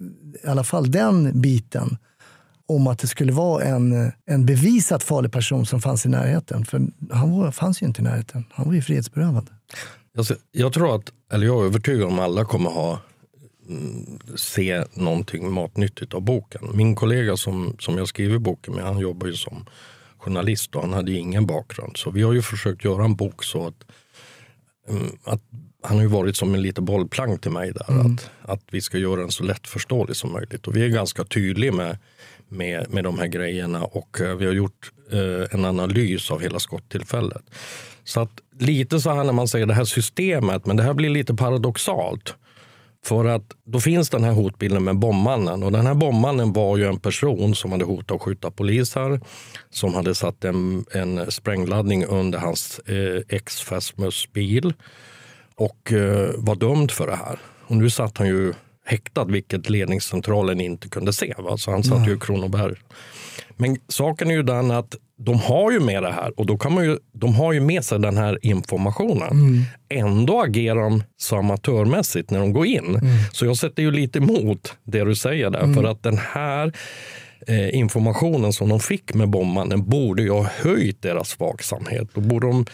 i 0.43 0.47
alla 0.47 0.63
fall 0.63 0.91
den 0.91 1.41
biten 1.41 1.97
om 2.67 2.87
att 2.87 2.99
det 2.99 3.07
skulle 3.07 3.31
vara 3.31 3.63
en, 3.63 4.11
en 4.25 4.45
bevisat 4.45 5.03
farlig 5.03 5.31
person 5.31 5.65
som 5.65 5.81
fanns 5.81 6.05
i 6.05 6.09
närheten. 6.09 6.65
För 6.65 6.81
han 7.11 7.31
var, 7.31 7.51
fanns 7.51 7.81
ju 7.81 7.85
inte 7.85 8.01
i 8.01 8.03
närheten. 8.03 8.45
Han 8.51 8.67
var 8.67 8.73
ju 8.73 8.81
frihetsberövad. 8.81 9.49
Alltså, 10.17 10.35
jag 10.51 10.73
tror 10.73 10.95
att, 10.95 11.11
eller 11.33 11.45
jag 11.45 11.61
är 11.61 11.65
övertygad 11.65 12.03
om 12.03 12.19
att 12.19 12.25
alla 12.25 12.45
kommer 12.45 12.69
ha 12.69 12.99
mm, 13.69 14.19
se 14.35 14.83
någonting 14.93 15.51
matnyttigt 15.51 16.13
av 16.13 16.21
boken. 16.21 16.61
Min 16.73 16.95
kollega 16.95 17.37
som, 17.37 17.75
som 17.79 17.97
jag 17.97 18.07
skriver 18.07 18.37
boken 18.37 18.73
med, 18.73 18.83
han 18.83 18.99
jobbar 18.99 19.27
ju 19.27 19.33
som 19.33 19.65
journalist 20.17 20.75
och 20.75 20.81
han 20.81 20.93
hade 20.93 21.11
ju 21.11 21.17
ingen 21.17 21.45
bakgrund. 21.45 21.97
Så 21.97 22.11
vi 22.11 22.21
har 22.21 22.33
ju 22.33 22.41
försökt 22.41 22.83
göra 22.83 23.05
en 23.05 23.15
bok 23.15 23.43
så 23.43 23.67
att, 23.67 23.83
mm, 24.89 25.17
att 25.23 25.41
han 25.83 25.97
har 25.97 26.03
ju 26.03 26.09
varit 26.09 26.35
som 26.35 26.53
en 26.53 26.61
liten 26.61 26.85
bollplank 26.85 27.41
till 27.41 27.51
mig 27.51 27.71
där. 27.71 27.99
Att, 27.99 28.29
att 28.41 28.63
vi 28.71 28.81
ska 28.81 28.97
göra 28.97 29.21
den 29.21 29.31
så 29.31 29.43
lättförståelig 29.43 30.15
som 30.15 30.33
möjligt. 30.33 30.67
Och 30.67 30.75
vi 30.75 30.85
är 30.85 30.89
ganska 30.89 31.23
tydliga 31.23 31.71
med, 31.71 31.97
med, 32.55 32.93
med 32.93 33.03
de 33.03 33.19
här 33.19 33.27
grejerna 33.27 33.83
och 33.83 34.21
eh, 34.21 34.35
vi 34.35 34.45
har 34.45 34.53
gjort 34.53 34.91
eh, 35.11 35.55
en 35.55 35.65
analys 35.65 36.31
av 36.31 36.41
hela 36.41 36.59
skottillfället. 36.59 37.43
Så 38.03 38.19
att 38.19 38.31
lite 38.59 38.99
så 38.99 39.13
här 39.13 39.23
när 39.23 39.33
man 39.33 39.47
säger 39.47 39.65
det 39.65 39.73
här 39.73 39.85
systemet, 39.85 40.65
men 40.65 40.77
det 40.77 40.83
här 40.83 40.93
blir 40.93 41.09
lite 41.09 41.33
paradoxalt. 41.33 42.35
För 43.05 43.25
att 43.25 43.43
då 43.65 43.79
finns 43.79 44.09
den 44.09 44.23
här 44.23 44.31
hotbilden 44.31 44.83
med 44.83 44.99
bombmannen 44.99 45.63
och 45.63 45.71
den 45.71 45.85
här 45.85 45.93
bombmannen 45.93 46.53
var 46.53 46.77
ju 46.77 46.87
en 46.87 46.99
person 46.99 47.55
som 47.55 47.71
hade 47.71 47.85
hotat 47.85 48.15
att 48.15 48.21
skjuta 48.21 48.51
poliser, 48.51 49.21
som 49.69 49.93
hade 49.93 50.15
satt 50.15 50.43
en, 50.43 50.85
en 50.91 51.31
sprängladdning 51.31 52.05
under 52.05 52.39
hans 52.39 52.79
eh, 52.79 53.21
ex-fästmös 53.29 54.33
bil 54.33 54.73
och 55.55 55.93
eh, 55.93 56.29
var 56.37 56.55
dömd 56.55 56.91
för 56.91 57.07
det 57.07 57.15
här. 57.15 57.39
Och 57.67 57.75
nu 57.75 57.89
satt 57.89 58.17
han 58.17 58.27
ju 58.27 58.53
häktad, 58.85 59.25
vilket 59.25 59.69
ledningscentralen 59.69 60.61
inte 60.61 60.89
kunde 60.89 61.13
se. 61.13 61.33
Va? 61.37 61.57
Så 61.57 61.71
han 61.71 61.83
satt 61.83 62.07
ju 62.07 62.15
i 62.15 62.19
Kronoberg. 62.19 62.75
Men 63.57 63.77
saken 63.87 64.31
är 64.31 64.35
ju 64.35 64.43
den 64.43 64.71
att 64.71 64.95
de 65.17 65.39
har 65.39 65.71
ju 65.71 65.79
med 65.79 66.03
det 66.03 66.11
här 66.11 66.39
och 66.39 66.45
då 66.45 66.57
kan 66.57 66.73
man 66.73 66.85
ju, 66.85 66.97
de 67.11 67.35
har 67.35 67.53
ju 67.53 67.59
med 67.59 67.85
sig 67.85 67.99
den 67.99 68.17
här 68.17 68.39
informationen. 68.41 69.63
Ändå 69.89 70.41
agerar 70.41 70.81
de 70.81 71.03
så 71.17 71.35
amatörmässigt 71.35 72.31
när 72.31 72.39
de 72.39 72.53
går 72.53 72.65
in. 72.65 72.99
Så 73.31 73.45
jag 73.45 73.57
sätter 73.57 73.83
ju 73.83 73.91
lite 73.91 74.19
emot 74.19 74.73
det 74.83 75.03
du 75.03 75.15
säger 75.15 75.49
där. 75.49 75.73
För 75.73 75.83
att 75.83 76.03
den 76.03 76.17
här 76.17 76.73
eh, 77.47 77.75
informationen 77.75 78.53
som 78.53 78.69
de 78.69 78.79
fick 78.79 79.13
med 79.13 79.29
bombmannen 79.29 79.89
borde 79.89 80.21
ju 80.21 80.31
ha 80.31 80.47
höjt 80.61 81.01
deras 81.01 81.39
vaksamhet. 81.39 82.09
Då 82.13 82.21
borde 82.21 82.47
de 82.47 82.65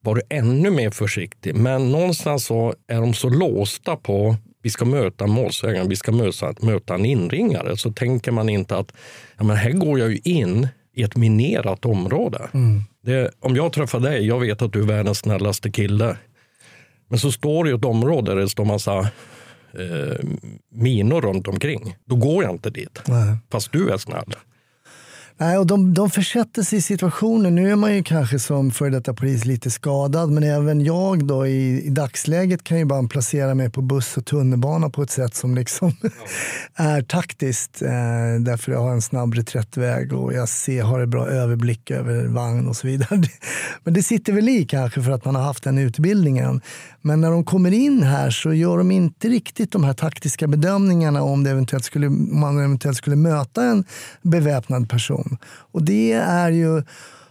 varit 0.00 0.24
ännu 0.28 0.70
mer 0.70 0.90
försiktiga. 0.90 1.54
Men 1.54 1.92
någonstans 1.92 2.44
så 2.44 2.74
är 2.86 3.00
de 3.00 3.14
så 3.14 3.28
låsta 3.28 3.96
på 3.96 4.36
vi 4.66 4.70
ska 4.70 4.84
möta 4.84 5.24
en 5.24 5.30
målsägande, 5.30 5.88
vi 5.88 5.96
ska 5.96 6.12
möta, 6.12 6.54
möta 6.60 6.94
en 6.94 7.04
inringare. 7.04 7.76
Så 7.76 7.92
tänker 7.92 8.32
man 8.32 8.48
inte 8.48 8.76
att 8.76 8.92
ja, 9.36 9.44
men 9.44 9.56
här 9.56 9.70
går 9.70 9.98
jag 9.98 10.10
ju 10.10 10.18
in 10.24 10.68
i 10.94 11.02
ett 11.02 11.16
minerat 11.16 11.84
område. 11.84 12.48
Det, 13.02 13.30
om 13.40 13.56
jag 13.56 13.72
träffar 13.72 14.00
dig, 14.00 14.26
jag 14.26 14.40
vet 14.40 14.62
att 14.62 14.72
du 14.72 14.82
är 14.82 14.86
världens 14.86 15.18
snällaste 15.18 15.70
kille. 15.70 16.16
Men 17.08 17.18
så 17.18 17.32
står 17.32 17.64
det 17.64 17.74
ett 17.74 17.84
område 17.84 18.34
där 18.34 18.40
det 18.40 18.48
står 18.48 18.64
massa 18.64 18.98
eh, 18.98 20.24
minor 20.72 21.20
runt 21.20 21.48
omkring. 21.48 21.96
Då 22.04 22.16
går 22.16 22.44
jag 22.44 22.52
inte 22.52 22.70
dit. 22.70 23.02
Nej. 23.06 23.36
Fast 23.50 23.72
du 23.72 23.90
är 23.90 23.96
snäll. 23.98 24.34
Nej, 25.38 25.58
och 25.58 25.66
de, 25.66 25.94
de 25.94 26.10
försätter 26.10 26.62
sig 26.62 26.78
i 26.78 26.82
situationer. 26.82 27.50
Nu 27.50 27.70
är 27.70 27.76
man 27.76 27.94
ju 27.94 28.02
kanske 28.02 28.38
som 28.38 28.70
före 28.70 28.90
detta 28.90 29.14
polis 29.14 29.44
lite 29.44 29.70
skadad, 29.70 30.30
men 30.30 30.42
även 30.42 30.80
jag 30.84 31.26
då 31.26 31.46
i, 31.46 31.86
i 31.86 31.90
dagsläget 31.90 32.64
kan 32.64 32.78
ju 32.78 32.84
bara 32.84 33.08
placera 33.08 33.54
mig 33.54 33.70
på 33.70 33.82
buss 33.82 34.16
och 34.16 34.24
tunnelbana 34.24 34.90
på 34.90 35.02
ett 35.02 35.10
sätt 35.10 35.34
som 35.34 35.54
liksom 35.54 35.92
är 36.74 37.02
taktiskt. 37.02 37.82
Eh, 37.82 37.88
därför 38.40 38.72
jag 38.72 38.80
har 38.80 38.92
en 38.92 39.02
snabb 39.02 39.34
reträttväg 39.34 40.12
och 40.12 40.32
jag 40.32 40.48
ser, 40.48 40.82
har 40.82 41.00
en 41.00 41.10
bra 41.10 41.26
överblick 41.26 41.90
över 41.90 42.26
vagn 42.26 42.68
och 42.68 42.76
så 42.76 42.86
vidare. 42.86 43.22
Men 43.84 43.94
det 43.94 44.02
sitter 44.02 44.32
väl 44.32 44.48
i 44.48 44.64
kanske 44.64 45.02
för 45.02 45.12
att 45.12 45.24
man 45.24 45.34
har 45.34 45.42
haft 45.42 45.64
den 45.64 45.78
utbildningen. 45.78 46.60
Men 47.02 47.20
när 47.20 47.30
de 47.30 47.44
kommer 47.44 47.72
in 47.72 48.02
här 48.02 48.30
så 48.30 48.52
gör 48.52 48.78
de 48.78 48.90
inte 48.90 49.28
riktigt 49.28 49.72
de 49.72 49.84
här 49.84 49.92
taktiska 49.92 50.46
bedömningarna 50.46 51.22
om 51.22 51.44
det 51.44 51.50
eventuellt 51.50 51.84
skulle, 51.84 52.06
om 52.06 52.40
man 52.40 52.58
eventuellt 52.58 52.96
skulle 52.96 53.16
möta 53.16 53.64
en 53.64 53.84
beväpnad 54.22 54.90
person. 54.90 55.25
Och 55.46 55.82
det 55.82 56.12
är 56.12 56.50
ju 56.50 56.82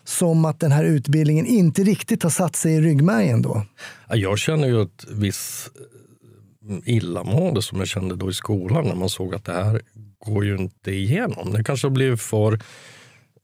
som 0.03 0.45
att 0.45 0.59
den 0.59 0.71
här 0.71 0.83
utbildningen 0.83 1.45
inte 1.45 1.83
riktigt 1.83 2.23
har 2.23 2.29
satt 2.29 2.55
sig 2.55 2.73
i 2.73 2.81
ryggmärgen 2.81 3.41
då. 3.41 3.65
Ja, 4.09 4.15
Jag 4.15 4.39
känner 4.39 4.67
ju 4.67 4.81
ett 4.81 5.05
visst 5.11 5.71
illamående 6.85 7.61
som 7.61 7.79
jag 7.79 7.87
kände 7.87 8.15
då 8.15 8.29
i 8.29 8.33
skolan 8.33 8.85
när 8.85 8.95
man 8.95 9.09
såg 9.09 9.35
att 9.35 9.45
det 9.45 9.53
här 9.53 9.81
går 10.19 10.45
ju 10.45 10.55
inte 10.55 10.91
igenom. 10.91 11.53
Det 11.53 11.63
kanske 11.63 11.89
blir 11.89 12.15
för 12.15 12.53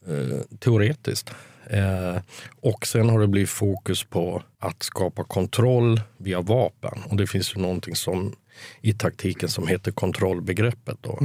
eh, 0.08 0.58
teoretiskt. 0.60 1.32
Eh, 1.70 2.22
och 2.62 2.88
sen 2.88 3.10
har 3.10 3.20
det 3.20 3.28
blivit 3.28 3.50
fokus 3.50 4.04
på 4.04 4.44
att 4.60 4.84
skapa 4.84 5.24
kontroll 5.24 6.02
via 6.18 6.42
vapen. 6.42 7.00
Och 7.10 7.16
det 7.18 7.28
finns 7.28 7.56
ju 7.56 7.62
någonting 7.62 7.96
som 7.96 8.36
i 8.82 8.94
taktiken 8.94 9.50
som 9.50 9.68
heter 9.68 9.92
kontrollbegreppet. 9.92 10.98
Då. 11.02 11.20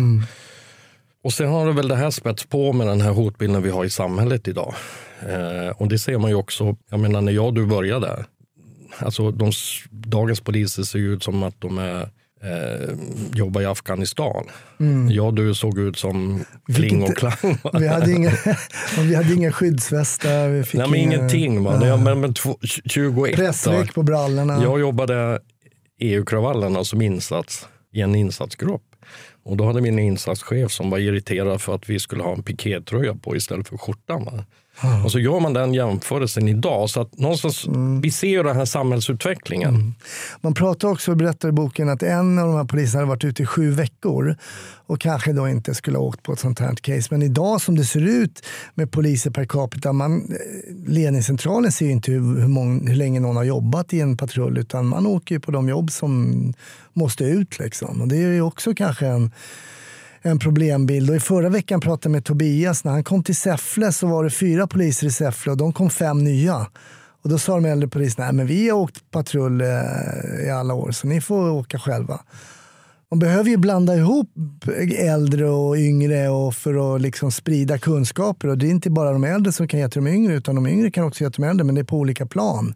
Och 1.26 1.32
sen 1.32 1.48
har 1.48 1.66
det 1.66 1.72
väl 1.72 1.88
det 1.88 1.96
här 1.96 2.10
spätts 2.10 2.46
på 2.46 2.72
med 2.72 2.86
den 2.86 3.00
här 3.00 3.10
hotbilden 3.10 3.62
vi 3.62 3.70
har 3.70 3.84
i 3.84 3.90
samhället 3.90 4.48
idag. 4.48 4.74
Eh, 5.28 5.68
och 5.76 5.88
det 5.88 5.98
ser 5.98 6.18
man 6.18 6.30
ju 6.30 6.36
också, 6.36 6.76
jag 6.90 7.00
menar 7.00 7.20
när 7.20 7.32
jag 7.32 7.46
och 7.46 7.54
du 7.54 7.66
började, 7.66 8.24
alltså 8.98 9.30
de, 9.30 9.52
dagens 9.90 10.40
poliser 10.40 10.82
ser 10.82 10.98
ju 10.98 11.12
ut 11.14 11.22
som 11.22 11.42
att 11.42 11.60
de 11.60 11.78
är, 11.78 12.00
eh, 12.42 12.94
jobbar 13.34 13.60
i 13.60 13.66
Afghanistan. 13.66 14.44
Jag 15.10 15.26
och 15.26 15.34
du 15.34 15.54
såg 15.54 15.78
ut 15.78 15.98
som 15.98 16.44
Kling 16.74 17.00
inte- 17.00 17.12
och 17.12 17.18
Klang. 17.18 17.58
va? 17.64 17.70
Vi 17.78 17.88
hade 17.88 18.12
inga, 18.12 18.32
vi 19.00 19.14
hade 19.14 19.34
inga 19.34 19.52
skyddsvästar. 19.52 20.48
Vi 20.48 20.64
fick 20.64 20.78
Nej, 20.78 20.88
men 20.90 21.00
inga- 21.00 21.16
ingenting. 21.16 21.64
Va? 21.64 21.76
Nej. 21.80 21.88
Ja, 21.88 21.96
men, 21.96 22.20
men 22.20 22.34
två, 22.34 22.58
21 22.84 23.34
Pressväck 23.36 23.94
på 23.94 24.02
brallorna. 24.02 24.62
Jag 24.62 24.80
jobbade 24.80 25.40
EU-kravallerna 26.00 26.84
som 26.84 27.02
insats 27.02 27.66
i 27.92 28.00
en 28.00 28.14
insatsgrupp. 28.14 28.82
Och 29.46 29.56
då 29.56 29.64
hade 29.64 29.80
vi 29.80 29.88
en 29.88 29.98
insatschef 29.98 30.72
som 30.72 30.90
var 30.90 30.98
irriterad 30.98 31.62
för 31.62 31.74
att 31.74 31.88
vi 31.88 32.00
skulle 32.00 32.22
ha 32.22 32.32
en 32.32 32.42
pikétröja 32.42 33.14
på 33.14 33.36
istället 33.36 33.68
för 33.68 33.76
skjortan. 33.76 34.24
Va? 34.24 34.44
Och 35.04 35.12
så 35.12 35.18
gör 35.18 35.40
man 35.40 35.52
den 35.52 35.74
jämförelsen 35.74 36.48
idag. 36.48 36.90
Så 36.90 37.00
att 37.00 37.18
någonstans, 37.18 37.66
Vi 38.02 38.10
ser 38.10 38.28
ju 38.28 38.42
den 38.42 38.56
här 38.56 38.64
samhällsutvecklingen. 38.64 39.94
Man 40.40 40.54
pratar 40.54 40.88
också, 40.88 41.14
berättar 41.14 41.48
i 41.48 41.52
boken, 41.52 41.88
att 41.88 42.02
en 42.02 42.38
av 42.38 42.46
de 42.46 42.56
här 42.56 42.64
poliserna 42.64 43.00
hade 43.00 43.08
varit 43.08 43.24
ute 43.24 43.42
i 43.42 43.46
sju 43.46 43.70
veckor 43.70 44.36
och 44.86 45.00
kanske 45.00 45.32
då 45.32 45.48
inte 45.48 45.74
skulle 45.74 45.98
ha 45.98 46.04
åkt 46.04 46.22
på 46.22 46.32
ett 46.32 46.38
sånt 46.38 46.58
här 46.58 46.74
case. 46.74 47.08
Men 47.10 47.22
idag 47.22 47.60
som 47.60 47.76
det 47.76 47.84
ser 47.84 48.00
ut 48.00 48.46
med 48.74 48.92
poliser 48.92 49.30
per 49.30 49.44
capita, 49.44 49.92
man, 49.92 50.16
eh, 50.16 50.92
ledningscentralen 50.92 51.72
ser 51.72 51.86
ju 51.86 51.92
inte 51.92 52.12
hur, 52.12 52.40
hur, 52.40 52.48
mång, 52.48 52.88
hur 52.88 52.96
länge 52.96 53.20
någon 53.20 53.36
har 53.36 53.44
jobbat 53.44 53.92
i 53.92 54.00
en 54.00 54.16
patrull 54.16 54.58
utan 54.58 54.86
man 54.86 55.06
åker 55.06 55.34
ju 55.34 55.40
på 55.40 55.50
de 55.50 55.68
jobb 55.68 55.90
som 55.90 56.52
måste 56.92 57.24
ut. 57.24 57.58
Liksom. 57.58 58.00
Och 58.00 58.08
det 58.08 58.16
är 58.16 58.32
ju 58.32 58.42
också 58.42 58.74
kanske 58.74 59.06
en 59.06 59.30
en 60.22 60.38
problembild. 60.38 61.10
Och 61.10 61.16
I 61.16 61.20
förra 61.20 61.48
veckan 61.48 61.80
pratade 61.80 62.06
jag 62.08 62.12
med 62.12 62.24
Tobias. 62.24 62.84
När 62.84 62.92
han 62.92 63.04
kom 63.04 63.22
till 63.22 63.36
Säffle 63.36 63.92
så 63.92 64.06
var 64.06 64.24
det 64.24 64.30
fyra 64.30 64.66
poliser 64.66 65.06
i 65.06 65.10
Säffle 65.10 65.52
och 65.52 65.58
de 65.58 65.72
kom 65.72 65.90
fem 65.90 66.24
nya. 66.24 66.66
Och 67.22 67.30
Då 67.30 67.38
sa 67.38 67.54
de 67.54 67.64
äldre 67.64 67.88
poliserna, 67.88 68.26
nej 68.26 68.34
men 68.34 68.46
vi 68.46 68.68
har 68.68 68.78
åkt 68.78 69.10
patrull 69.10 69.60
eh, 69.60 70.46
i 70.46 70.50
alla 70.50 70.74
år 70.74 70.90
så 70.90 71.06
ni 71.06 71.20
får 71.20 71.50
åka 71.50 71.78
själva. 71.78 72.20
Man 73.10 73.18
behöver 73.18 73.50
ju 73.50 73.56
blanda 73.56 73.96
ihop 73.96 74.30
äldre 74.98 75.48
och 75.48 75.76
yngre 75.76 76.28
och 76.28 76.54
för 76.54 76.94
att 76.94 77.00
liksom 77.00 77.32
sprida 77.32 77.78
kunskaper. 77.78 78.48
Och 78.48 78.58
Det 78.58 78.66
är 78.66 78.70
inte 78.70 78.90
bara 78.90 79.12
de 79.12 79.24
äldre 79.24 79.52
som 79.52 79.68
kan 79.68 79.80
ge 79.80 79.88
till 79.88 80.04
de 80.04 80.10
yngre 80.10 80.34
utan 80.34 80.54
de 80.54 80.66
yngre 80.66 80.90
kan 80.90 81.04
också 81.04 81.24
ge 81.24 81.30
till 81.30 81.42
de 81.42 81.48
äldre 81.48 81.64
men 81.64 81.74
det 81.74 81.80
är 81.80 81.84
på 81.84 81.96
olika 81.96 82.26
plan. 82.26 82.74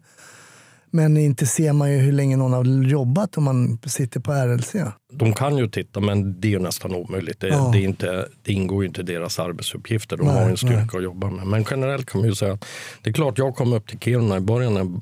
Men 0.93 1.17
inte 1.17 1.45
ser 1.45 1.73
man 1.73 1.91
ju 1.91 1.97
hur 1.97 2.11
länge 2.11 2.37
någon 2.37 2.53
har 2.53 2.87
jobbat 2.89 3.37
om 3.37 3.43
man 3.43 3.79
sitter 3.85 4.19
på 4.19 4.31
RLC. 4.33 4.75
De 5.13 5.33
kan 5.33 5.57
ju 5.57 5.67
titta 5.67 5.99
men 5.99 6.41
det 6.41 6.47
är 6.47 6.49
ju 6.49 6.59
nästan 6.59 6.95
omöjligt. 6.95 7.39
Det, 7.39 7.47
Ja. 7.47 7.69
det, 7.73 7.77
är 7.79 7.83
inte, 7.83 8.25
det 8.43 8.53
ingår 8.53 8.83
ju 8.83 8.87
inte 8.87 9.01
i 9.01 9.03
deras 9.03 9.39
arbetsuppgifter. 9.39 10.17
De 10.17 10.27
Nej, 10.27 10.35
har 10.43 10.49
en 10.49 10.57
styrka 10.57 10.75
nej. 10.75 10.97
att 10.97 11.03
jobba 11.03 11.29
med. 11.29 11.47
Men 11.47 11.65
generellt 11.71 12.05
kan 12.05 12.21
man 12.21 12.29
ju 12.29 12.35
säga 12.35 12.53
att 12.53 12.65
det 13.03 13.09
är 13.09 13.13
klart 13.13 13.37
jag 13.37 13.55
kom 13.55 13.73
upp 13.73 13.87
till 13.87 13.99
Kiruna 13.99 14.37
i 14.37 14.39
början 14.39 15.01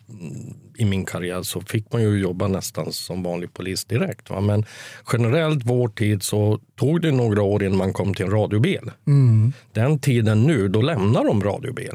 i 0.80 0.86
min 0.86 1.06
karriär 1.06 1.44
så 1.44 1.62
fick 1.62 1.94
man 1.94 2.02
ju 2.02 2.20
jobba 2.20 2.48
nästan 2.48 2.92
som 2.94 3.24
vanlig 3.24 3.54
polis 3.54 3.86
direkt. 3.86 4.30
Va? 4.30 4.42
Men 4.42 4.66
generellt 5.14 5.62
vår 5.66 5.88
tid 5.88 6.24
så 6.24 6.60
tog 6.80 7.02
det 7.02 7.12
några 7.12 7.42
år 7.42 7.64
innan 7.64 7.78
man 7.78 7.94
kom 7.94 8.14
till 8.14 8.26
en 8.26 8.32
radiobil. 8.32 8.92
Den 9.74 10.00
tiden 10.00 10.44
nu, 10.44 10.68
då 10.68 10.82
lämnar 10.82 11.24
de 11.26 11.44
radiobil. 11.44 11.92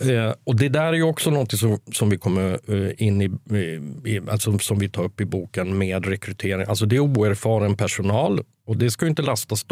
Eh, 0.00 0.34
och 0.44 0.56
det 0.56 0.68
där 0.68 0.86
är 0.86 0.92
ju 0.92 1.02
också 1.02 1.30
något 1.30 1.58
som, 1.58 1.78
som 1.92 2.10
vi 2.10 2.18
kommer 2.18 2.52
eh, 2.68 3.06
in 3.06 3.22
i, 3.22 3.24
i- 3.56 4.12
i, 4.14 4.20
alltså 4.28 4.58
som 4.58 4.78
vi 4.78 4.88
tar 4.88 5.04
upp 5.04 5.20
i 5.20 5.24
boken 5.24 5.78
med 5.78 6.06
rekrytering. 6.06 6.66
Alltså 6.68 6.86
det 6.86 6.96
är 6.96 7.00
oerfaren 7.00 7.76
personal 7.76 8.40
och 8.66 8.76
det 8.76 8.90
ska 8.90 9.04
ju 9.06 9.10
inte 9.10 9.22
lastas 9.22 9.64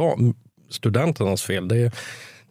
studenternas 0.71 1.43
fel. 1.43 1.69
Det 1.69 1.77
är, 1.77 1.93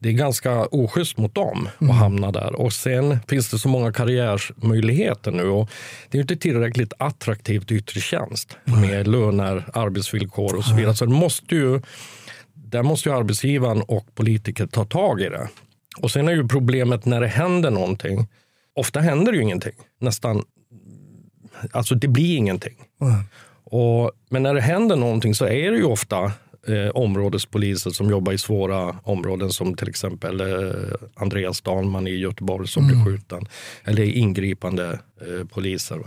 det 0.02 0.10
är 0.10 0.14
ganska 0.14 0.66
oschysst 0.66 1.18
mot 1.18 1.36
dem 1.36 1.70
att 1.80 1.95
hamna 1.95 2.32
där. 2.32 2.56
Och 2.56 2.74
sen 2.74 3.20
finns 3.28 3.52
det 3.52 3.60
så 3.60 3.70
många 3.70 3.93
karriärmöjligheter 3.93 5.32
nu 5.32 5.43
och 5.43 5.70
det 6.10 6.18
är 6.18 6.22
inte 6.22 6.36
tillräckligt 6.36 6.93
attraktivt 6.97 7.72
yttre 7.72 7.99
tjänst 7.99 8.58
med 8.64 9.08
löner, 9.08 9.66
arbetsvillkor 9.74 10.56
och 10.56 10.66
så 10.66 10.76
vidare. 10.76 10.95
Så 10.95 11.06
det 11.06 11.14
måste 11.14 11.56
ju 11.56 11.82
där 12.54 12.84
måste 12.84 13.10
ju 13.10 13.16
arbetsgivaren 13.16 13.82
och 13.82 14.16
politiker 14.16 14.68
ta 14.68 14.86
tag 14.86 15.22
i 15.22 15.30
det. 15.30 15.49
Och 16.02 16.12
sen 16.12 16.28
är 16.28 16.32
ju 16.32 16.47
problemet 16.47 17.06
när 17.06 17.22
det 17.22 17.28
händer 17.28 17.72
någonting. 17.72 18.28
Ofta 18.76 18.99
händer 18.99 19.34
ju 19.34 19.41
ingenting. 19.41 19.76
Nästan, 19.99 20.43
alltså 21.72 21.95
det 21.95 22.08
blir 22.08 22.38
ingenting. 22.38 22.76
Och, 23.64 24.12
men 24.30 24.43
när 24.43 24.54
det 24.54 24.62
händer 24.62 24.95
någonting 24.95 25.36
så 25.36 25.45
är 25.45 25.72
det 25.72 25.78
ju 25.78 25.84
ofta 25.84 26.32
eh, 26.68 26.89
områdespoliser 26.89 27.91
som 27.91 28.09
jobbar 28.09 28.34
i 28.34 28.38
svåra 28.38 28.95
områden 29.03 29.49
som 29.49 29.76
till 29.76 29.89
exempel 29.89 30.41
eh, 30.41 30.74
Andreas 31.16 31.62
Dahlman 31.62 32.07
i 32.07 32.16
Göteborg 32.16 32.68
som 32.68 32.88
blir 32.88 33.05
skjuten. 33.05 33.47
Eller 33.84 34.03
ingripande 34.03 34.99
eh, 35.22 35.47
poliser. 35.47 35.99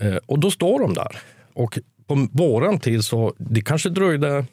Eh, 0.00 0.16
och 0.26 0.38
då 0.38 0.50
står 0.50 0.78
de 0.80 0.94
där. 0.94 1.18
Och 1.54 1.78
på 2.06 2.28
våran 2.32 2.80
tid 2.80 3.04
så 3.04 3.34
det 3.38 3.62
kanske 3.62 3.88
dröjde 3.88 4.46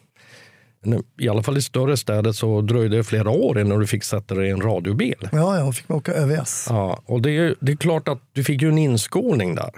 i 1.20 1.30
alla 1.30 1.44
fall 1.44 1.58
i 1.58 1.62
större 1.62 1.98
städer 1.98 2.32
så 2.32 2.62
dröjde 2.62 2.98
det 2.98 3.04
flera 3.04 3.30
år 3.30 3.60
innan 3.60 3.80
du 3.80 3.88
fick 3.88 4.04
sätta 4.04 4.36
dig 4.36 4.48
i 4.48 4.52
en 4.52 4.62
radiobil. 4.62 5.30
Ja, 5.32 5.58
ja, 5.58 5.64
hon 5.64 5.74
fick 5.74 5.92
åka 5.92 6.14
ÖVS. 6.14 6.68
Ja, 6.70 7.02
och 7.06 7.22
det 7.22 7.32
är, 7.32 7.56
det 7.60 7.72
är 7.72 7.76
klart 7.76 8.08
att 8.08 8.22
du 8.32 8.44
fick 8.44 8.62
ju 8.62 8.70
en 8.70 8.78
inskolning 8.78 9.56
där. 9.56 9.72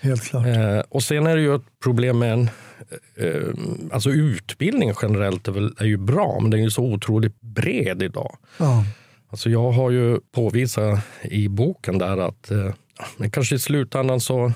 Helt 0.00 0.24
klart. 0.24 0.46
Eh, 0.46 0.80
och 0.88 1.02
sen 1.02 1.26
är 1.26 1.36
det 1.36 1.42
ju 1.42 1.54
ett 1.54 1.80
problem 1.82 2.18
med 2.18 2.32
en, 2.32 2.50
eh, 3.16 3.48
alltså 3.92 4.10
utbildning 4.10 4.92
generellt 5.02 5.48
är, 5.48 5.52
väl, 5.52 5.74
är 5.78 5.84
ju 5.84 5.96
bra, 5.96 6.38
men 6.40 6.50
den 6.50 6.60
är 6.60 6.64
ju 6.64 6.70
så 6.70 6.84
otroligt 6.84 7.40
bred 7.40 8.02
idag. 8.02 8.36
Ja. 8.58 8.84
Alltså 9.28 9.50
jag 9.50 9.70
har 9.70 9.90
ju 9.90 10.20
påvisat 10.32 11.00
i 11.22 11.48
boken 11.48 11.98
där 11.98 12.16
att 12.28 12.50
eh, 12.50 12.72
kanske 13.30 13.54
i 13.54 13.58
slutändan 13.58 14.20
så 14.20 14.52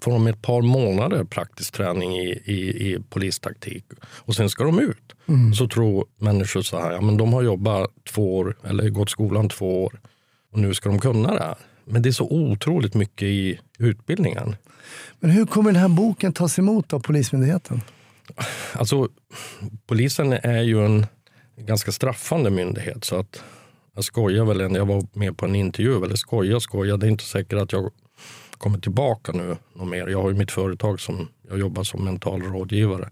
får 0.00 0.12
de 0.12 0.26
ett 0.26 0.42
par 0.42 0.62
månader 0.62 1.24
praktisk 1.24 1.74
träning 1.74 2.16
i, 2.16 2.42
i, 2.44 2.92
i 2.92 2.98
polistaktik 3.10 3.84
och 4.04 4.34
sen 4.34 4.50
ska 4.50 4.64
de 4.64 4.80
ut. 4.80 5.14
Så 5.54 5.68
tror 5.68 6.06
människor 6.18 6.62
så 6.62 6.80
här, 6.80 6.92
ja, 6.92 7.00
men 7.00 7.16
de 7.16 7.32
har 7.32 7.42
jobbat 7.42 7.90
två 8.12 8.36
år 8.38 8.56
eller 8.64 8.88
gått 8.88 9.10
skolan 9.10 9.48
två 9.48 9.84
år 9.84 10.00
och 10.52 10.58
nu 10.58 10.74
ska 10.74 10.88
de 10.88 10.98
kunna 11.00 11.34
det 11.34 11.42
här. 11.42 11.56
Men 11.86 12.02
det 12.02 12.08
är 12.08 12.12
så 12.12 12.24
otroligt 12.30 12.94
mycket 12.94 13.22
i 13.22 13.60
utbildningen. 13.78 14.56
Men 15.20 15.30
hur 15.30 15.46
kommer 15.46 15.72
den 15.72 15.80
här 15.82 15.88
boken 15.88 16.32
tas 16.32 16.58
emot 16.58 16.92
av 16.92 17.00
Polismyndigheten? 17.00 17.80
Alltså, 18.72 19.08
polisen 19.86 20.32
är 20.32 20.62
ju 20.62 20.84
en 20.86 21.06
ganska 21.56 21.92
straffande 21.92 22.50
myndighet. 22.50 23.04
Så 23.04 23.16
att 23.16 23.42
jag 23.94 24.04
skojar 24.04 24.44
väl, 24.44 24.60
en- 24.60 24.74
jag 24.74 24.86
var 24.86 25.06
med 25.12 25.36
på 25.38 25.46
en 25.46 25.54
intervju, 25.54 26.04
eller 26.04 26.16
skoja 26.16 26.60
skoja, 26.60 26.96
det 26.96 27.06
är 27.06 27.10
inte 27.10 27.24
säkert 27.24 27.58
att 27.58 27.72
jag 27.72 27.90
kommer 28.58 28.78
tillbaka 28.78 29.32
nu 29.32 29.56
något 29.74 29.88
mer. 29.88 30.06
Jag 30.06 30.22
har 30.22 30.30
ju 30.30 30.36
mitt 30.36 30.50
företag 30.50 31.00
som 31.00 31.28
jag 31.48 31.58
jobbar 31.58 31.84
som 31.84 32.04
mental 32.04 32.42
rådgivare. 32.42 33.10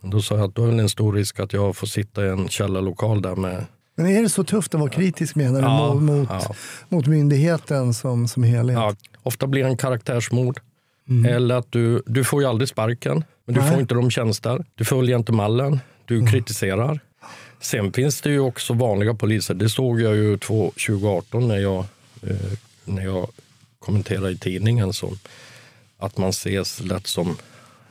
Men 0.00 0.10
då 0.10 0.22
sa 0.22 0.36
jag 0.36 0.44
att 0.48 0.54
då 0.54 0.64
är 0.66 0.72
det 0.72 0.82
en 0.82 0.88
stor 0.88 1.12
risk 1.12 1.40
att 1.40 1.52
jag 1.52 1.76
får 1.76 1.86
sitta 1.86 2.26
i 2.26 2.28
en 2.28 2.48
källarlokal 2.48 3.22
där 3.22 3.36
med 3.36 3.64
Men 3.96 4.06
är 4.06 4.22
det 4.22 4.28
så 4.28 4.44
tufft 4.44 4.74
att 4.74 4.80
vara 4.80 4.90
kritisk 4.90 5.34
menar 5.34 5.60
du 5.60 5.66
Ja, 5.66 5.94
mot, 5.94 6.28
ja. 6.30 6.54
mot 6.88 7.06
myndigheten 7.06 7.94
som, 7.94 8.28
som 8.28 8.42
helhet? 8.42 8.74
Ja, 8.76 8.94
ofta 9.22 9.46
blir 9.46 9.62
det 9.62 9.68
en 9.68 9.76
karaktärsmord. 9.76 10.60
Eller 11.28 11.54
att 11.54 11.72
du, 11.72 12.02
du 12.06 12.24
får 12.24 12.42
ju 12.42 12.48
aldrig 12.48 12.68
sparken, 12.68 13.24
men 13.44 13.54
du 13.54 13.60
Nej. 13.60 13.70
får 13.70 13.80
inte 13.80 13.94
de 13.94 14.10
tjänster. 14.10 14.64
Du 14.74 14.84
följer 14.84 15.16
inte 15.18 15.32
mallen, 15.32 15.80
du 16.04 16.26
kritiserar. 16.26 17.00
Sen 17.60 17.92
finns 17.92 18.20
det 18.20 18.30
ju 18.30 18.40
också 18.40 18.72
vanliga 18.74 19.14
poliser. 19.14 19.54
Det 19.54 19.68
såg 19.68 20.00
jag 20.00 20.16
ju 20.16 20.38
två- 20.38 20.70
2018 20.86 21.48
när 21.48 21.56
jag, 21.58 21.84
eh, 22.22 22.36
när 22.84 23.02
jag 23.04 23.28
kommenterade 23.78 24.30
i 24.30 24.36
tidningen. 24.36 24.92
Som 24.92 25.18
att 25.98 26.18
man 26.18 26.30
ses 26.30 26.80
lätt 26.80 27.06
som 27.06 27.36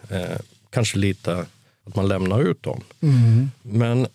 eh, 0.09 0.37
kanske 0.69 0.97
lite 0.97 1.45
att 1.87 1.95
man 1.95 2.07
lämnar 2.07 2.41
ut 2.41 2.63
dem. 2.63 2.81
Men 3.61 4.07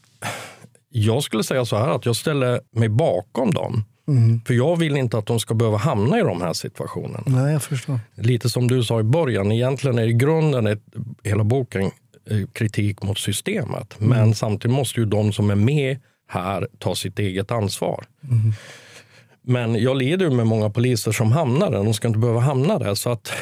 jag 0.91 1.23
skulle 1.23 1.45
säga 1.45 1.65
så 1.65 1.77
här 1.77 1.89
att 1.89 2.07
jag 2.07 2.17
ställer 2.17 2.61
mig 2.73 2.89
bakom 2.89 3.51
dem. 3.51 3.85
För 4.47 4.55
jag 4.55 4.77
vill 4.77 4.97
inte 4.97 5.19
att 5.19 5.27
de 5.27 5.41
ska 5.41 5.55
behöva 5.55 5.77
hamna 5.77 6.19
i 6.19 6.23
de 6.23 6.41
här 6.43 6.53
situationerna. 6.53 7.23
Nej, 7.27 7.53
jag 7.53 7.63
förstår. 7.63 8.01
Lite 8.15 8.51
som 8.51 8.69
du 8.69 8.85
sa 8.85 9.01
i 9.01 9.03
början, 9.03 9.53
egentligen 9.53 9.99
är 9.99 10.07
i 10.07 10.13
grunden 10.13 10.67
ett, 10.67 10.83
hela 11.25 11.45
boken 11.45 11.83
eh, 11.83 12.47
kritik 12.53 13.03
mot 13.03 13.19
systemet. 13.19 13.95
Men 13.99 14.35
samtidigt 14.35 14.77
måste 14.77 15.01
ju 15.01 15.07
de 15.07 15.33
som 15.33 15.51
är 15.51 15.55
med 15.55 15.99
här 16.29 16.69
ta 16.79 16.95
sitt 16.95 17.19
eget 17.19 17.51
ansvar. 17.51 18.05
Men 19.43 19.83
jag 19.83 19.97
lider 19.97 20.31
med 20.31 20.47
många 20.47 20.71
poliser 20.71 21.13
som 21.13 21.33
hamnar 21.33 21.71
där. 21.71 21.85
De 21.85 21.95
ska 21.95 22.09
inte 22.09 22.21
behöva 22.21 22.41
hamna 22.41 22.79
där. 22.79 22.95
Så 22.95 23.11
att 23.11 23.33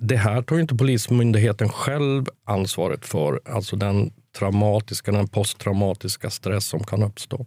det 0.00 0.16
här 0.16 0.42
tar 0.42 0.56
ju 0.56 0.62
inte 0.62 0.74
Polismyndigheten 0.74 1.68
själv 1.68 2.26
ansvaret 2.46 3.06
för. 3.06 3.40
Alltså 3.44 3.76
den 3.76 4.10
traumatiska, 4.38 5.12
den 5.12 5.28
posttraumatiska 5.28 6.30
stress 6.30 6.66
som 6.66 6.84
kan 6.84 7.02
uppstå. 7.02 7.46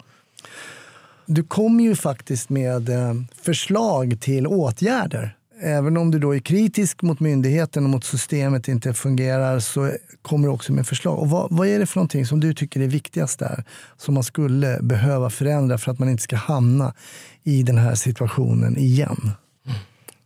Du 1.25 1.43
kommer 1.43 1.83
ju 1.83 1.95
faktiskt 1.95 2.49
med 2.49 2.89
eh, 2.89 3.13
förslag 3.41 4.21
till 4.21 4.47
åtgärder. 4.47 5.37
Även 5.63 5.97
om 5.97 6.11
du 6.11 6.19
då 6.19 6.35
är 6.35 6.39
kritisk 6.39 7.01
mot 7.01 7.19
myndigheten 7.19 7.83
och 7.83 7.89
mot 7.89 8.03
systemet 8.03 8.67
inte 8.67 8.93
fungerar 8.93 9.59
så 9.59 9.91
kommer 10.21 10.47
du 10.47 10.53
också 10.53 10.73
med 10.73 10.87
förslag. 10.87 11.19
Och 11.19 11.29
vad, 11.29 11.47
vad 11.51 11.67
är 11.67 11.79
det 11.79 11.85
för 11.85 11.97
någonting 11.97 12.25
som 12.25 12.39
du 12.39 12.53
tycker 12.53 12.81
är 12.81 12.87
viktigast 12.87 13.39
där? 13.39 13.63
Som 13.97 14.13
man 14.13 14.23
skulle 14.23 14.79
behöva 14.81 15.29
förändra 15.29 15.77
för 15.77 15.91
att 15.91 15.99
man 15.99 16.09
inte 16.09 16.23
ska 16.23 16.35
hamna 16.35 16.93
i 17.43 17.63
den 17.63 17.77
här 17.77 17.95
situationen 17.95 18.77
igen? 18.77 19.31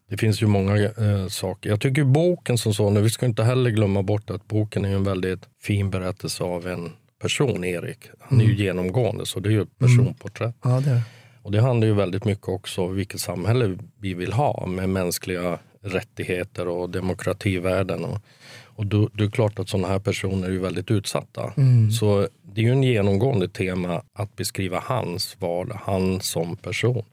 Det 0.09 0.17
finns 0.17 0.41
ju 0.41 0.47
många 0.47 0.75
eh, 0.83 1.27
saker. 1.27 1.69
Jag 1.69 1.81
tycker 1.81 2.03
boken 2.03 2.57
som 2.57 2.73
sådan, 2.73 3.03
vi 3.03 3.09
ska 3.09 3.25
inte 3.25 3.43
heller 3.43 3.69
glömma 3.69 4.03
bort 4.03 4.29
att 4.29 4.47
boken 4.47 4.85
är 4.85 4.95
en 4.95 5.03
väldigt 5.03 5.41
fin 5.61 5.89
berättelse 5.89 6.43
av 6.43 6.67
en 6.67 6.91
person, 7.21 7.63
Erik. 7.63 7.99
Han 8.19 8.41
är 8.41 8.45
ju 8.45 8.55
genomgående, 8.55 9.25
så 9.25 9.39
det 9.39 9.49
är 9.49 9.51
ju 9.51 9.61
ett 9.61 9.79
personporträtt. 9.79 10.55
Ja, 10.63 10.79
det 10.79 10.89
är. 10.89 11.01
Och 11.41 11.51
det 11.51 11.61
handlar 11.61 11.87
ju 11.87 11.93
väldigt 11.93 12.25
mycket 12.25 12.47
också 12.47 12.81
om 12.81 12.95
vilket 12.95 13.19
samhälle 13.19 13.77
vi 13.99 14.13
vill 14.13 14.33
ha 14.33 14.65
med 14.65 14.89
mänskliga 14.89 15.59
rättigheter 15.81 16.67
och 16.67 16.89
demokrativärden. 16.89 18.05
Och, 18.05 18.21
och 18.63 18.85
då, 18.85 19.09
det 19.13 19.23
är 19.23 19.29
klart 19.29 19.59
att 19.59 19.69
sådana 19.69 19.87
här 19.87 19.99
personer 19.99 20.47
är 20.47 20.51
ju 20.51 20.59
väldigt 20.59 20.91
utsatta. 20.91 21.53
Så 21.99 22.27
det 22.41 22.61
är 22.61 22.65
ju 22.65 22.71
en 22.71 22.83
genomgående 22.83 23.49
tema 23.49 24.01
att 24.13 24.35
beskriva 24.35 24.79
hans 24.85 25.35
vardag, 25.39 25.79
han 25.83 26.21
som 26.21 26.57
person. 26.57 27.03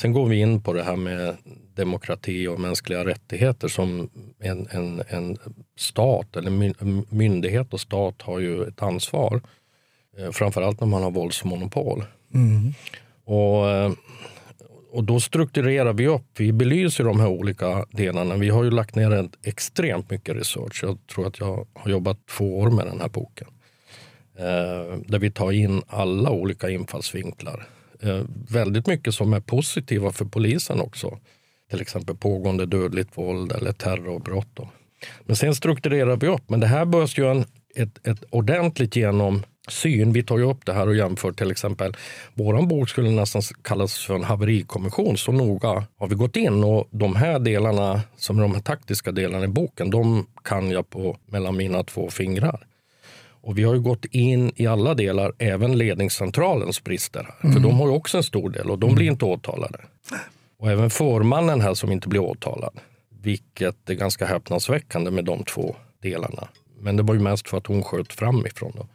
Sen 0.00 0.12
går 0.12 0.26
vi 0.28 0.40
in 0.40 0.60
på 0.62 0.72
det 0.72 0.82
här 0.82 0.96
med 0.96 1.36
demokrati 1.74 2.46
och 2.46 2.60
mänskliga 2.60 3.04
rättigheter 3.04 3.68
som 3.68 4.10
en, 4.40 4.68
en, 4.70 5.02
en 5.08 5.38
stat 5.76 6.36
eller 6.36 6.50
my- 6.50 7.04
myndighet 7.08 7.72
och 7.72 7.80
stat 7.80 8.22
har 8.22 8.38
ju 8.38 8.62
ett 8.64 8.82
ansvar. 8.82 9.40
Eh, 10.18 10.30
Framförallt 10.30 10.80
när 10.80 10.86
man 10.88 11.02
har 11.02 11.10
våldsmonopol. 11.10 12.04
Och, 13.24 13.68
eh, 13.70 13.92
och 14.92 15.04
då 15.04 15.20
strukturerar 15.20 15.92
vi 15.92 16.06
upp, 16.06 16.24
vi 16.38 16.52
belyser 16.52 17.04
de 17.04 17.20
här 17.20 17.28
olika 17.28 17.86
delarna. 17.90 18.36
Vi 18.36 18.48
har 18.48 18.64
ju 18.64 18.70
lagt 18.70 18.94
ner 18.94 19.28
extremt 19.42 20.10
mycket 20.10 20.36
research. 20.36 20.80
Jag 20.82 20.98
tror 21.14 21.26
att 21.26 21.40
jag 21.40 21.66
har 21.74 21.90
jobbat 21.90 22.26
två 22.26 22.58
år 22.58 22.70
med 22.70 22.86
den 22.86 23.00
här 23.00 23.08
boken. 23.08 23.48
Eh, 24.38 24.98
där 25.06 25.18
vi 25.18 25.30
tar 25.30 25.52
in 25.52 25.82
alla 25.86 26.30
olika 26.30 26.70
infallsvinklar. 26.70 27.66
Eh, 28.02 28.22
väldigt 28.48 28.86
mycket 28.86 29.14
som 29.14 29.32
är 29.32 29.40
positiva 29.40 30.12
för 30.12 30.24
polisen 30.24 30.80
också. 30.80 31.18
Till 31.70 31.80
exempel 31.80 32.16
pågående 32.16 32.66
dödligt 32.66 33.18
våld 33.18 33.52
eller 33.52 33.72
terrorbrott. 33.72 34.48
Då. 34.54 34.68
Men 35.24 35.36
sen 35.36 35.54
strukturerar 35.54 36.16
vi 36.16 36.26
upp. 36.26 36.42
Men 36.50 36.60
det 36.60 36.66
här 36.66 36.84
behövs 36.84 37.18
ju 37.18 37.30
en, 37.30 37.44
ett, 37.76 38.06
ett 38.06 38.24
ordentligt 38.30 38.96
genomsyn. 38.96 40.12
Vi 40.12 40.22
tar 40.22 40.38
ju 40.38 40.44
upp 40.44 40.66
det 40.66 40.72
här 40.72 40.88
och 40.88 40.96
jämför 40.96 41.32
till 41.32 41.50
exempel. 41.50 41.96
Våran 42.34 42.68
bok 42.68 42.88
skulle 42.88 43.10
nästan 43.10 43.42
kallas 43.62 43.98
för 43.98 44.14
en 44.14 44.24
haverikommission. 44.24 45.16
Så 45.16 45.32
noga 45.32 45.84
har 45.96 46.08
vi 46.08 46.14
gått 46.14 46.36
in 46.36 46.64
och 46.64 46.88
de 46.90 47.16
här 47.16 47.38
delarna, 47.38 48.00
som 48.16 48.38
är 48.38 48.42
de 48.42 48.54
här 48.54 48.62
taktiska 48.62 49.12
delarna 49.12 49.44
i 49.44 49.48
boken, 49.48 49.90
de 49.90 50.26
kan 50.44 50.70
jag 50.70 50.90
på 50.90 51.16
mellan 51.26 51.56
mina 51.56 51.84
två 51.84 52.10
fingrar. 52.10 52.66
Och 53.42 53.58
vi 53.58 53.62
har 53.62 53.74
ju 53.74 53.80
gått 53.80 54.04
in 54.04 54.52
i 54.56 54.66
alla 54.66 54.94
delar, 54.94 55.32
även 55.38 55.78
ledningscentralens 55.78 56.84
brister. 56.84 57.28
Här. 57.40 57.52
För 57.52 57.60
de 57.60 57.80
har 57.80 57.86
ju 57.86 57.94
också 57.94 58.16
en 58.16 58.22
stor 58.22 58.50
del 58.50 58.70
och 58.70 58.78
de 58.78 58.94
blir 58.94 59.06
inte 59.06 59.24
åtalade. 59.24 59.78
Och 60.58 60.70
även 60.70 60.90
förmannen 60.90 61.60
här 61.60 61.74
som 61.74 61.92
inte 61.92 62.08
blir 62.08 62.20
åtalad. 62.20 62.80
Vilket 63.22 63.90
är 63.90 63.94
ganska 63.94 64.26
häpnadsväckande 64.26 65.10
med 65.10 65.24
de 65.24 65.44
två 65.44 65.76
delarna. 66.02 66.48
Men 66.80 66.96
det 66.96 67.02
var 67.02 67.14
ju 67.14 67.20
mest 67.20 67.48
för 67.48 67.58
att 67.58 67.66
hon 67.66 67.82
sköt 67.82 68.12
framifrån. 68.12 68.72
Då. 68.76 68.86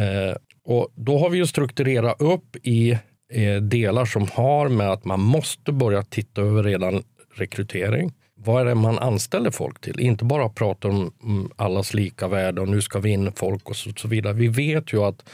Eh, 0.00 0.36
och 0.64 0.88
då 0.94 1.18
har 1.18 1.30
vi 1.30 1.38
ju 1.38 1.46
strukturerat 1.46 2.20
upp 2.20 2.56
i 2.62 2.98
eh, 3.32 3.56
delar 3.62 4.04
som 4.04 4.26
har 4.32 4.68
med 4.68 4.90
att 4.92 5.04
man 5.04 5.20
måste 5.20 5.72
börja 5.72 6.02
titta 6.02 6.40
över 6.40 6.62
redan 6.62 7.02
rekrytering. 7.34 8.12
Vad 8.38 8.60
är 8.60 8.64
det 8.64 8.74
man 8.74 8.98
anställer 8.98 9.50
folk 9.50 9.80
till? 9.80 10.00
Inte 10.00 10.24
bara 10.24 10.48
prata 10.48 10.88
om 10.88 11.12
mm, 11.22 11.50
allas 11.56 11.94
lika 11.94 12.28
värde 12.28 12.60
och 12.60 12.68
nu 12.68 12.82
ska 12.82 12.98
vi 12.98 13.10
in 13.10 13.32
folk 13.32 13.70
och 13.70 13.76
så, 13.76 13.90
så 13.96 14.08
vidare. 14.08 14.32
Vi 14.32 14.48
vet 14.48 14.92
ju 14.92 15.02
att 15.02 15.24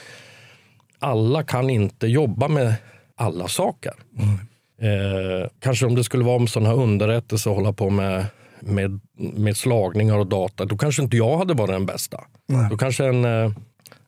alla 0.98 1.42
kan 1.42 1.70
inte 1.70 2.07
jobba 2.07 2.48
med 2.48 2.74
alla 3.16 3.48
saker. 3.48 3.92
Eh, 4.82 5.48
kanske 5.61 5.86
om 5.86 5.94
det 5.94 6.05
skulle 6.05 6.24
vara 6.24 6.36
om 6.36 6.48
sådana 6.48 6.68
här 6.68 6.82
underrättelser 6.82 7.50
och 7.50 7.57
hålla 7.57 7.72
på 7.72 7.90
med, 7.90 8.26
med, 8.61 9.00
med 9.14 9.57
slagningar 9.57 10.18
och 10.18 10.26
data, 10.26 10.64
då 10.64 10.76
kanske 10.76 11.03
inte 11.03 11.16
jag 11.16 11.38
hade 11.38 11.55
varit 11.55 11.70
den 11.70 11.86
bästa. 11.86 12.20
Nej. 12.48 12.66
Då 12.70 12.76
kanske 12.76 13.07
en, 13.07 13.24
eh, 13.24 13.53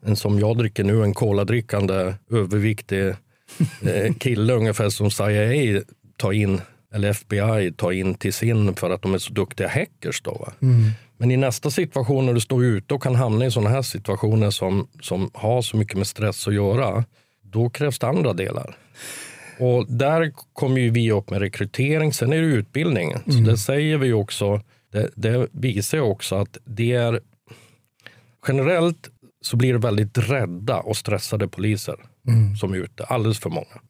en 0.07 0.16
som 0.16 0.38
jag 0.38 0.59
dricker 0.59 0.84
nu, 0.84 1.03
en 1.03 1.14
koladrickande 1.14 2.14
överviktig 2.30 3.09
eh, 3.09 4.14
kille 4.18 4.53
ungefär 4.61 4.88
som 4.88 5.11
CIA 5.11 5.82
tar 6.16 6.32
in, 6.32 6.61
eller 6.95 7.09
FBI 7.09 7.72
tar 7.72 7.92
in 7.92 8.14
till 8.14 8.32
sin 8.32 8.74
för 8.74 8.90
att 8.90 9.03
de 9.03 9.14
är 9.14 9.18
så 9.18 9.32
duktiga 9.32 9.68
hackers. 9.68 10.22
Då, 10.22 10.30
va? 10.30 10.53
Men 11.16 11.30
i 11.30 11.36
nästa 11.36 11.70
situation 11.70 12.26
när 12.26 12.32
du 12.32 12.40
står 12.40 12.64
ute 12.64 12.95
och 12.95 13.03
kan 13.03 13.14
hamna 13.14 13.47
i 13.47 13.51
sådana 13.51 13.70
här 13.70 13.82
situationer 13.82 14.51
som, 14.51 14.88
som 15.01 15.30
har 15.34 15.62
så 15.62 15.76
mycket 15.76 15.97
med 15.97 16.07
stress 16.07 16.49
att 16.49 16.55
göra, 16.55 17.05
då 17.42 17.70
krävs 17.70 17.99
det 17.99 18.07
andra 18.07 18.32
delar. 18.32 18.76
Och 19.59 19.86
där 19.88 20.32
kommer 20.53 20.80
ju 20.80 20.90
vi 20.90 21.12
upp 21.12 21.30
med 21.30 21.40
rekrytering, 21.40 22.12
sen 22.12 22.32
är 22.32 22.36
det 22.36 22.47
utbildning. 22.47 23.14
Så 23.26 23.38
det 23.38 23.57
säger 23.57 23.99
vi 23.99 24.12
också, 24.12 24.61
det, 24.92 25.11
det 25.14 25.49
visar 25.53 25.99
ju 25.99 26.05
också 26.05 26.36
att 26.36 26.59
det 26.64 26.92
är 26.92 27.20
generellt 28.49 29.11
så 29.42 29.57
blir 29.57 29.72
det 29.72 29.78
väldigt 29.78 30.18
rädda 30.18 30.80
och 30.80 30.97
stressade 30.97 31.49
poliser 31.49 31.97
som 32.61 32.72
är 32.72 32.76
ute, 32.76 33.05
alldeles 33.05 33.38
för 33.38 33.51
många. 33.51 33.80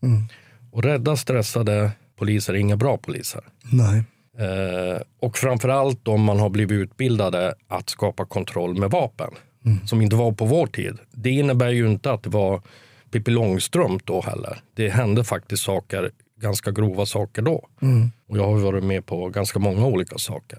Och 0.71 0.83
rädda, 0.83 1.17
stressade 1.17 1.91
poliser 2.25 2.55
är 2.55 2.59
inga 2.59 2.77
bra 2.77 2.97
poliser. 2.97 3.41
Nej. 3.63 4.03
Eh, 4.39 5.01
och 5.21 5.39
framförallt 5.39 6.09
om 6.09 6.23
man 6.23 6.41
har 6.41 6.49
blivit 6.49 6.73
utbildade 6.73 7.55
att 7.69 7.91
skapa 7.91 8.27
kontroll 8.27 8.79
med 8.79 8.91
vapen. 8.91 9.31
Som 9.87 10.03
inte 10.03 10.17
var 10.17 10.33
på 10.33 10.45
vår 10.45 10.67
tid. 10.67 10.99
Det 11.11 11.31
innebär 11.31 11.71
ju 11.71 11.87
inte 11.87 12.13
att 12.13 12.23
det 12.23 12.31
var 12.31 12.63
Pippi 13.11 13.31
Långstrump 13.31 14.07
då 14.07 14.21
heller. 14.21 14.59
Det 14.75 14.89
hände 14.89 15.25
faktiskt 15.25 15.63
saker, 15.63 16.11
ganska 16.41 16.71
grova 16.71 17.07
saker 17.07 17.43
då. 17.43 17.69
Och 18.29 18.39
jag 18.39 18.47
har 18.47 18.59
varit 18.59 18.85
med 18.85 19.07
på 19.07 19.29
ganska 19.29 19.59
många 19.59 19.87
olika 19.87 20.19
saker. 20.19 20.59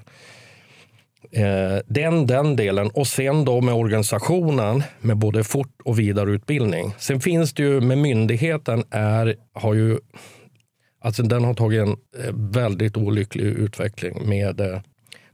Eh, 1.31 1.79
den, 1.87 2.27
den 2.27 2.55
delen 2.55 2.89
och 2.89 3.07
sen 3.07 3.45
då 3.45 3.61
med 3.61 3.73
organisationen 3.73 4.83
med 5.01 5.17
både 5.17 5.43
fort 5.43 5.81
och 5.85 5.99
vidareutbildning. 5.99 6.93
Sen 6.97 7.19
finns 7.19 7.53
det 7.53 7.63
ju 7.63 7.81
med 7.81 7.97
myndigheten 7.97 8.83
är, 8.89 9.35
har 9.53 9.73
ju 9.73 9.97
Alltså 11.05 11.23
den 11.23 11.43
har 11.43 11.53
tagit 11.53 11.81
en 11.81 11.97
eh, 12.23 12.33
väldigt 12.33 12.97
olycklig 12.97 13.43
utveckling 13.43 14.29
med 14.29 14.61
eh, 14.61 14.81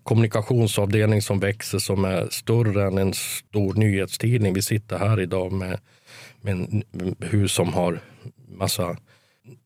kommunikationsavdelning 0.04 1.22
som 1.22 1.40
växer 1.40 1.80
som 1.80 2.06
är 2.06 2.28
större 2.32 2.88
än 2.88 2.98
en 2.98 3.14
stor 3.14 3.74
nyhetstidning. 3.74 4.54
Vi 4.54 4.62
sitter 4.62 4.98
här 4.98 5.20
idag 5.20 5.52
med, 5.52 5.80
med 6.42 6.54
en 6.54 6.84
hus 7.20 7.52
som 7.52 7.74
har 7.74 8.00
massa 8.48 8.98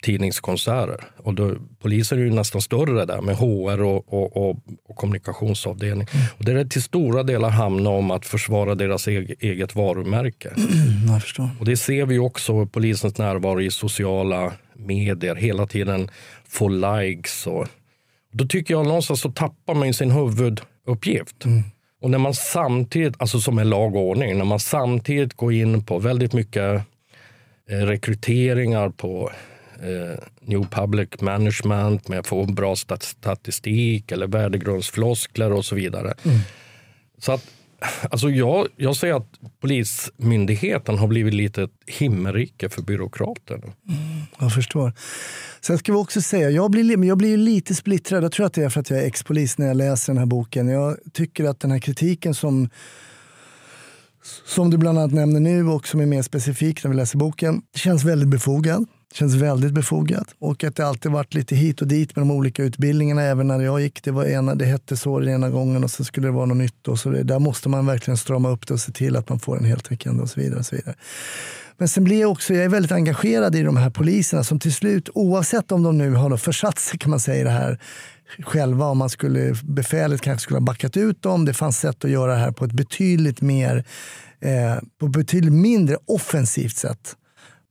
tidningskonserter. 0.03 1.03
Och 1.17 1.33
då, 1.33 1.55
polisen 1.81 2.19
är 2.19 2.23
ju 2.23 2.29
nästan 2.29 2.61
större 2.61 3.05
där 3.05 3.21
med 3.21 3.35
HR 3.35 3.81
och, 3.81 4.13
och, 4.13 4.37
och, 4.37 4.59
och 4.85 4.95
kommunikationsavdelning. 4.95 6.07
Och 6.37 6.45
det 6.45 6.51
är 6.51 6.65
till 6.65 6.83
stora 6.83 7.23
delar 7.23 7.49
handlar 7.49 7.91
om 7.91 8.11
att 8.11 8.25
försvara 8.25 8.75
deras 8.75 9.07
eget, 9.07 9.75
varumärke. 9.75 10.49
Mm. 10.49 11.55
Och 11.59 11.65
det 11.65 11.77
ser 11.77 12.05
vi 12.05 12.19
också 12.19 12.65
polisens 12.65 13.17
närvaro 13.17 13.61
i 13.61 13.71
sociala 13.71 14.53
medier. 14.75 15.35
Hela 15.35 15.67
tiden 15.67 16.09
få 16.47 16.67
likes. 16.67 17.47
Och 17.47 17.67
då 18.31 18.45
tycker 18.45 18.73
jag 18.73 18.85
någonstans 18.85 19.21
så 19.21 19.31
tappar 19.31 19.73
man 19.73 19.93
sin 19.93 20.11
huvud, 20.11 20.61
uppgift. 20.87 21.45
Och 22.01 22.09
när 22.09 22.17
man 22.17 22.33
samtidigt, 22.33 23.15
alltså 23.17 23.39
som 23.39 23.59
en 23.59 23.69
lag 23.69 23.95
och 23.95 24.01
ordning, 24.01 24.37
när 24.37 24.45
man 24.45 24.59
samtidigt 24.59 25.33
går 25.33 25.53
in 25.53 25.83
på 25.83 25.99
väldigt 25.99 26.33
mycket 26.33 26.81
eh, 27.69 27.77
rekryteringar 27.77 28.89
på 28.89 29.31
eh, 29.81 30.19
New 30.41 30.67
Public 30.71 31.09
Management 31.21 32.07
med 32.07 32.19
att 32.19 32.27
få 32.27 32.45
bra 32.45 32.75
stat- 32.75 33.03
statistik 33.03 34.11
eller 34.11 34.27
värdegrundsfloskler 34.27 35.51
och 35.51 35.65
så 35.65 35.75
vidare. 35.75 36.13
Så 37.17 37.31
att, 37.31 37.45
alltså 38.11 38.29
jag, 38.29 38.67
jag 38.75 38.95
säger 38.95 39.13
att 39.13 39.29
Polismyndigheten 39.61 40.97
har 40.97 41.07
blivit 41.07 41.33
lite 41.33 41.63
ett 41.63 41.71
himmelrike 41.87 42.69
för 42.69 42.81
byråkrater. 42.81 43.61
Jag 44.39 44.53
förstår. 44.53 44.93
Sen 45.61 45.77
ska 45.77 45.91
vi 45.91 45.97
också 45.97 46.21
säga, 46.21 46.49
jag 46.49 46.71
blir, 46.71 47.05
jag 47.05 47.17
blir 47.17 47.37
lite 47.37 47.75
splittrad. 47.75 48.23
Jag 48.23 48.31
tror 48.31 48.45
att 48.45 48.53
det 48.53 48.63
är 48.63 48.69
för 48.69 48.79
att 48.79 48.89
jag 48.89 48.99
är 48.99 49.05
ex-polis 49.07 49.57
när 49.57 49.67
jag 49.67 49.77
läser 49.77 50.13
den 50.13 50.17
här 50.17 50.25
boken. 50.25 50.67
Jag 50.67 50.97
tycker 51.13 51.43
att 51.45 51.59
den 51.59 51.71
här 51.71 51.79
kritiken 51.79 52.33
som, 52.35 52.69
som 54.45 54.69
du 54.69 54.77
bland 54.77 54.99
annat 54.99 55.11
nämner 55.11 55.39
nu 55.39 55.67
och 55.67 55.87
som 55.87 55.99
är 55.99 56.05
mer 56.05 56.21
specifik 56.21 56.83
när 56.83 56.91
vi 56.91 56.97
läser 56.97 57.17
boken, 57.17 57.61
känns 57.75 58.03
väldigt 58.03 58.29
befogad. 58.29 58.85
Det 59.09 59.17
Känns 59.17 59.35
väldigt 59.35 59.73
befogat 59.73 60.35
Och 60.39 60.63
att 60.63 60.75
det 60.75 60.87
alltid 60.87 61.11
varit 61.11 61.33
lite 61.33 61.55
hit 61.55 61.81
och 61.81 61.87
dit 61.87 62.15
med 62.15 62.21
de 62.21 62.31
olika 62.31 62.63
utbildningarna. 62.63 63.21
Även 63.21 63.47
när 63.47 63.61
jag 63.61 63.81
gick, 63.81 64.03
det, 64.03 64.11
var 64.11 64.25
ena, 64.25 64.55
det 64.55 64.65
hette 64.65 64.97
så 64.97 65.19
den 65.19 65.29
ena 65.29 65.49
gången 65.49 65.83
och 65.83 65.91
så 65.91 66.03
skulle 66.03 66.27
det 66.27 66.31
vara 66.31 66.45
något 66.45 66.57
nytt. 66.57 66.87
Och 66.87 66.99
så. 66.99 67.09
Där 67.09 67.39
måste 67.39 67.69
man 67.69 67.85
verkligen 67.85 68.17
strama 68.17 68.49
upp 68.49 68.67
det 68.67 68.73
och 68.73 68.79
se 68.79 68.91
till 68.91 69.15
att 69.15 69.29
man 69.29 69.39
får 69.39 69.57
en 69.57 69.65
heltäckande 69.65 70.23
och 70.23 70.29
så 70.29 70.39
vidare. 70.39 70.59
Och 70.59 70.65
så 70.65 70.75
vidare. 70.75 70.95
Men 71.77 71.87
sen 71.87 72.03
blir 72.03 72.21
jag 72.21 72.31
också, 72.31 72.53
jag 72.53 72.63
är 72.63 72.69
väldigt 72.69 72.91
engagerad 72.91 73.55
i 73.55 73.63
de 73.63 73.77
här 73.77 73.89
poliserna 73.89 74.43
som 74.43 74.59
till 74.59 74.73
slut, 74.73 75.09
oavsett 75.13 75.71
om 75.71 75.83
de 75.83 75.97
nu 75.97 76.11
har 76.11 76.37
försatt 76.37 76.79
sig 76.79 76.99
kan 76.99 77.09
man 77.09 77.19
säga 77.19 77.41
i 77.41 77.43
det 77.43 77.49
här 77.49 77.79
själva, 78.43 78.85
om 78.85 78.97
man 78.97 79.09
skulle, 79.09 79.55
befälet 79.63 80.21
kanske 80.21 80.43
skulle 80.43 80.59
ha 80.59 80.65
backat 80.65 80.97
ut 80.97 81.21
dem. 81.21 81.45
Det 81.45 81.53
fanns 81.53 81.79
sätt 81.79 82.05
att 82.05 82.11
göra 82.11 82.31
det 82.31 82.39
här 82.39 82.51
på 82.51 82.65
ett 82.65 82.71
betydligt 82.71 83.41
mer, 83.41 83.83
eh, 84.39 84.83
på 84.99 85.05
ett 85.05 85.11
betydligt 85.11 85.53
mindre 85.53 85.97
offensivt 86.05 86.75
sätt. 86.75 87.15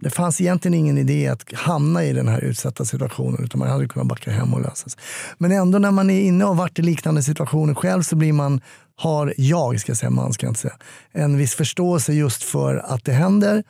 Det 0.05 0.11
fanns 0.11 0.41
egentligen 0.41 0.75
ingen 0.75 0.99
idé 0.99 1.29
att 1.29 1.53
hamna 1.53 2.05
i 2.05 2.13
den 2.13 2.29
här 2.29 2.41
utsatta 2.41 2.85
situationen 2.85 3.45
utan 3.45 3.59
man 3.59 3.69
hade 3.69 3.89
kunnat 3.89 4.09
backa 4.09 4.31
hem 4.31 4.55
och 4.55 4.61
lösa 4.61 4.89
sig. 4.89 5.01
Men 5.39 5.53
ändå 5.53 5.79
när 5.79 5.91
man 5.91 6.11
är 6.11 6.21
inne 6.21 6.45
och 6.45 6.57
varit 6.57 6.79
i 6.79 6.83
liknande 6.83 7.23
situationer 7.23 7.75
själv 7.75 8.03
så 8.03 8.17
blir 8.17 8.33
man, 8.33 8.61
har 8.97 9.35
jag, 9.37 9.81
ska 9.81 9.91
jag 9.91 9.97
säga, 9.97 10.11
man 10.11 10.33
ska 10.33 10.47
jag 10.47 10.51
inte 10.51 10.61
säga, 10.61 10.77
en 11.13 11.37
viss 11.37 11.55
förståelse 11.55 12.13
just 12.13 12.43
för 12.43 12.77
att 12.77 13.05
det 13.05 13.13
händer. 13.13 13.65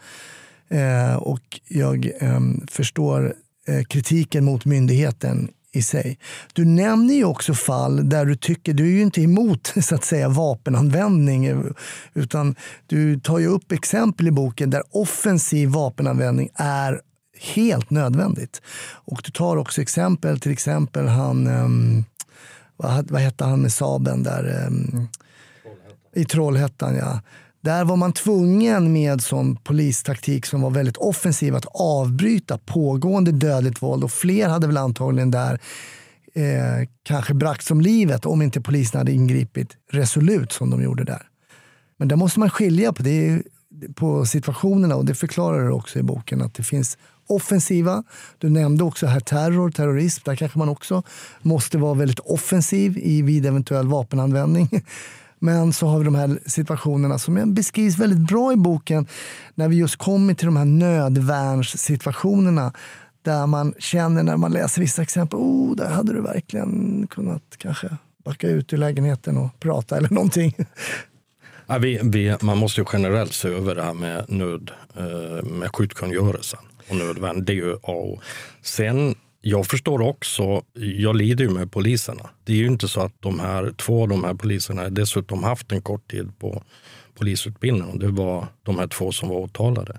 Eh, 0.68 1.16
och 1.16 1.60
jag 1.68 2.10
eh, 2.20 2.40
förstår 2.70 3.34
eh, 3.68 3.84
kritiken 3.84 4.44
mot 4.44 4.64
myndigheten 4.64 5.48
i 5.76 5.82
sig. 5.82 6.18
Du 6.52 6.64
nämner 6.64 7.14
ju 7.14 7.24
också 7.24 7.54
fall 7.54 8.08
där 8.08 8.24
du 8.24 8.36
tycker, 8.36 8.74
du 8.74 8.84
är 8.84 8.92
ju 8.92 9.02
inte 9.02 9.22
emot 9.22 9.72
så 9.82 9.94
att 9.94 10.04
säga 10.04 10.28
vapenanvändning 10.28 11.72
utan 12.14 12.54
du 12.86 13.20
tar 13.20 13.38
ju 13.38 13.46
upp 13.46 13.72
exempel 13.72 14.28
i 14.28 14.30
boken 14.30 14.70
där 14.70 14.82
offensiv 14.90 15.68
vapenanvändning 15.68 16.48
är 16.54 17.00
helt 17.40 17.90
nödvändigt. 17.90 18.62
Och 18.92 19.20
du 19.24 19.30
tar 19.30 19.56
också 19.56 19.82
exempel, 19.82 20.40
till 20.40 20.52
exempel 20.52 21.08
han, 21.08 21.46
ehm, 21.46 22.04
vad, 22.76 23.10
vad 23.10 23.20
hette 23.20 23.44
han 23.44 23.62
med 23.62 23.72
Saben 23.72 24.22
där? 24.22 24.66
ehm, 24.66 25.08
i 26.14 26.24
Trollhättan, 26.24 26.96
ja. 26.96 27.20
Där 27.64 27.84
var 27.84 27.96
man 27.96 28.12
tvungen 28.12 28.92
med 28.92 29.20
sån 29.20 29.56
polistaktik 29.56 30.46
som 30.46 30.60
var 30.60 30.70
väldigt 30.70 30.96
offensiv 30.96 31.56
att 31.56 31.66
avbryta 31.74 32.58
pågående 32.58 33.32
dödligt 33.32 33.82
våld 33.82 34.04
och 34.04 34.10
fler 34.10 34.48
hade 34.48 34.66
väl 34.66 34.76
antagligen 34.76 35.30
där 35.30 35.60
eh, 36.34 36.88
kanske 37.02 37.34
bragts 37.34 37.66
som 37.66 37.80
livet 37.80 38.26
om 38.26 38.42
inte 38.42 38.60
polisen 38.60 38.98
hade 38.98 39.12
ingripit 39.12 39.68
resolut 39.92 40.52
som 40.52 40.70
de 40.70 40.82
gjorde 40.82 41.04
där. 41.04 41.22
Men 41.96 42.08
där 42.08 42.16
måste 42.16 42.40
man 42.40 42.50
skilja 42.50 42.92
på, 42.92 43.02
det 43.02 43.42
på 43.94 44.26
situationerna 44.26 44.96
och 44.96 45.04
det 45.04 45.14
förklarar 45.14 45.64
du 45.64 45.72
också 45.72 45.98
i 45.98 46.02
boken 46.02 46.42
att 46.42 46.54
det 46.54 46.62
finns 46.62 46.98
offensiva. 47.26 48.04
Du 48.38 48.50
nämnde 48.50 48.84
också 48.84 49.06
här 49.06 49.20
terror, 49.20 49.70
terrorism. 49.70 50.22
Där 50.24 50.36
kanske 50.36 50.58
man 50.58 50.68
också 50.68 51.02
måste 51.42 51.78
vara 51.78 51.94
väldigt 51.94 52.20
offensiv 52.20 52.98
i 52.98 53.22
vid 53.22 53.46
eventuell 53.46 53.86
vapenanvändning. 53.86 54.68
Men 55.44 55.72
så 55.72 55.86
har 55.86 55.98
vi 55.98 56.04
de 56.04 56.14
här 56.14 56.38
situationerna 56.46 57.18
som 57.18 57.54
beskrivs 57.54 57.98
väldigt 57.98 58.28
bra 58.28 58.52
i 58.52 58.56
boken 58.56 59.06
när 59.54 59.68
vi 59.68 59.76
just 59.76 59.96
kommer 59.96 60.34
till 60.34 60.46
de 60.46 60.56
här 60.56 60.64
nödvärnssituationerna 60.64 62.72
där 63.22 63.46
man 63.46 63.74
känner 63.78 64.22
när 64.22 64.36
man 64.36 64.52
läser 64.52 64.80
vissa 64.80 65.02
exempel, 65.02 65.38
oh, 65.38 65.76
där 65.76 65.90
hade 65.90 66.12
du 66.12 66.20
verkligen 66.20 67.06
kunnat 67.06 67.42
kanske 67.58 67.96
backa 68.24 68.48
ut 68.48 68.72
ur 68.72 68.76
lägenheten 68.76 69.36
och 69.36 69.60
prata 69.60 69.96
eller 69.96 70.10
någonting. 70.10 70.54
Ja, 71.66 71.78
vi, 71.78 72.00
vi, 72.02 72.36
man 72.40 72.58
måste 72.58 72.80
ju 72.80 72.86
generellt 72.92 73.32
se 73.32 73.48
över 73.48 73.74
det 73.74 73.82
här 73.82 73.94
med 73.94 74.24
nöd, 74.28 74.70
eh, 74.96 75.44
med 75.44 75.76
skyddskungörelsen 75.76 76.60
och 76.88 76.96
nödvärn. 76.96 77.44
Det 77.44 77.52
är 77.52 77.54
ju 77.54 77.72
A 77.72 77.78
och 77.82 78.08
O. 78.08 78.20
Sen, 78.62 79.14
jag 79.46 79.66
förstår 79.66 80.00
också, 80.00 80.62
jag 80.74 81.16
lider 81.16 81.44
ju 81.44 81.50
med 81.50 81.72
poliserna. 81.72 82.30
Det 82.44 82.52
är 82.52 82.56
ju 82.56 82.66
inte 82.66 82.88
så 82.88 83.00
att 83.00 83.12
de 83.20 83.40
här 83.40 83.72
två 83.76 84.02
av 84.02 84.08
de 84.08 84.24
här 84.24 84.34
poliserna 84.34 84.88
dessutom 84.88 85.44
haft 85.44 85.72
en 85.72 85.82
kort 85.82 86.10
tid 86.10 86.38
på 86.38 86.62
polisutbildning. 87.18 87.88
Och 87.88 87.98
det 87.98 88.08
var 88.08 88.46
de 88.62 88.78
här 88.78 88.86
två 88.86 89.12
som 89.12 89.28
var 89.28 89.36
åtalade. 89.36 89.98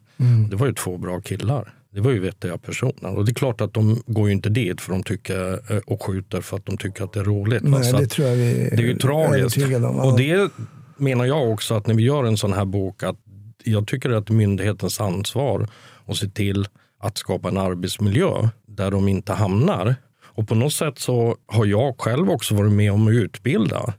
Det 0.50 0.56
var 0.56 0.68
ju 0.68 0.74
två 0.74 0.98
bra 0.98 1.22
killar. 1.22 1.74
Det 1.94 2.02
var 2.02 2.12
ju 2.12 2.20
vettiga 2.20 2.58
personer. 2.58 3.18
Och 3.18 3.26
det 3.26 3.32
är 3.32 3.34
klart 3.34 3.62
att 3.62 3.74
de 3.74 4.04
går 4.06 4.28
ju 4.28 4.34
inte 4.34 4.50
dit 4.50 4.82
för 4.82 4.92
de 4.92 5.04
tycker, 5.04 5.74
eh, 5.74 5.82
och 5.86 6.04
skjuter 6.04 6.42
för 6.42 6.58
att 6.58 6.66
de 6.66 6.78
tycker 6.78 7.04
att 7.04 7.14
det 7.14 7.20
är 7.20 7.24
roligt. 7.24 7.64
Nej, 7.64 7.94
det 7.94 8.08
tror 8.08 8.28
jag 8.28 8.36
vi 8.36 8.54
det 8.54 8.84
är 8.84 8.88
ju 8.88 8.98
tragiskt. 8.98 9.58
om. 9.58 10.00
Och 10.00 10.18
det 10.18 10.52
menar 10.98 11.26
jag 11.26 11.52
också 11.52 11.74
att 11.74 11.88
när 11.88 11.96
vi 11.96 12.04
gör 12.04 12.24
en 12.24 12.38
sån 12.38 12.54
här 12.54 12.66
bok 12.66 13.04
att 13.04 13.18
jag 13.64 13.88
tycker 13.88 14.10
att 14.10 14.30
myndighetens 14.30 15.00
ansvar 15.00 15.68
att 16.06 16.18
se 16.18 16.28
till 16.28 16.68
att 17.06 17.18
skapa 17.18 17.48
en 17.48 17.58
arbetsmiljö 17.58 18.50
där 18.68 18.92
de 18.92 19.08
inte 19.08 19.34
hamnar. 19.34 19.96
Och 20.24 20.48
på 20.48 20.56
något 20.56 20.74
sätt 20.74 21.00
så 21.00 21.36
har 21.48 21.66
jag 21.66 22.00
själv 22.02 22.30
också 22.30 22.56
varit 22.56 22.72
med 22.72 22.92
om 22.92 23.08
att 23.08 23.12
utbilda. 23.14 23.94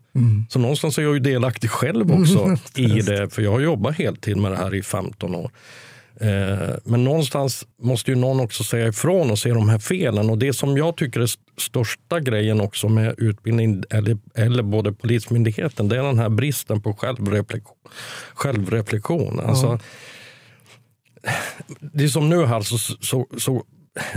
Så 0.49 0.59
någonstans 0.59 0.99
är 0.99 1.03
jag 1.03 1.15
ju 1.15 1.21
delaktig 1.21 1.71
själv 1.71 2.13
också 2.13 2.57
i 2.81 2.87
det, 2.87 3.31
för 3.35 3.43
jag 3.43 3.51
har 3.53 3.61
jobbat 3.61 3.95
heltid 3.99 4.37
med 4.37 4.51
det 4.53 4.57
här 4.57 4.75
i 4.75 4.83
15 4.83 5.35
år. 5.35 5.51
Eh, 6.21 6.75
Men 6.85 7.05
någonstans 7.05 7.67
måste 7.83 8.11
ju 8.11 8.17
någon 8.17 8.41
också 8.41 8.65
säga 8.65 8.89
ifrån 8.89 9.31
och 9.31 9.39
se 9.39 9.51
de 9.51 9.69
här 9.69 9.79
felen. 9.79 10.31
Och 10.31 10.39
det 10.39 10.53
som 10.53 10.77
jag 10.77 10.97
tycker 10.97 11.21
är 11.21 11.25
st- 11.25 11.43
största 11.59 12.21
grejen 12.21 12.61
också 12.61 12.89
med 12.89 13.15
utbildning 13.19 13.83
eller, 13.91 14.19
eller 14.35 14.63
både 14.63 14.93
Polismyndigheten, 14.93 15.89
det 15.89 15.97
är 15.99 16.03
den 16.03 16.19
här 16.19 16.29
bristen 16.29 16.81
på 16.83 16.93
självreflektion. 16.95 17.77
självreflektion. 18.35 19.41
Alltså, 19.41 19.79
det 21.81 22.05
är 22.05 22.09
som 22.09 22.29
nu 22.29 22.47
här, 22.47 22.61
så, 22.61 22.79
så, 22.79 23.27
så 23.39 23.65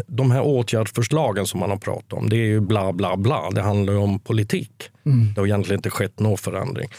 de 0.08 0.32
här 0.32 0.42
åtgärdsförslagen 0.42 1.46
som 1.48 1.60
man 1.60 1.70
har 1.70 1.78
pratat 1.78 2.14
om, 2.14 2.30
det 2.30 2.36
är 2.36 2.46
ju 2.46 2.60
bla 2.60 2.94
bla 2.94 3.18
bla. 3.18 3.50
Det 3.52 3.62
handlar 3.62 3.94
ju 3.94 4.00
om 4.00 4.20
politik. 4.20 4.90
Det 5.36 5.42
har 5.42 5.48
egentligen 5.48 5.78
inte 5.80 5.90
skett 5.90 6.20
någon 6.20 6.38
förändring. 6.38 6.90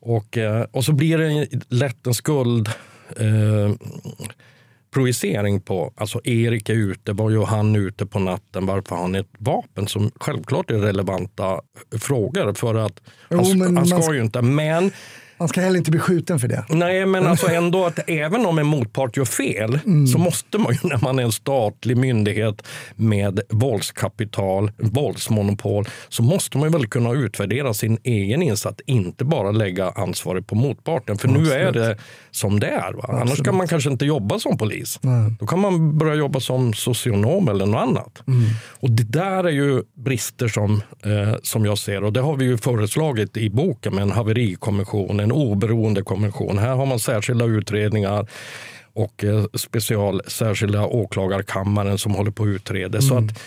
Och, 0.00 0.36
eh, 0.38 0.62
och 0.70 0.84
så 0.84 0.92
blir 0.92 1.18
det 1.18 1.48
lätt 1.68 2.06
en 2.06 2.14
skuld 2.14 2.68
eh, 3.16 3.74
projicering 4.94 5.60
på, 5.60 5.92
alltså 5.96 6.20
Erik 6.24 6.68
är 6.68 6.74
ute, 6.74 7.12
var 7.12 7.30
gör 7.30 7.44
han 7.44 7.76
ute 7.76 8.06
på 8.06 8.18
natten, 8.18 8.66
varför 8.66 8.94
har 8.94 9.02
han 9.02 9.14
ett 9.14 9.28
vapen? 9.38 9.86
Som 9.86 10.10
självklart 10.20 10.70
är 10.70 10.74
relevanta 10.78 11.60
frågor 12.00 12.54
för 12.54 12.74
att 12.74 13.00
han, 13.30 13.40
Jo, 13.44 13.54
men 13.54 13.76
han 13.76 13.86
ska 13.86 13.98
man- 13.98 14.14
ju 14.14 14.20
inte, 14.22 14.42
men 14.42 14.90
Man 15.38 15.48
ska 15.48 15.60
heller 15.60 15.78
inte 15.78 15.90
bli 15.90 16.00
skjuten 16.00 16.38
för 16.38 16.48
det. 16.48 16.64
Nej, 16.68 17.06
men 17.06 17.26
alltså 17.26 17.48
ändå 17.50 17.84
att 17.84 17.98
även 18.06 18.46
om 18.46 18.58
en 18.58 18.66
motpart 18.66 19.16
gör 19.16 19.24
fel 19.24 19.78
så 20.12 20.18
måste 20.18 20.58
man 20.58 20.72
ju 20.72 20.78
när 20.88 20.98
man 21.02 21.18
är 21.18 21.22
en 21.22 21.32
statlig 21.32 21.96
myndighet 21.96 22.62
med 22.96 23.40
våldskapital, 23.50 24.70
våldsmonopol, 24.76 25.84
så 26.08 26.22
måste 26.22 26.58
man 26.58 26.70
väl 26.70 26.86
kunna 26.86 27.12
utvärdera 27.12 27.74
sin 27.74 27.98
egen 28.04 28.42
insats, 28.42 28.82
inte 28.86 29.24
bara 29.24 29.50
lägga 29.50 29.90
ansvaret 29.90 30.46
på 30.46 30.54
motparten. 30.54 31.18
För 31.18 31.28
nu 31.28 31.52
är 31.52 31.72
det 31.72 31.96
som 32.30 32.60
det 32.60 32.66
är. 32.66 32.92
Va? 32.92 33.20
Annars 33.22 33.42
kan 33.42 33.56
man 33.56 33.68
kanske 33.68 33.90
inte 33.90 34.04
jobba 34.04 34.38
som 34.38 34.58
polis. 34.58 35.00
Då 35.40 35.46
kan 35.46 35.58
man 35.58 35.98
börja 35.98 36.14
jobba 36.14 36.40
som 36.40 36.74
socionom 36.74 37.48
eller 37.48 37.66
något 37.66 37.82
annat. 37.82 38.22
Och 38.80 38.90
det 38.90 39.02
där 39.02 39.44
är 39.44 39.50
ju 39.50 39.82
brister 39.96 40.48
som, 40.48 40.82
eh, 41.04 41.34
som 41.42 41.64
jag 41.64 41.78
ser 41.78 42.04
och 42.04 42.12
det 42.12 42.20
har 42.20 42.36
vi 42.36 42.44
ju 42.44 42.58
föreslagit 42.58 43.36
i 43.36 43.50
boken 43.50 43.94
med 43.94 44.02
en 44.02 44.10
haverikommission, 44.10 45.20
en 45.28 45.32
oberoende 45.32 46.02
kommission. 46.02 46.58
Här 46.58 46.76
har 46.76 46.86
man 46.86 46.98
särskilda 46.98 47.44
utredningar 47.44 48.26
och 48.92 49.24
eh, 49.24 49.44
special, 49.54 50.22
särskilda 50.26 50.86
åklagarkammaren 50.86 51.98
som 51.98 52.14
håller 52.14 52.30
på 52.30 52.42
att 52.42 52.48
utreda. 52.48 53.00
Så 53.00 53.14
att 53.18 53.40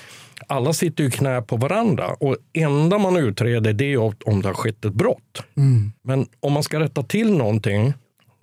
alla 0.48 0.74
sitter 0.74 1.04
ju 1.04 1.10
knä 1.10 1.42
på 1.42 1.58
varandra 1.58 2.08
och 2.08 2.38
enda 2.54 2.98
man 2.98 3.18
utreder 3.18 3.74
det 3.74 3.94
är 3.94 3.98
om 4.28 4.42
det 4.42 4.48
har 4.48 4.54
skett 4.54 4.86
ett 4.86 4.94
brott. 4.94 5.44
Men 6.04 6.28
om 6.40 6.54
man 6.54 6.64
ska 6.64 6.80
rätta 6.80 7.04
till 7.04 7.38
någonting 7.38 7.94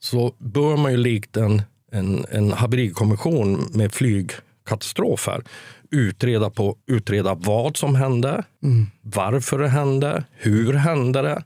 så 0.01 0.34
bör 0.39 0.76
man 0.76 0.93
ju 0.93 0.99
likt 0.99 1.36
en, 1.36 1.62
en, 1.93 2.24
en 2.30 2.53
haverikommission 2.53 3.68
med 3.72 3.93
flygkatastrofer 3.93 5.43
utreda, 5.91 6.51
på, 6.51 6.76
utreda 6.86 7.34
vad 7.34 7.76
som 7.76 7.95
hände, 7.95 8.45
varför 9.03 9.59
det 9.59 9.68
hände, 9.68 10.24
hur 10.32 10.72
hände 10.72 11.22
det? 11.22 11.45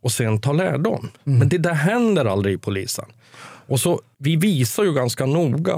Och 0.00 0.12
sen 0.12 0.40
ta 0.40 0.52
lärdom. 0.52 1.08
Men 1.24 1.48
det 1.48 1.58
där 1.58 1.74
händer 1.74 2.24
aldrig 2.24 2.54
i 2.54 2.58
polisen. 2.58 3.04
Och 3.66 3.80
så, 3.80 4.00
vi 4.18 4.36
visar 4.36 4.84
ju 4.84 4.92
ganska 4.92 5.26
noga 5.26 5.76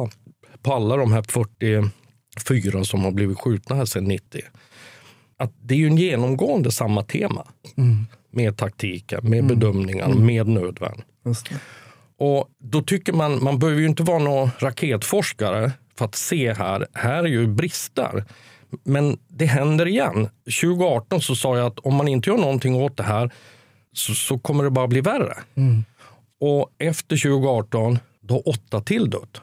på 0.62 0.74
alla 0.74 0.96
de 0.96 1.12
här 1.12 1.22
44 1.22 2.84
som 2.84 3.04
har 3.04 3.10
blivit 3.10 3.40
skjutna 3.40 3.76
här 3.76 3.84
sedan 3.84 4.04
90 4.04 4.42
att 5.38 5.52
det 5.62 5.74
är 5.74 5.78
ju 5.78 5.86
en 5.86 5.96
genomgående 5.96 6.70
samma 6.72 7.02
tema. 7.02 7.46
Med 8.30 8.56
taktiken, 8.56 9.20
med 9.30 9.46
bedömningar, 9.46 10.08
med 10.08 10.48
nödvärn. 10.48 11.02
Och 12.18 12.48
då 12.58 12.82
tycker 12.82 13.12
man, 13.12 13.44
man 13.44 13.58
behöver 13.58 13.80
ju 13.80 13.86
inte 13.86 14.02
vara 14.02 14.18
någon 14.18 14.50
raketforskare 14.58 15.72
för 15.98 16.04
att 16.04 16.14
se 16.14 16.52
här, 16.52 16.86
här 16.92 17.24
är 17.24 17.28
ju 17.28 17.46
brister. 17.46 18.24
Men 18.84 19.18
det 19.28 19.46
händer 19.46 19.88
igen. 19.88 20.28
2018 20.62 21.20
så 21.20 21.34
sa 21.36 21.56
jag 21.56 21.66
att 21.66 21.78
om 21.78 21.94
man 21.94 22.08
inte 22.08 22.30
gör 22.30 22.36
någonting 22.36 22.74
åt 22.82 22.96
det 22.96 23.02
här 23.02 23.30
så, 23.92 24.14
så 24.14 24.38
kommer 24.38 24.64
det 24.64 24.70
bara 24.70 24.86
bli 24.86 25.00
värre. 25.00 25.34
Och 26.40 26.70
efter 26.78 27.16
2018, 27.16 27.98
då 28.20 28.34
har 28.34 28.48
åtta 28.48 28.80
till 28.80 29.10
dött. 29.10 29.40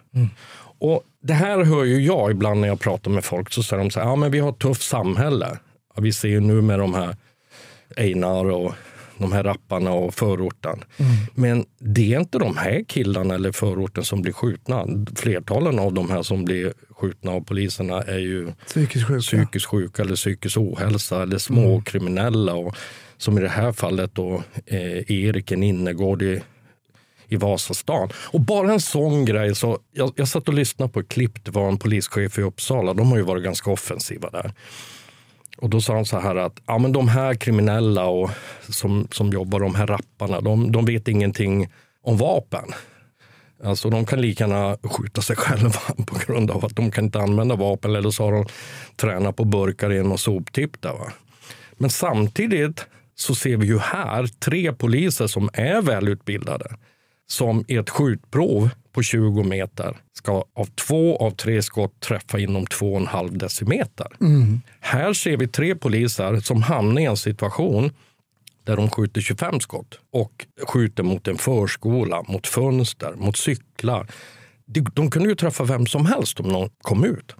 Och 0.79 1.03
det 1.21 1.33
här 1.33 1.63
hör 1.63 1.83
ju 1.83 2.05
jag 2.05 2.31
ibland 2.31 2.61
när 2.61 2.67
jag 2.67 2.79
pratar 2.79 3.11
med 3.11 3.25
folk. 3.25 3.51
Så 3.51 3.63
säger 3.63 3.83
de 3.83 3.89
så 3.89 3.99
här, 3.99 4.07
ja 4.07 4.15
men 4.15 4.31
vi 4.31 4.39
har 4.39 4.49
ett 4.49 4.59
tufft 4.59 4.81
samhälle. 4.81 5.57
Ja, 5.95 6.01
vi 6.01 6.13
ser 6.13 6.27
ju 6.27 6.39
nu 6.39 6.61
med 6.61 6.79
de 6.79 6.93
här 6.93 7.15
Einar 7.97 8.45
och 8.45 8.73
de 9.23 9.31
här 9.33 9.43
rapparna 9.43 9.91
och 9.91 10.13
förorten. 10.13 10.83
Men 11.35 11.65
det 11.79 12.13
är 12.13 12.19
inte 12.19 12.37
de 12.37 12.57
här 12.57 12.83
killarna 12.87 13.35
eller 13.35 13.51
förorten 13.51 14.03
som 14.03 14.21
blir 14.21 14.33
skjutna. 14.33 14.85
Flertalen 15.15 15.79
av 15.79 15.93
de 15.93 16.09
här 16.09 16.23
som 16.23 16.45
blir 16.45 16.73
skjutna 16.89 17.31
av 17.31 17.41
poliserna 17.41 18.01
är 18.01 18.19
ju 18.19 18.51
Psykiskt 18.67 19.07
sjuka. 19.07 19.21
psykiskt 19.21 19.65
sjuka 19.65 20.01
eller 20.01 20.15
psykisk 20.15 20.57
ohälsa 20.57 21.23
eller 21.23 21.37
småkriminella. 21.37 22.53
Och, 22.53 22.75
som 23.17 23.37
i 23.37 23.41
det 23.41 23.49
här 23.49 23.71
fallet 23.71 24.15
då 24.15 24.43
eh, 24.65 25.11
Erik, 25.11 25.51
en 25.51 25.63
innergård 25.63 26.21
i, 26.21 26.41
i 27.27 27.35
Vasastan. 27.35 28.09
Och 28.15 28.41
bara 28.41 28.73
en 28.73 28.79
sån 28.81 29.25
grej. 29.25 29.55
Så 29.55 29.79
jag, 29.93 30.13
jag 30.15 30.27
satt 30.27 30.47
och 30.47 30.53
lyssnade 30.53 30.91
på 30.91 30.99
ett 30.99 31.09
klipp. 31.09 31.45
Det 31.45 31.51
var 31.51 31.67
en 31.67 31.77
polischef 31.77 32.37
i 32.39 32.41
Uppsala. 32.41 32.93
De 32.93 33.09
har 33.09 33.17
ju 33.17 33.23
varit 33.23 33.43
ganska 33.43 33.71
offensiva 33.71 34.29
där. 34.29 34.51
Och 35.57 35.69
då 35.69 35.81
sa 35.81 35.95
han 35.95 36.05
så 36.05 36.19
här 36.19 36.35
att 36.35 36.61
ja, 36.65 36.77
men 36.77 36.91
de 36.91 37.07
här 37.07 37.35
kriminella 37.35 38.05
och 38.05 38.29
som, 38.69 39.07
som 39.11 39.29
jobbar, 39.29 39.59
de 39.59 39.75
här 39.75 39.87
rapparna, 39.87 40.41
de, 40.41 40.71
de 40.71 40.85
vet 40.85 41.07
ingenting 41.07 41.73
om 42.01 42.17
vapen. 42.17 42.65
Alltså 43.63 43.89
de 43.89 44.05
kan 44.05 44.21
lika 44.21 44.47
gärna 44.47 44.77
skjuta 44.83 45.21
sig 45.21 45.35
själva 45.39 45.79
på 46.07 46.19
grund 46.25 46.51
av 46.51 46.65
att 46.65 46.75
de 46.75 46.91
kan 46.91 47.05
inte 47.05 47.19
använda 47.19 47.55
vapen 47.55 47.95
eller 47.95 48.09
så 48.09 48.23
har 48.23 48.31
de 48.31 48.45
tränat 48.95 49.35
på 49.35 49.45
burkar 49.45 49.93
i 49.93 49.97
en 49.97 50.17
soptipp. 50.17 50.81
Där, 50.81 50.93
va? 50.93 51.11
Men 51.77 51.89
samtidigt 51.89 52.85
så 53.15 53.35
ser 53.35 53.57
vi 53.57 53.67
ju 53.67 53.79
här 53.79 54.27
tre 54.27 54.73
poliser 54.73 55.27
som 55.27 55.49
är 55.53 55.81
välutbildade 55.81 56.75
som 57.27 57.65
i 57.67 57.75
ett 57.75 57.89
skjutprov 57.89 58.69
på 58.93 59.03
20 59.03 59.43
meter 59.43 59.97
ska 60.13 60.43
av 60.55 60.65
två 60.65 61.17
av 61.17 61.31
tre 61.31 61.61
skott 61.61 61.99
träffa 61.99 62.39
inom 62.39 62.65
2,5 62.65 63.37
decimeter. 63.37 64.07
Här 64.79 65.13
ser 65.13 65.37
vi 65.37 65.47
tre 65.47 65.75
poliser 65.75 66.39
som 66.39 66.61
hamnar 66.61 67.01
i 67.01 67.05
en 67.05 67.17
situation 67.17 67.91
där 68.63 68.77
de 68.77 68.89
skjuter 68.89 69.21
25 69.21 69.59
skott 69.59 69.99
och 70.13 70.45
skjuter 70.67 71.03
mot 71.03 71.27
en 71.27 71.37
förskola, 71.37 72.23
mot 72.27 72.47
fönster, 72.47 73.13
mot 73.17 73.37
cyklar. 73.37 74.07
De, 74.65 74.81
de 74.93 75.11
kunde 75.11 75.29
ju 75.29 75.35
träffa 75.35 75.63
vem 75.63 75.85
som 75.85 76.05
helst 76.05 76.39
om 76.39 76.47
någon 76.47 76.69
kom 76.81 77.03
ut. 77.05 77.35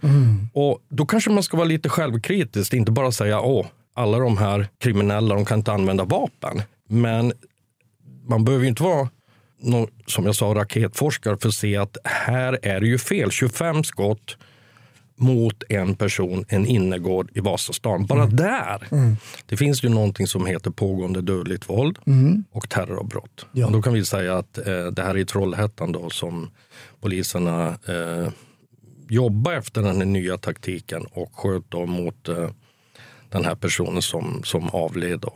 Och 0.54 0.80
Då 0.90 1.06
kanske 1.06 1.30
man 1.30 1.44
ska 1.44 1.58
vara 1.58 1.68
lite 1.68 1.90
självkritisk, 1.90 2.74
inte 2.74 2.92
bara 2.92 3.12
säga 3.12 3.42
åh, 3.42 3.66
alla 3.96 4.20
de 4.20 4.38
här 4.38 4.68
kriminella 4.80 5.36
de 5.36 5.46
kan 5.46 5.60
inte 5.60 5.72
använda 5.74 6.04
vapen. 6.04 6.62
Men 6.90 7.34
man 8.30 8.44
behöver 8.46 8.64
ju 8.64 8.70
inte 8.70 8.84
vara 8.84 9.10
som 10.08 10.26
jag 10.26 10.36
sa, 10.36 10.46
raketforskare 10.46 11.38
för 11.38 11.48
att 11.48 11.54
se 11.54 11.78
att 11.78 11.98
här 12.04 12.60
är 12.62 12.80
det 12.80 12.88
ju 12.88 12.98
fel. 12.98 13.32
25 13.32 13.84
skott 13.84 14.38
mot 15.16 15.64
en 15.70 15.96
person, 15.96 16.46
en 16.48 16.66
innergård 16.66 17.30
i 17.34 17.40
Vasastan. 17.40 18.06
Bara 18.06 18.26
där. 18.26 18.88
Det 19.46 19.58
finns 19.58 19.84
ju 19.84 19.90
någonting 19.90 20.28
som 20.28 20.46
heter 20.46 20.72
pågående 20.72 21.22
dödligt 21.22 21.70
våld 21.70 22.00
och 22.52 22.70
terrorbrott. 22.70 23.46
Ja. 23.52 23.66
Och 23.66 23.72
då 23.72 23.82
kan 23.82 23.94
vi 23.94 24.06
säga 24.06 24.38
att 24.38 24.58
eh, 24.58 24.86
det 24.86 25.02
här 25.02 25.10
är 25.10 25.18
i 25.18 25.26
Trollhättan 25.26 25.92
då 25.92 26.10
som 26.10 26.52
poliserna 27.02 27.68
eh, 27.68 28.30
jobbar 29.10 29.54
efter 29.54 29.82
den 29.82 29.98
här 29.98 30.06
nya 30.06 30.38
taktiken 30.38 31.06
och 31.12 31.36
sköt 31.36 31.64
då 31.70 31.86
mot 31.86 32.30
eh, 32.30 32.50
den 33.30 33.46
här 33.46 33.56
personen 33.56 34.02
som, 34.02 34.42
som 34.44 34.70
avled. 34.70 35.20
Då. 35.20 35.34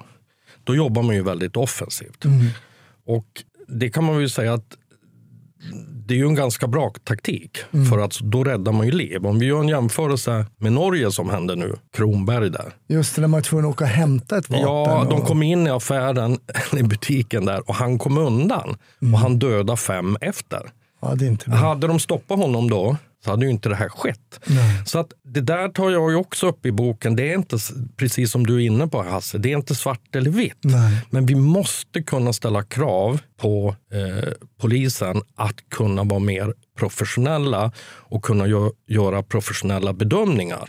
då 0.64 0.76
jobbar 0.76 1.04
man 1.04 1.16
ju 1.16 1.24
väldigt 1.24 1.58
offensivt. 1.58 2.26
Och 3.06 3.44
det 3.68 3.90
kan 3.90 4.04
man 4.04 4.18
väl 4.18 4.30
säga 4.30 4.54
att 4.54 4.78
det 6.06 6.14
är 6.14 6.18
ju 6.18 6.26
en 6.26 6.36
ganska 6.36 6.68
bra 6.68 6.94
taktik 7.04 7.58
för 7.90 8.00
att 8.00 8.20
då 8.20 8.44
räddar 8.44 8.72
man 8.72 8.86
ju 8.86 8.92
liv. 8.92 9.26
Om 9.26 9.40
vi 9.40 9.46
gör 9.46 9.60
en 9.60 9.68
jämförelse 9.68 10.46
med 10.58 10.74
Norge 10.74 11.12
som 11.12 11.30
hände 11.30 11.56
nu, 11.56 11.76
Kronberg 11.98 12.50
där. 12.50 12.74
Just 12.88 13.16
det, 13.16 13.22
när 13.22 13.28
man 13.28 13.38
är 13.38 13.44
tvungen 13.44 13.66
att 13.66 13.72
åka 13.72 13.84
och 13.84 13.90
hämta 13.90 14.38
ett 14.38 14.50
vapen. 14.50 14.62
Ja, 14.66 15.08
de 15.10 15.22
och- 15.22 15.28
kom 15.28 15.44
in 15.44 15.68
i 15.68 15.70
affären, 15.70 16.38
i 16.80 16.84
butiken 16.84 17.46
där 17.46 17.70
och 17.70 17.76
han 17.76 18.00
kom 18.00 18.18
undan 18.18 18.78
och 19.14 19.20
han 19.20 19.40
dödade 19.40 19.78
fem 19.78 20.18
efter. 20.22 20.62
ja. 21.46 21.54
Hade 21.56 21.88
de 21.88 22.00
stoppat 22.00 22.40
honom 22.40 22.70
då 22.70 22.98
så 23.24 23.30
hade 23.32 23.46
ju 23.46 23.52
inte 23.52 23.70
det 23.70 23.76
här 23.76 23.90
skett. 23.90 24.40
Så 24.86 25.00
att 25.00 25.12
det 25.24 25.42
där 25.42 25.70
tar 25.70 25.90
jag 25.90 26.12
ju 26.12 26.16
också 26.18 26.48
upp 26.48 26.66
i 26.66 26.72
boken. 26.72 27.16
Det 27.16 27.32
är 27.32 27.36
inte, 27.38 27.58
precis 27.98 28.32
som 28.32 28.46
du 28.48 28.56
är 28.56 28.60
inne 28.66 28.88
på 28.88 29.04
Hasse, 29.04 29.38
det 29.38 29.52
är 29.54 29.58
inte 29.58 29.76
svart 29.76 30.16
eller 30.16 30.30
vitt. 30.30 30.58
Nej. 30.62 31.02
Men 31.10 31.26
vi 31.26 31.36
måste 31.36 32.04
kunna 32.04 32.34
ställa 32.34 32.64
krav 32.64 33.20
på 33.38 33.76
eh, 33.94 34.30
polisen 34.62 35.22
att 35.36 35.70
kunna 35.70 36.04
vara 36.04 36.20
mer 36.20 36.54
professionella 36.80 37.72
och 37.88 38.24
kunna 38.24 38.46
gö- 38.48 38.72
göra 38.88 39.24
professionella 39.24 39.94
bedömningar. 39.94 40.66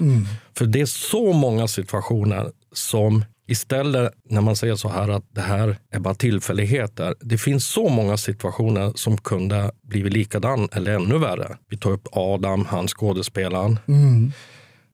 För 0.58 0.64
det 0.66 0.80
är 0.80 0.86
så 0.86 1.32
många 1.32 1.68
situationer 1.68 2.50
som 2.72 3.24
istället 3.48 4.12
när 4.30 4.40
man 4.40 4.56
säger 4.56 4.74
så 4.74 4.88
här 4.88 5.08
att 5.08 5.24
det 5.34 5.40
här 5.40 5.76
är 5.90 5.98
bara 5.98 6.14
tillfälligheter. 6.14 7.14
Det 7.20 7.38
finns 7.38 7.66
så 7.66 7.88
många 7.88 8.16
situationer 8.16 8.92
som 8.94 9.16
kunde 9.16 9.70
blivit 9.82 10.12
likadan 10.12 10.68
eller 10.72 10.94
ännu 10.94 11.18
värre. 11.18 11.56
Vi 11.68 11.76
tar 11.76 11.90
upp 11.90 12.08
Adam, 12.12 12.64
han 12.64 12.88
skådespelaren. 12.88 13.78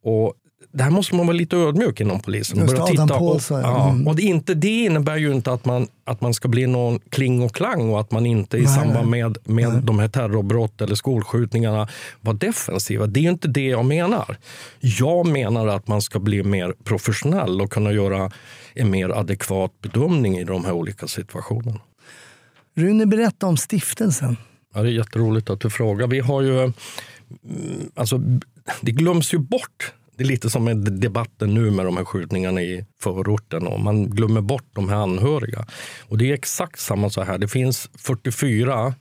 Och 0.02 0.34
det 0.74 0.82
här 0.82 0.90
måste 0.90 1.14
man 1.14 1.26
vara 1.26 1.36
lite 1.36 1.56
ödmjuk 1.56 2.00
inom 2.00 2.20
polisen. 2.20 2.58
Just 2.58 2.74
Börja 2.74 2.86
titta 2.86 3.02
och, 3.02 3.08
Paulsson, 3.08 3.60
ja. 3.60 3.90
Mm. 3.90 4.06
och 4.08 4.16
det, 4.16 4.22
inte, 4.22 4.54
det 4.54 4.84
innebär 4.84 5.16
ju 5.16 5.32
inte 5.32 5.52
att 5.52 5.64
man, 5.64 5.88
att 6.04 6.20
man 6.20 6.34
ska 6.34 6.48
bli 6.48 6.66
någon 6.66 6.98
kling 6.98 7.42
och 7.42 7.54
klang 7.54 7.90
och 7.90 8.00
att 8.00 8.10
man 8.10 8.26
inte 8.26 8.56
i 8.56 8.62
Nej, 8.62 8.74
samband 8.74 9.10
med, 9.10 9.38
med 9.44 9.82
de 9.82 9.98
här 9.98 10.08
terrorbrott 10.08 10.80
eller 10.80 10.94
skolskjutningarna 10.94 11.88
var 12.20 12.34
defensiva. 12.34 13.06
Det 13.06 13.20
är 13.20 13.30
inte 13.30 13.48
det 13.48 13.66
jag 13.66 13.84
menar. 13.84 14.36
Jag 14.80 15.26
menar 15.26 15.66
att 15.66 15.88
man 15.88 16.02
ska 16.02 16.18
bli 16.18 16.42
mer 16.42 16.74
professionell 16.84 17.60
och 17.60 17.70
kunna 17.70 17.92
göra 17.92 18.30
en 18.74 18.90
mer 18.90 19.08
adekvat 19.08 19.80
bedömning 19.80 20.38
i 20.38 20.44
de 20.44 20.64
här 20.64 20.72
olika 20.72 21.06
situationerna. 21.06 21.80
Rune, 22.76 23.06
berätta 23.06 23.46
om 23.46 23.56
stiftelsen. 23.56 24.36
Ja, 24.74 24.82
det 24.82 24.88
är 24.88 24.92
jätteroligt 24.92 25.50
att 25.50 25.60
du 25.60 25.70
frågar. 25.70 26.06
Vi 26.06 26.20
har 26.20 26.42
ju, 26.42 26.58
mm, 26.58 26.72
alltså, 27.94 28.20
det 28.80 28.92
glöms 28.92 29.34
ju 29.34 29.38
bort. 29.38 29.92
Det 30.16 30.24
är 30.24 30.28
lite 30.28 30.50
som 30.50 30.64
med 30.64 30.76
debatten 30.76 31.54
nu 31.54 31.70
med 31.70 31.84
de 31.84 31.96
här 31.96 32.04
skjutningarna 32.04 32.62
i 32.62 32.84
förorten. 33.00 33.66
Och 33.66 33.80
man 33.80 34.10
glömmer 34.10 34.40
bort 34.40 34.68
de 34.72 34.88
här 34.88 34.96
anhöriga. 34.96 35.66
Och 36.08 36.18
det 36.18 36.30
är 36.30 36.34
exakt 36.34 36.80
samma 36.80 37.10
så 37.10 37.22
här. 37.22 37.38
Det 37.38 37.48
finns 37.48 37.90
44 37.98 38.94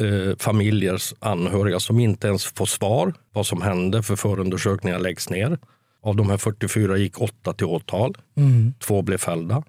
eh, 0.00 0.36
familjers 0.38 1.14
anhöriga 1.18 1.80
som 1.80 2.00
inte 2.00 2.28
ens 2.28 2.44
får 2.44 2.66
svar 2.66 3.14
vad 3.32 3.46
som 3.46 3.62
hände 3.62 4.02
för 4.02 4.16
förundersökningar 4.16 4.98
läggs 4.98 5.30
ner. 5.30 5.58
Av 6.02 6.16
de 6.16 6.30
här 6.30 6.36
44 6.36 6.96
gick 6.96 7.20
åtta 7.20 7.52
till 7.52 7.66
åtal. 7.66 8.16
Två 8.78 9.02
blev 9.02 9.18
fällda. 9.18 9.62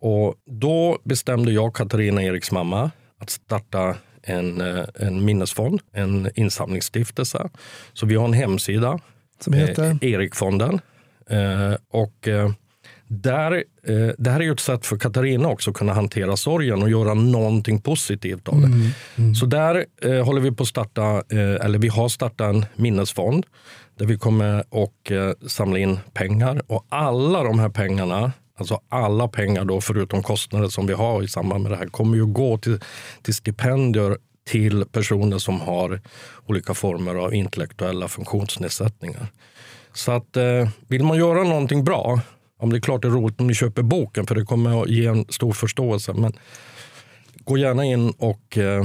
Och 0.00 0.34
då 0.46 0.98
bestämde 1.04 1.52
jag, 1.52 1.74
Katarina 1.74 2.22
Eriks 2.22 2.52
mamma, 2.52 2.90
att 3.18 3.30
starta 3.30 3.96
en, 4.22 4.60
eh, 4.60 4.84
en 4.94 5.24
minnesfond, 5.24 5.80
en 5.92 6.30
insamlingsstiftelse. 6.34 7.50
Så 7.92 8.06
vi 8.06 8.14
har 8.14 8.24
en 8.24 8.32
hemsida, 8.32 8.98
Som 9.44 9.52
heter? 9.52 9.98
eh, 10.02 10.12
Erikfonden. 10.12 10.80
Eh, 11.30 11.74
och 11.90 12.28
eh, 12.28 12.50
där, 13.06 13.64
det 14.18 14.30
här 14.30 14.40
är 14.40 14.44
ju 14.44 14.52
ett 14.52 14.60
sätt 14.60 14.86
för 14.86 14.96
Katarina 14.96 15.48
också 15.48 15.70
att 15.70 15.76
kunna 15.76 15.92
hantera 15.92 16.36
sorgen 16.36 16.82
och 16.82 16.90
göra 16.90 17.14
någonting 17.14 17.80
positivt 17.80 18.48
av 18.48 18.60
det. 18.60 19.34
Så 19.34 19.46
där 19.46 19.84
håller 20.22 20.40
vi 20.40 20.52
på 20.52 20.62
att 20.62 20.68
starta, 20.68 21.22
eller 21.30 21.78
vi 21.78 21.88
har 21.88 22.08
startat 22.08 22.54
en 22.54 22.66
minnesfond 22.76 23.46
där 23.98 24.06
vi 24.06 24.18
kommer 24.18 24.64
eh, 25.10 25.32
samla 25.46 25.78
in 25.78 25.98
pengar 26.12 26.62
och 26.66 26.86
alla 26.88 27.42
de 27.42 27.58
här 27.58 27.68
pengarna 27.68 28.32
Alltså 28.58 28.80
alla 28.88 29.28
pengar 29.28 29.64
då 29.64 29.80
förutom 29.80 30.22
kostnader 30.22 30.68
som 30.68 30.86
vi 30.86 30.92
har 30.92 31.22
i 31.22 31.28
samband 31.28 31.62
med 31.62 31.72
det 31.72 31.76
här 31.76 31.86
kommer 31.86 32.16
ju 32.16 32.26
gå 32.26 32.58
till, 32.58 32.80
till 33.22 33.34
stipendier 33.34 34.18
till 34.44 34.84
personer 34.84 35.38
som 35.38 35.60
har 35.60 36.00
olika 36.46 36.74
former 36.74 37.14
av 37.14 37.34
intellektuella 37.34 38.08
funktionsnedsättningar. 38.08 39.26
Så 39.92 40.12
att 40.12 40.36
eh, 40.36 40.68
vill 40.88 41.04
man 41.04 41.18
göra 41.18 41.42
någonting 41.42 41.84
bra, 41.84 42.20
om 42.58 42.70
det 42.70 42.78
är 42.78 42.80
klart 42.80 43.02
det 43.02 43.08
är 43.08 43.12
roligt 43.12 43.40
om 43.40 43.46
ni 43.46 43.54
köper 43.54 43.82
boken 43.82 44.26
för 44.26 44.34
det 44.34 44.44
kommer 44.44 44.82
att 44.82 44.88
ge 44.88 45.06
en 45.06 45.26
stor 45.28 45.52
förståelse. 45.52 46.12
Men 46.12 46.32
gå 47.44 47.58
gärna 47.58 47.84
in 47.84 48.10
och 48.10 48.58
eh, 48.58 48.84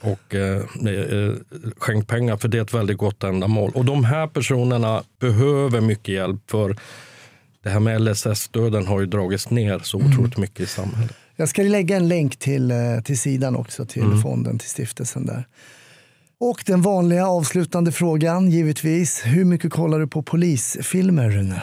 och 0.00 0.34
eh, 0.34 0.62
eh, 0.86 1.32
skänk 1.76 2.08
pengar 2.08 2.36
för 2.36 2.48
det 2.48 2.58
är 2.58 2.62
ett 2.62 2.74
väldigt 2.74 2.98
gott 2.98 3.24
ändamål. 3.24 3.72
Och 3.74 3.84
de 3.84 4.04
här 4.04 4.26
personerna 4.26 5.02
behöver 5.20 5.80
mycket 5.80 6.14
hjälp 6.14 6.50
för 6.50 6.76
det 7.62 7.70
här 7.70 7.80
med 7.80 8.00
LSS-stöden 8.00 8.86
har 8.86 9.00
ju 9.00 9.06
dragits 9.06 9.50
ner 9.50 9.78
så 9.78 9.98
otroligt 9.98 10.36
mycket 10.36 10.60
i 10.60 10.66
samhället. 10.66 11.16
Jag 11.40 11.48
ska 11.48 11.62
lägga 11.62 11.96
en 11.96 12.08
länk 12.08 12.36
till, 12.36 12.70
eh, 12.70 12.76
till 13.04 13.18
sidan 13.18 13.56
också, 13.56 13.86
till 13.86 14.20
fonden, 14.22 14.58
till 14.58 14.68
stiftelsen 14.68 15.26
där. 15.26 15.46
Och 16.40 16.62
den 16.66 16.82
vanliga 16.82 17.26
avslutande 17.26 17.92
frågan, 17.92 18.50
givetvis. 18.50 19.22
Hur 19.24 19.44
mycket 19.44 19.72
kollar 19.72 19.98
du 20.00 20.06
på 20.06 20.22
polisfilmer, 20.22 21.30
Rune? 21.30 21.62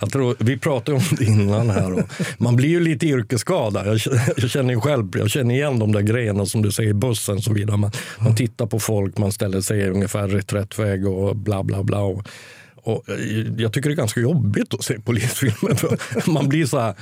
Jag 0.00 0.12
tror, 0.12 0.36
vi 0.40 0.58
pratade 0.58 0.96
om 0.96 1.02
det 1.18 1.24
innan 1.24 1.70
här. 1.70 1.92
Och 1.92 2.00
man 2.38 2.56
blir 2.56 2.68
ju 2.68 2.80
lite 2.80 3.06
yrkesskadad. 3.06 3.86
Jag, 3.86 4.00
känner- 4.00 4.32
jag 4.40 4.50
känner 4.50 4.74
ju 4.74 4.80
själv, 4.80 5.08
jag 5.18 5.30
känner 5.30 5.54
igen 5.54 5.78
de 5.78 5.92
där 5.92 6.00
grejerna 6.00 6.46
som 6.46 6.62
du 6.62 6.72
säger 6.72 6.90
i 6.90 6.94
bussen 6.94 7.36
och 7.36 7.42
så 7.44 7.52
vidare. 7.52 7.76
Man, 7.76 7.90
man 8.18 8.34
tittar 8.36 8.66
på 8.66 8.80
folk, 8.80 9.18
man 9.18 9.32
ställer 9.32 9.60
sig 9.60 9.88
ungefär 9.90 10.28
reträttväg 10.28 11.06
och 11.08 11.36
bla 11.36 11.62
bla 11.62 11.82
bla. 11.82 12.00
Och, 12.00 12.28
och 12.74 13.08
eh, 13.08 13.16
jag 13.58 13.72
tycker 13.72 13.88
det 13.88 13.94
är 13.94 13.96
ganska 13.96 14.20
jobbigt 14.20 14.74
att 14.74 14.84
se 14.84 15.00
polisfilmer. 15.00 15.98
Man 16.30 16.48
blir 16.48 16.66
så 16.66 16.78
här, 16.80 16.94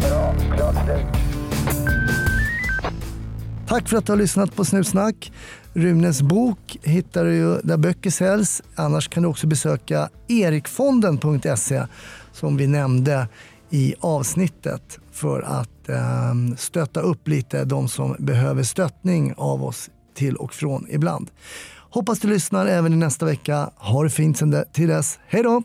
Bra. 0.00 0.34
Klart 0.56 0.74
slut. 0.84 1.06
Tack 3.68 3.88
för 3.88 3.96
att 3.96 4.06
du 4.06 4.12
har 4.12 4.16
lyssnat 4.16 4.56
på 4.56 4.64
Snutsnack. 4.64 5.32
Runes 5.72 6.22
bok 6.22 6.78
hittar 6.82 7.24
du 7.24 7.60
där 7.64 7.76
böcker 7.76 8.10
säljs. 8.10 8.62
Annars 8.74 9.08
kan 9.08 9.22
du 9.22 9.28
också 9.28 9.46
besöka 9.46 10.08
erikfonden.se 10.28 11.86
som 12.32 12.56
vi 12.56 12.66
nämnde 12.66 13.28
i 13.70 13.94
avsnittet 14.00 14.98
för 15.12 15.42
att 15.42 15.71
eh, 15.88 16.34
stötta 16.56 17.00
upp 17.00 17.28
lite 17.28 17.64
de 17.64 17.88
som 17.88 18.16
behöver 18.18 18.62
stöttning 18.62 19.34
av 19.36 19.64
oss 19.64 19.90
till 20.14 20.36
och 20.36 20.54
från 20.54 20.86
ibland. 20.90 21.30
Hoppas 21.90 22.18
du 22.18 22.28
lyssnar 22.28 22.66
även 22.66 22.92
i 22.92 22.96
nästa 22.96 23.26
vecka. 23.26 23.70
Ha 23.76 24.02
det 24.02 24.10
fint 24.10 24.38
sen 24.38 24.64
till 24.72 24.88
dess. 24.88 25.18
Hej 25.26 25.42
då! 25.42 25.62